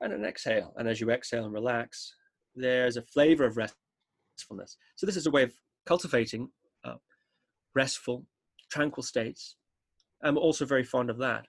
[0.00, 0.72] and an exhale.
[0.76, 2.14] And as you exhale and relax,
[2.54, 4.76] there's a flavor of restfulness.
[4.94, 5.52] So this is a way of
[5.84, 6.48] cultivating
[6.84, 6.94] uh,
[7.74, 8.24] restful,
[8.70, 9.56] tranquil states.
[10.22, 11.46] I'm also very fond of that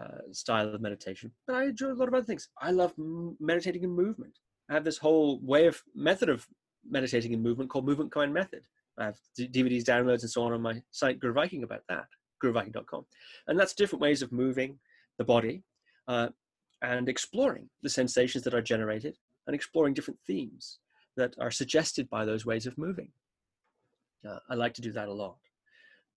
[0.00, 1.30] uh, style of meditation.
[1.46, 2.48] But I enjoy a lot of other things.
[2.58, 4.38] I love m- meditating in movement.
[4.70, 6.46] I have this whole way of method of
[6.88, 8.62] meditating in movement called Movement Kind Method.
[8.98, 12.06] I have d- DVDs, downloads, and so on on my site, Guru Viking, about that,
[12.42, 13.04] guruviking.com.
[13.46, 14.78] And that's different ways of moving
[15.18, 15.62] the body
[16.08, 16.28] uh,
[16.82, 20.78] and exploring the sensations that are generated and exploring different themes
[21.16, 23.10] that are suggested by those ways of moving.
[24.28, 25.36] Uh, I like to do that a lot.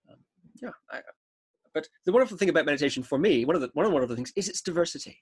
[0.09, 0.17] Um,
[0.61, 1.01] yeah, I,
[1.73, 4.15] but the wonderful thing about meditation for me, one of the one of the wonderful
[4.15, 5.21] things is its diversity.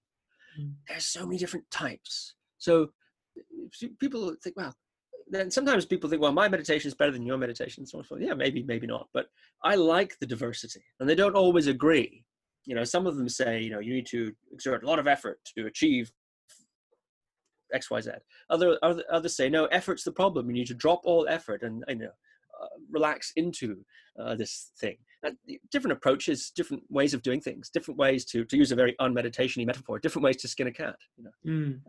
[0.59, 0.73] Mm.
[0.87, 2.35] There's so many different types.
[2.57, 2.91] So
[3.99, 4.73] people think, well,
[5.29, 7.85] then sometimes people think, well, my meditation is better than your meditation.
[7.85, 9.07] So yeah, maybe, maybe not.
[9.13, 9.27] But
[9.63, 12.23] I like the diversity, and they don't always agree.
[12.65, 15.07] You know, some of them say, you know, you need to exert a lot of
[15.07, 16.11] effort to achieve
[17.73, 18.11] X, Y, Z.
[18.49, 20.47] Other, other others say, no, effort's the problem.
[20.47, 22.11] You need to drop all effort and you know,
[22.61, 23.83] uh, relax into
[24.19, 24.97] uh, this thing.
[25.23, 25.35] And
[25.71, 29.65] different approaches, different ways of doing things, different ways to to use a very unmeditation
[29.65, 30.95] metaphor, different ways to skin a cat.
[31.17, 31.51] You know.
[31.51, 31.81] Mm.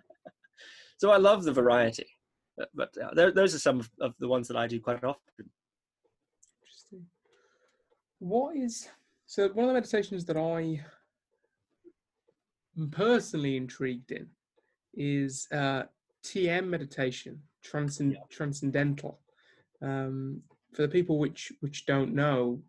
[0.99, 2.18] so I love the variety, uh,
[2.75, 5.51] but uh, there, those are some of, of the ones that I do quite often.
[6.63, 7.07] Interesting.
[8.19, 8.89] What is
[9.27, 10.83] so one of the meditations that I
[12.79, 14.27] am personally intrigued in
[14.95, 15.83] is uh,
[16.25, 18.21] TM meditation, transcend, yeah.
[18.31, 19.21] transcendental.
[19.83, 22.61] Um, for the people which which don't know,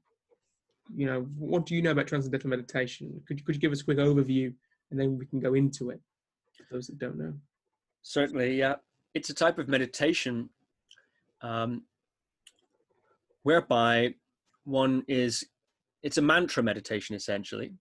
[0.95, 3.21] you know, what do you know about transcendental meditation?
[3.27, 4.53] Could you, could you give us a quick overview
[4.91, 6.01] and then we can go into it
[6.57, 7.33] for those that don't know?
[8.01, 8.75] Certainly, yeah.
[9.13, 10.49] It's a type of meditation
[11.41, 11.83] um,
[13.43, 14.13] whereby
[14.65, 15.45] one is,
[16.03, 17.73] it's a mantra meditation essentially.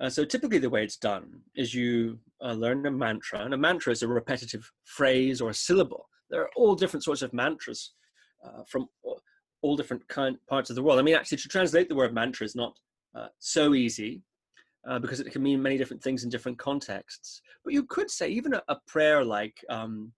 [0.00, 3.56] Uh, so typically the way it's done is you uh, learn a mantra, and a
[3.56, 6.08] mantra is a repetitive phrase or a syllable.
[6.30, 7.92] There are all different sorts of mantras
[8.44, 8.88] uh, from
[9.62, 10.98] all different kind parts of the world.
[10.98, 12.78] I mean, actually, to translate the word mantra is not
[13.14, 14.22] uh, so easy
[14.88, 17.42] uh, because it can mean many different things in different contexts.
[17.62, 20.12] But you could say even a, a prayer like um,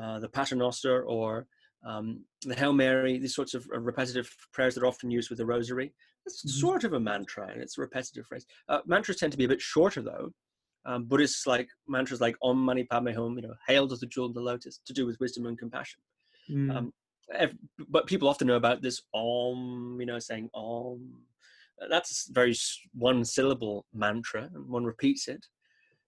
[0.00, 1.46] uh, the Paternoster or
[1.84, 5.38] um, the Hail Mary, these sorts of uh, repetitive prayers that are often used with
[5.38, 5.92] the Rosary.
[6.26, 6.60] It's mm-hmm.
[6.60, 8.46] sort of a mantra, and it's a repetitive phrase.
[8.68, 10.32] Uh, mantras tend to be a bit shorter, though.
[10.84, 14.26] Um, Buddhists like mantras like Om Mani Padme Hum, you know, Hail to the Jewel
[14.26, 16.00] of the Lotus, to do with wisdom and compassion.
[16.50, 16.76] Mm.
[16.76, 16.92] Um,
[17.88, 21.22] but people often know about this om, you know, saying om.
[21.90, 22.56] That's very
[22.94, 25.46] one syllable mantra, and one repeats it.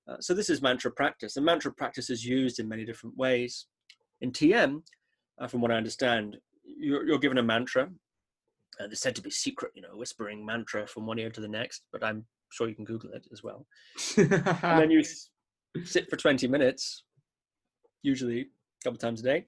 [0.08, 3.66] Uh, so this is mantra practice, and mantra practice is used in many different ways.
[4.20, 4.82] In TM,
[5.40, 7.84] uh, from what I understand, you're, you're given a mantra.
[8.78, 11.48] Uh, they're said to be secret, you know, whispering mantra from one ear to the
[11.48, 13.66] next, but I'm sure you can Google it as well.
[14.16, 15.02] and then you
[15.84, 17.04] sit for 20 minutes,
[18.02, 19.46] usually a couple times a day,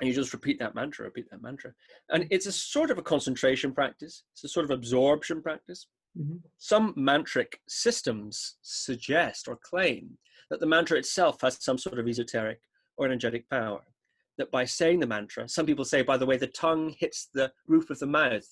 [0.00, 1.72] and you just repeat that mantra, repeat that mantra.
[2.10, 5.86] And it's a sort of a concentration practice, it's a sort of absorption practice.
[6.18, 6.36] Mm-hmm.
[6.58, 10.18] Some mantric systems suggest or claim
[10.50, 12.60] that the mantra itself has some sort of esoteric
[12.96, 13.80] or energetic power.
[14.38, 17.52] That by saying the mantra, some people say, by the way, the tongue hits the
[17.66, 18.46] roof of the mouth.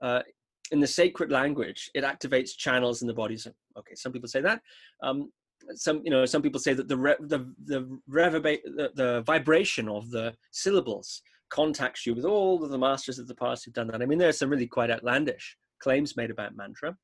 [0.00, 0.22] Uh,
[0.70, 3.36] in the sacred language, it activates channels in the body.
[3.36, 4.60] So, okay, some people say that.
[5.02, 5.32] Um,
[5.74, 9.88] some, you know, some people say that the re- the the, reverberate, the the vibration
[9.88, 13.86] of the syllables contacts you with all of the masters of the past who've done
[13.88, 14.02] that.
[14.02, 16.96] I mean, there are some really quite outlandish claims made about mantra.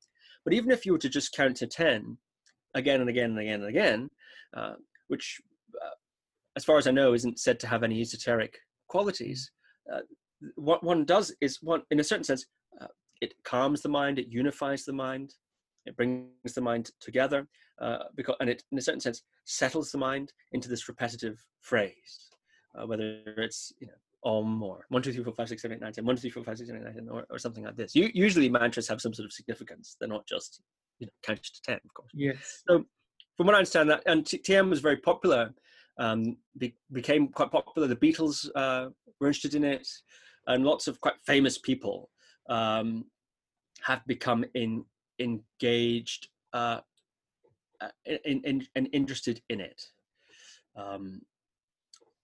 [0.44, 2.16] But even if you were to just count to 10
[2.74, 4.10] again and again and again and again,
[4.56, 4.74] uh,
[5.08, 5.40] which,
[6.56, 8.58] as far as I know, isn't said to have any esoteric
[8.88, 9.50] qualities,
[9.92, 10.00] uh,
[10.56, 12.46] what one does is one, in a certain sense,
[12.80, 12.86] uh,
[13.20, 15.34] it calms the mind, it unifies the mind,
[15.86, 17.46] it brings the mind together,
[17.80, 22.30] uh, because, and it, in a certain sense, settles the mind into this repetitive phrase,
[22.78, 25.80] uh, whether it's you know om or 1, 2, 3, 4, 5, 6, 7, 8,
[25.80, 27.94] 9, 10, 1, 3, 5, 6, 7, 8, 9, or, or something like this.
[27.94, 29.96] You, usually mantras have some sort of significance.
[29.98, 30.60] They're not just,
[30.98, 32.10] you know, count to 10, of course.
[32.12, 32.62] Yes.
[32.68, 32.84] So
[33.36, 35.54] from what I understand, that and TM was very popular,
[36.00, 37.86] um, be, became quite popular.
[37.86, 38.88] The Beatles uh,
[39.20, 39.86] were interested in it,
[40.46, 42.10] and lots of quite famous people
[42.48, 43.04] um,
[43.82, 44.84] have become in,
[45.20, 46.80] engaged uh,
[48.04, 49.80] in, in, and interested in it.
[50.74, 51.20] Um,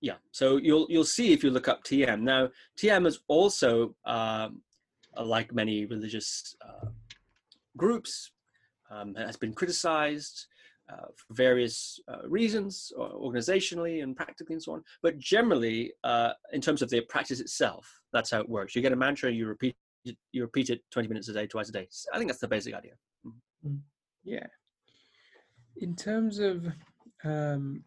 [0.00, 2.48] yeah so you'll you'll see if you look up tm now
[2.78, 4.60] tm is also um,
[5.24, 6.86] like many religious uh,
[7.76, 8.30] groups
[8.90, 10.46] um, has been criticized
[10.92, 14.82] uh, for various uh, reasons organizationally and practically and so on.
[15.02, 18.74] But generally uh, in terms of the practice itself that's how it works.
[18.74, 21.68] You get a mantra you repeat it, you repeat it 20 minutes a day twice
[21.68, 21.86] a day.
[21.90, 22.92] So i think that's the basic idea.
[23.26, 23.76] Mm-hmm.
[24.24, 24.46] yeah.
[25.78, 26.66] In terms of
[27.24, 27.82] um,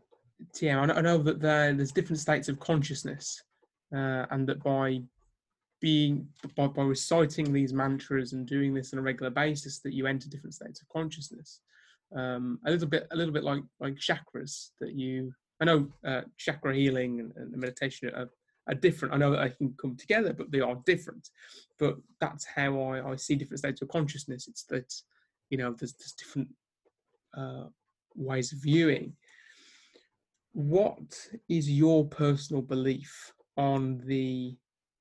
[0.62, 3.44] yeah, I know that there, there's different states of consciousness,
[3.94, 5.02] uh, and that by
[5.82, 10.08] being by, by reciting these mantras and doing this on a regular basis, that you
[10.08, 11.62] enter different states of consciousness.
[12.16, 15.34] Um, a little bit, a little bit like like chakras that you.
[15.62, 18.30] I know uh, chakra healing and, and meditation are,
[18.68, 19.14] are different.
[19.14, 21.30] I know that they can come together, but they are different.
[21.78, 24.48] But that's how I, I see different states of consciousness.
[24.48, 24.94] It's that
[25.50, 26.48] you know there's, there's different
[27.38, 27.66] uh,
[28.16, 29.14] ways of viewing
[30.54, 34.56] what is your personal belief on the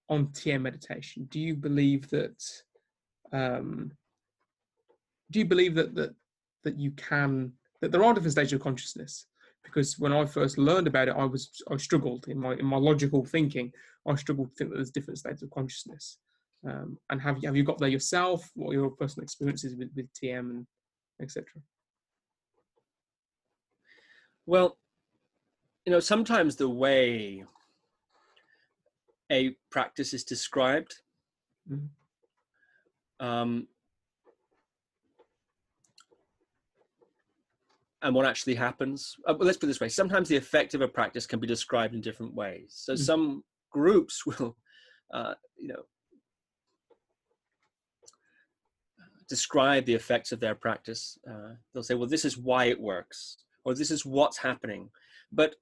[0.08, 1.26] on TM meditation?
[1.30, 2.42] Do you believe that
[3.32, 3.92] um,
[5.30, 6.14] do you believe that that
[6.64, 9.26] that you can that there are different stages of consciousness?
[9.64, 12.76] Because when I first learned about it, I was I struggled in my in my
[12.76, 13.72] logical thinking.
[14.06, 16.18] I struggled to think that there's different states of consciousness.
[16.66, 18.50] Um, and have you have you got there yourself?
[18.54, 20.66] What are your personal experiences with with TM and
[21.20, 21.46] etc.
[24.46, 24.78] Well,
[25.84, 27.44] you know sometimes the way
[29.30, 30.94] a practice is described
[31.70, 33.26] mm-hmm.
[33.26, 33.66] um,
[38.02, 40.80] and what actually happens uh, well, let's put it this way sometimes the effect of
[40.80, 43.02] a practice can be described in different ways so mm-hmm.
[43.02, 44.56] some groups will
[45.12, 45.82] uh, you know
[49.28, 53.38] describe the effects of their practice uh, they'll say well this is why it works
[53.64, 54.88] or this is what's happening
[55.32, 55.54] but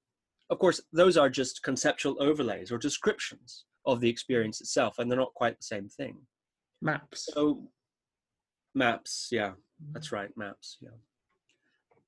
[0.49, 5.19] of course, those are just conceptual overlays or descriptions of the experience itself, and they're
[5.19, 6.17] not quite the same thing.
[6.81, 7.29] Maps.
[7.33, 7.67] So,
[8.73, 9.51] maps, yeah,
[9.91, 10.89] that's right, maps, yeah.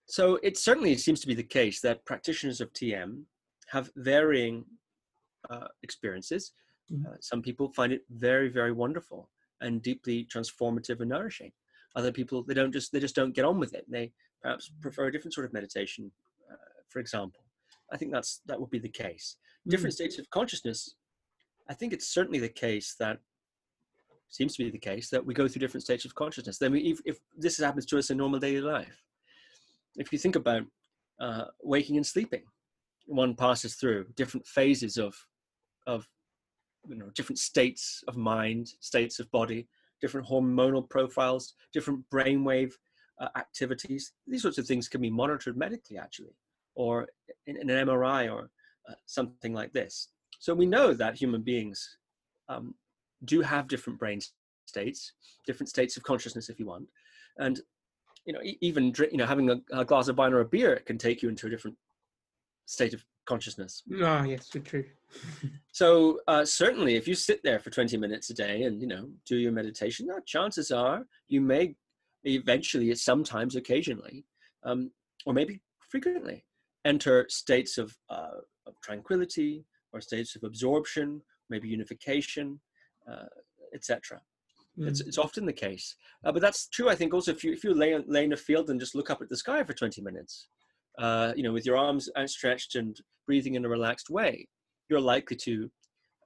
[0.09, 3.21] So it certainly seems to be the case that practitioners of TM
[3.67, 4.65] have varying
[5.51, 6.53] uh, experiences.
[6.91, 7.05] Mm-hmm.
[7.05, 9.29] Uh, some people find it very, very wonderful
[9.61, 11.51] and deeply transformative and nourishing.
[11.95, 13.85] Other people, they don't just they just don't get on with it.
[13.87, 14.11] They
[14.41, 16.11] perhaps prefer a different sort of meditation,
[16.51, 16.55] uh,
[16.87, 17.43] for example.
[17.91, 19.35] I think that's that would be the case.
[19.67, 19.97] Different mm.
[19.97, 20.95] states of consciousness.
[21.69, 23.19] I think it's certainly the case that
[24.29, 26.57] seems to be the case that we go through different states of consciousness.
[26.57, 29.03] Then, we, if, if this happens to us in normal daily life,
[29.95, 30.63] if you think about
[31.19, 32.43] uh, waking and sleeping,
[33.05, 35.15] one passes through different phases of
[35.87, 36.07] of
[36.87, 39.67] you know different states of mind, states of body,
[40.01, 42.73] different hormonal profiles, different brainwave
[43.19, 44.13] uh, activities.
[44.27, 46.35] These sorts of things can be monitored medically, actually
[46.79, 47.07] or
[47.45, 48.49] in, in an MRI or
[48.89, 50.07] uh, something like this.
[50.39, 51.97] So we know that human beings
[52.47, 52.73] um,
[53.25, 54.21] do have different brain
[54.65, 55.11] states,
[55.45, 56.87] different states of consciousness, if you want,
[57.37, 57.59] and
[58.29, 60.83] you know even drink, you know having a, a glass of wine or a beer
[60.85, 61.75] can take you into a different
[62.67, 63.81] state of consciousness.
[64.03, 64.85] Ah, yes, true.
[65.71, 69.09] so uh, certainly, if you sit there for 20 minutes a day and you know
[69.25, 71.75] do your meditation, now chances are you may
[72.23, 74.25] eventually, sometimes, occasionally,
[74.63, 74.91] um,
[75.25, 76.45] or maybe frequently,
[76.85, 81.19] enter states of, uh, of tranquility or states of absorption,
[81.49, 82.59] maybe unification,
[83.11, 83.25] uh,
[83.73, 84.21] etc.
[84.79, 84.87] Mm.
[84.87, 85.95] It's, it's often the case.
[86.23, 88.37] Uh, but that's true, I think, also if you, if you lay, lay in a
[88.37, 90.47] field and just look up at the sky for 20 minutes,
[90.97, 94.47] uh, you know, with your arms outstretched and breathing in a relaxed way,
[94.89, 95.69] you're likely to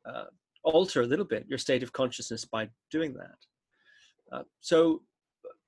[0.06, 0.26] uh,
[0.64, 4.36] alter a little bit your state of consciousness by doing that.
[4.36, 5.02] Uh, so,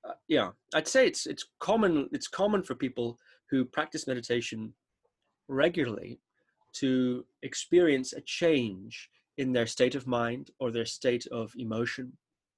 [0.07, 3.17] uh, yeah, I'd say it's it's common it's common for people
[3.49, 4.73] who practice meditation
[5.47, 6.19] regularly
[6.73, 12.13] to experience a change in their state of mind or their state of emotion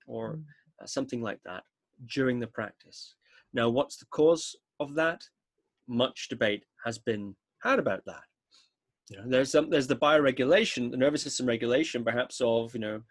[0.07, 0.43] or mm.
[0.81, 1.63] uh, something like that
[2.07, 3.15] during the practice.
[3.53, 5.21] Now, what's the cause of that?
[5.87, 8.23] Much debate has been had about that.
[9.09, 13.01] You know, there's some, there's the bioregulation, the nervous system regulation, perhaps of you know,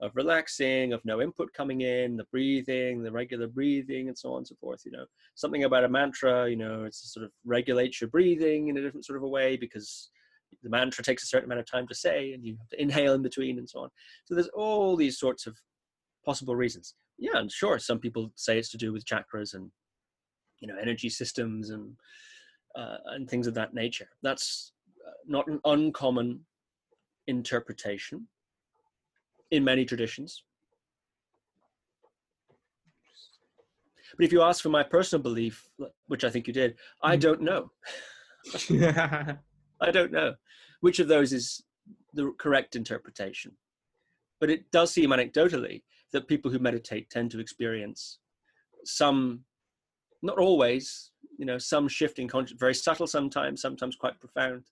[0.00, 4.38] of relaxing, of no input coming in, the breathing, the regular breathing, and so on
[4.38, 4.82] and so forth.
[4.84, 5.04] You know,
[5.34, 6.48] something about a mantra.
[6.48, 9.56] You know, it's sort of regulates your breathing in a different sort of a way
[9.56, 10.10] because
[10.62, 13.14] the mantra takes a certain amount of time to say, and you have to inhale
[13.14, 13.90] in between, and so on.
[14.24, 15.56] So there's all these sorts of
[16.24, 16.94] possible reasons.
[17.18, 19.70] Yeah, and sure, some people say it's to do with chakras and
[20.60, 21.94] you know energy systems and
[22.76, 24.08] uh, and things of that nature.
[24.22, 24.72] That's
[25.06, 26.40] uh, not an uncommon
[27.26, 28.26] interpretation
[29.50, 30.42] in many traditions.
[34.16, 35.68] But if you ask for my personal belief,
[36.06, 37.20] which I think you did, I mm.
[37.20, 37.70] don't know.
[39.80, 40.34] I don't know
[40.84, 41.62] which of those is
[42.12, 43.52] the correct interpretation.
[44.38, 45.82] But it does seem anecdotally
[46.14, 48.20] that people who meditate tend to experience
[48.84, 49.40] some
[50.22, 54.62] not always, you know, some shifting very subtle sometimes, sometimes quite profound,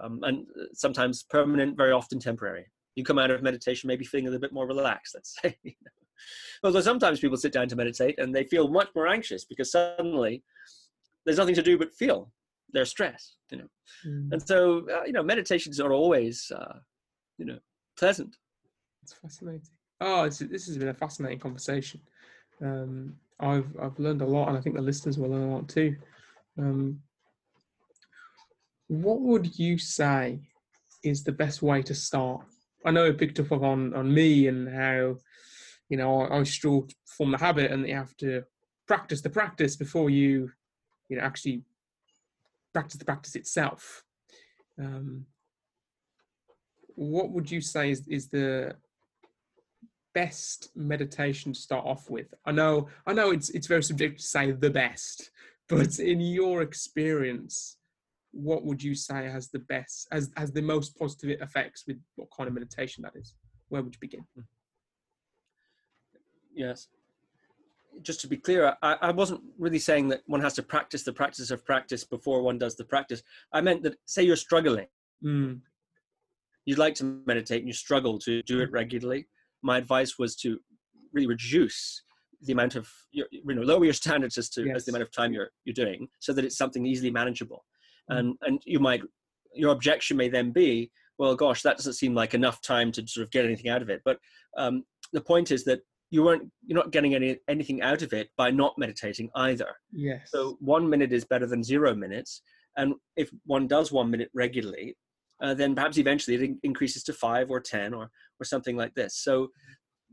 [0.00, 2.66] um, and sometimes permanent, very often temporary.
[2.96, 5.56] You come out of meditation maybe feeling a little bit more relaxed, let's say.
[6.64, 10.42] Although sometimes people sit down to meditate and they feel much more anxious because suddenly
[11.24, 12.32] there's nothing to do but feel
[12.72, 13.68] their stress, you know.
[14.06, 14.32] Mm.
[14.32, 16.78] And so, uh, you know, meditations are always, uh,
[17.36, 17.58] you know,
[17.98, 18.36] pleasant.
[19.02, 19.75] It's fascinating.
[20.00, 22.00] Oh, this has been a fascinating conversation.
[22.62, 25.68] Um, I've I've learned a lot, and I think the listeners will learn a lot
[25.68, 25.96] too.
[26.58, 27.00] Um,
[28.88, 30.40] what would you say
[31.02, 32.42] is the best way to start?
[32.84, 35.16] I know it picked up on on me and how
[35.88, 38.44] you know I, I struggle to form the habit, and you have to
[38.86, 40.50] practice the practice before you
[41.08, 41.62] you know actually
[42.72, 44.04] practice the practice itself.
[44.78, 45.24] Um,
[46.94, 48.74] what would you say is, is the
[50.16, 52.32] best meditation to start off with?
[52.46, 55.30] I know, I know it's it's very subjective to say the best,
[55.68, 57.76] but in your experience,
[58.32, 62.28] what would you say has the best, has has the most positive effects with what
[62.34, 63.34] kind of meditation that is?
[63.68, 64.24] Where would you begin?
[64.34, 64.48] Hmm.
[66.54, 66.88] Yes.
[68.00, 71.12] Just to be clear, I, I wasn't really saying that one has to practice the
[71.12, 73.22] practice of practice before one does the practice.
[73.52, 74.86] I meant that, say, you're struggling.
[75.22, 75.60] Mm.
[76.66, 79.28] You'd like to meditate and you struggle to do it regularly
[79.62, 80.58] my advice was to
[81.12, 82.02] really reduce
[82.42, 84.76] the amount of you know lower your standards as to yes.
[84.76, 87.64] as the amount of time you're you're doing so that it's something easily manageable.
[88.10, 88.18] Mm.
[88.18, 89.02] and and you might
[89.54, 93.24] your objection may then be well gosh that doesn't seem like enough time to sort
[93.24, 94.02] of get anything out of it.
[94.04, 94.18] But
[94.56, 95.80] um, the point is that
[96.10, 99.74] you weren't you're not getting any anything out of it by not meditating either.
[99.92, 100.28] Yes.
[100.30, 102.42] So one minute is better than zero minutes.
[102.76, 104.96] And if one does one minute regularly
[105.42, 108.10] uh, then perhaps eventually it increases to five or ten or
[108.40, 109.16] or something like this.
[109.16, 109.48] So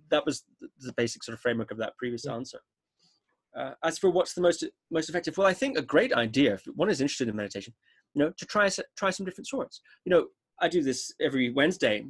[0.10, 0.44] that was
[0.80, 2.34] the basic sort of framework of that previous yeah.
[2.34, 2.60] answer.
[3.58, 6.64] Uh, as for what's the most most effective, well, I think a great idea if
[6.76, 7.74] one is interested in meditation,
[8.14, 9.82] you know, to try try some different sorts.
[10.06, 10.28] You know,
[10.60, 12.06] I do this every Wednesday.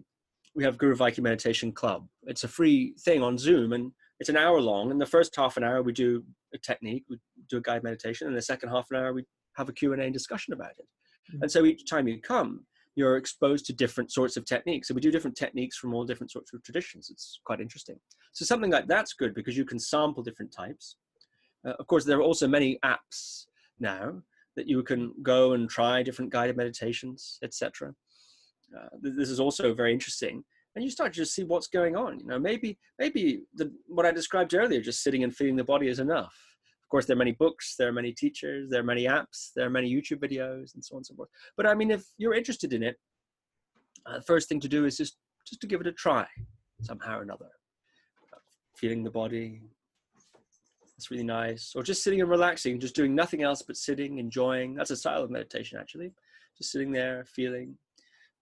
[0.55, 2.07] We have Guru Viking Meditation Club.
[2.23, 4.91] It's a free thing on Zoom, and it's an hour long.
[4.91, 6.23] And the first half an hour we do
[6.53, 7.17] a technique, we
[7.49, 9.25] do a guided meditation, and the second half an hour we
[9.57, 10.85] have a Q and A discussion about it.
[11.33, 11.43] Mm-hmm.
[11.43, 12.65] And so each time you come,
[12.95, 14.87] you're exposed to different sorts of techniques.
[14.87, 17.09] So we do different techniques from all different sorts of traditions.
[17.09, 17.99] It's quite interesting.
[18.33, 20.97] So something like that's good because you can sample different types.
[21.67, 23.45] Uh, of course, there are also many apps
[23.79, 24.21] now
[24.55, 27.93] that you can go and try different guided meditations, etc.
[28.77, 30.43] Uh, this is also very interesting,
[30.75, 32.19] and you start to just see what's going on.
[32.19, 35.87] You know, maybe maybe the, what I described earlier, just sitting and feeling the body,
[35.87, 36.35] is enough
[36.93, 39.69] course, there are many books, there are many teachers, there are many apps, there are
[39.71, 41.29] many YouTube videos, and so on and so forth.
[41.57, 42.97] But I mean, if you're interested in it,
[44.05, 45.17] uh, the first thing to do is just
[45.49, 46.27] just to give it a try,
[46.81, 47.49] somehow or another.
[48.31, 48.37] Uh,
[48.75, 49.61] feeling the body,
[50.95, 51.73] it's really nice.
[51.75, 54.75] Or just sitting and relaxing, just doing nothing else but sitting, enjoying.
[54.75, 56.11] That's a style of meditation, actually.
[56.59, 57.75] Just sitting there, feeling.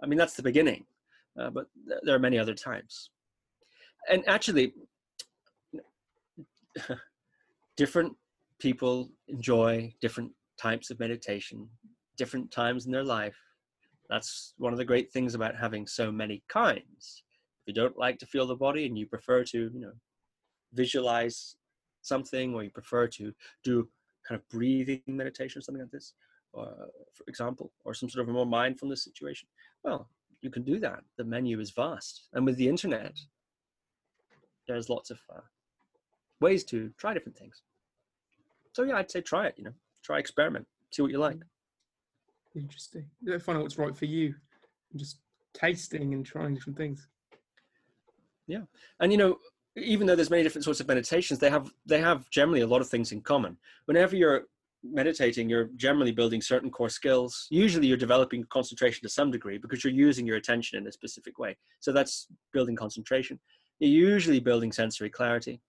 [0.04, 0.84] I mean, that's the beginning,
[1.40, 3.12] uh, but th- there are many other times.
[4.10, 4.74] And actually,
[7.78, 8.18] different
[8.62, 11.68] people enjoy different types of meditation,
[12.16, 13.38] different times in their life.
[14.10, 17.24] That's one of the great things about having so many kinds.
[17.62, 19.94] If you don't like to feel the body and you prefer to, you know,
[20.74, 21.56] visualize
[22.02, 23.34] something or you prefer to
[23.64, 23.90] do
[24.28, 26.14] kind of breathing meditation or something like this,
[26.58, 29.48] uh, for example, or some sort of a more mindfulness situation.
[29.84, 30.10] Well,
[30.42, 31.02] you can do that.
[31.18, 33.14] The menu is vast, and with the internet,
[34.68, 35.42] there's lots of uh,
[36.40, 37.62] ways to try different things.
[38.74, 39.56] So yeah, I'd say try it.
[39.58, 39.74] You know,
[40.04, 41.38] try experiment, see what you like.
[42.56, 43.06] Interesting.
[43.40, 44.36] Find out what's right for you,
[44.92, 45.20] and just
[45.54, 47.08] tasting and trying different things.
[48.48, 48.64] Yeah,
[49.00, 49.38] and you know,
[49.78, 52.82] even though there's many different sorts of meditations, they have they have generally a lot
[52.82, 53.58] of things in common.
[53.86, 54.44] Whenever you're
[54.84, 57.48] meditating, you're generally building certain core skills.
[57.50, 61.40] Usually, you're developing concentration to some degree because you're using your attention in a specific
[61.40, 61.56] way.
[61.80, 63.40] So that's building concentration.
[63.80, 65.62] You're usually building sensory clarity.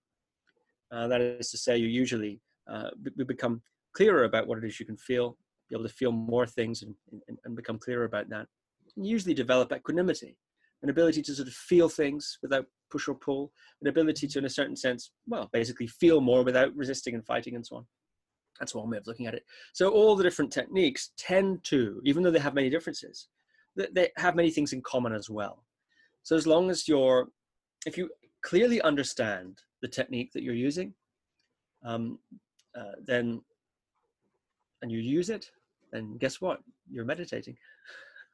[0.91, 2.39] Uh, that is to say, you're usually
[2.71, 3.61] uh, b- become
[3.93, 5.37] clearer about what it is you can feel,
[5.69, 6.95] be able to feel more things and,
[7.27, 8.47] and, and become clearer about that.
[8.95, 10.37] And usually develop equanimity,
[10.81, 14.45] an ability to sort of feel things without push or pull, an ability to, in
[14.45, 17.85] a certain sense, well, basically feel more without resisting and fighting and so on.
[18.59, 19.43] That's one way of looking at it.
[19.73, 23.29] So all the different techniques tend to, even though they have many differences,
[23.75, 25.63] they have many things in common as well.
[26.21, 27.29] So as long as you're,
[27.87, 28.09] if you
[28.43, 30.93] clearly understand the technique that you're using,
[31.83, 32.19] um,
[32.77, 33.41] uh, then,
[34.81, 35.49] and you use it,
[35.91, 36.59] then guess what?
[36.89, 37.55] You're meditating.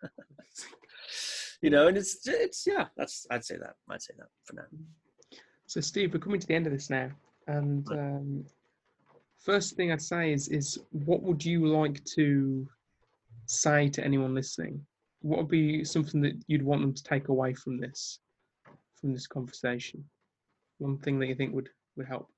[1.62, 3.76] you know, and it's it's yeah, that's I'd say that.
[3.90, 4.66] I'd say that for now.
[5.66, 7.12] So Steve, we're coming to the end of this now,
[7.48, 8.46] and um,
[9.38, 12.68] first thing I'd say is is what would you like to
[13.46, 14.86] say to anyone listening?
[15.22, 18.20] What would be something that you'd want them to take away from this
[18.96, 20.04] from this conversation?
[20.78, 22.30] One thing that you think would would help.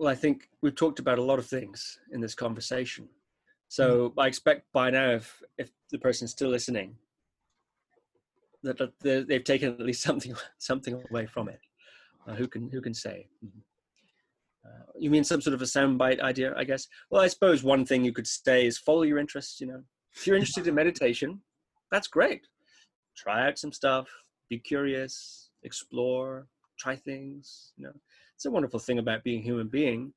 [0.00, 3.06] Well, I think we've talked about a lot of things in this conversation.
[3.68, 4.22] So mm.
[4.22, 6.96] I expect by now, if if the person's still listening,
[8.62, 11.60] that, that they've taken at least something something away from it.
[12.26, 13.28] Uh, who can who can say?
[13.44, 13.60] Mm-hmm.
[14.64, 16.88] Uh, you mean some sort of a soundbite idea, I guess?
[17.10, 19.60] Well, I suppose one thing you could say is follow your interests.
[19.60, 19.82] You know,
[20.16, 21.42] if you're interested in meditation,
[21.92, 22.46] that's great.
[23.18, 24.08] Try out some stuff.
[24.48, 25.50] Be curious.
[25.62, 26.46] Explore.
[26.78, 27.72] Try things.
[27.76, 27.92] You know,
[28.40, 30.14] it's a wonderful thing about being a human being.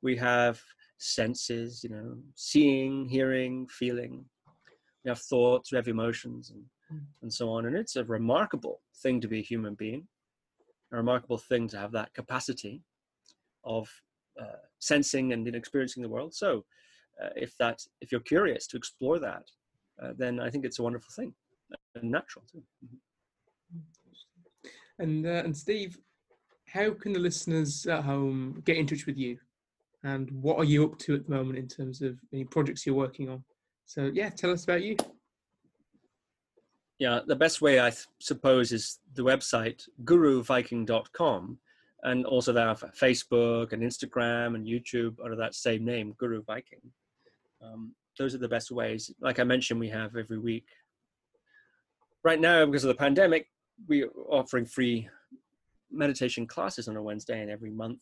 [0.00, 0.58] We have
[0.96, 4.24] senses, you know, seeing, hearing, feeling.
[5.04, 7.04] We have thoughts, we have emotions, and, hmm.
[7.20, 7.66] and so on.
[7.66, 10.08] And it's a remarkable thing to be a human being,
[10.90, 12.80] a remarkable thing to have that capacity
[13.62, 13.90] of
[14.40, 16.32] uh, sensing and experiencing the world.
[16.32, 16.64] So,
[17.22, 19.42] uh, if that, if you're curious to explore that,
[20.02, 21.34] uh, then I think it's a wonderful thing
[21.94, 22.62] and natural too.
[22.86, 22.96] Mm-hmm.
[24.98, 25.98] And uh, and Steve,
[26.76, 29.38] how can the listeners at home get in touch with you?
[30.04, 32.94] And what are you up to at the moment in terms of any projects you're
[32.94, 33.42] working on?
[33.86, 34.96] So, yeah, tell us about you.
[36.98, 41.58] Yeah, the best way I th- suppose is the website guruviking.com
[42.02, 46.80] and also they have Facebook and Instagram and YouTube under that same name, Guru Viking.
[47.62, 49.10] Um, those are the best ways.
[49.20, 50.66] Like I mentioned, we have every week.
[52.22, 53.48] Right now, because of the pandemic,
[53.88, 55.08] we're offering free
[55.90, 58.00] meditation classes on a Wednesday, and every month,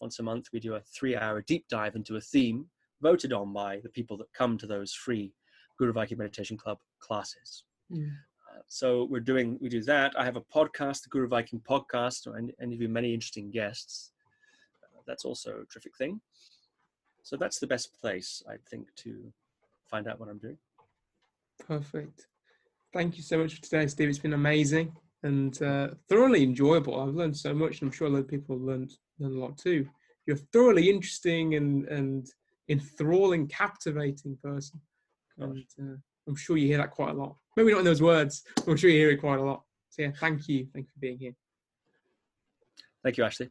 [0.00, 2.66] once a month, we do a three hour deep dive into a theme
[3.02, 5.32] voted on by the people that come to those free
[5.78, 7.64] Guru Viking Meditation Club classes.
[7.92, 8.08] Mm.
[8.08, 10.18] Uh, so we're doing, we do that.
[10.18, 14.12] I have a podcast, the Guru Viking podcast, and interview many interesting guests.
[14.82, 16.20] Uh, that's also a terrific thing.
[17.22, 19.32] So that's the best place, I think, to
[19.90, 20.58] find out what I'm doing.
[21.66, 22.28] Perfect.
[22.92, 24.08] Thank you so much for today, Steve.
[24.08, 24.92] It's been amazing
[25.26, 27.00] and uh, thoroughly enjoyable.
[27.00, 29.40] I've learned so much, and I'm sure a lot of people have learned, learned a
[29.40, 29.86] lot too.
[30.24, 32.28] You're a thoroughly interesting and, and
[32.68, 34.80] enthralling, captivating person.
[35.38, 35.96] And uh,
[36.28, 37.36] I'm sure you hear that quite a lot.
[37.56, 39.62] Maybe not in those words, but I'm sure you hear it quite a lot.
[39.90, 40.66] So, yeah, thank you.
[40.72, 41.34] Thank you for being here.
[43.02, 43.50] Thank you, Ashley.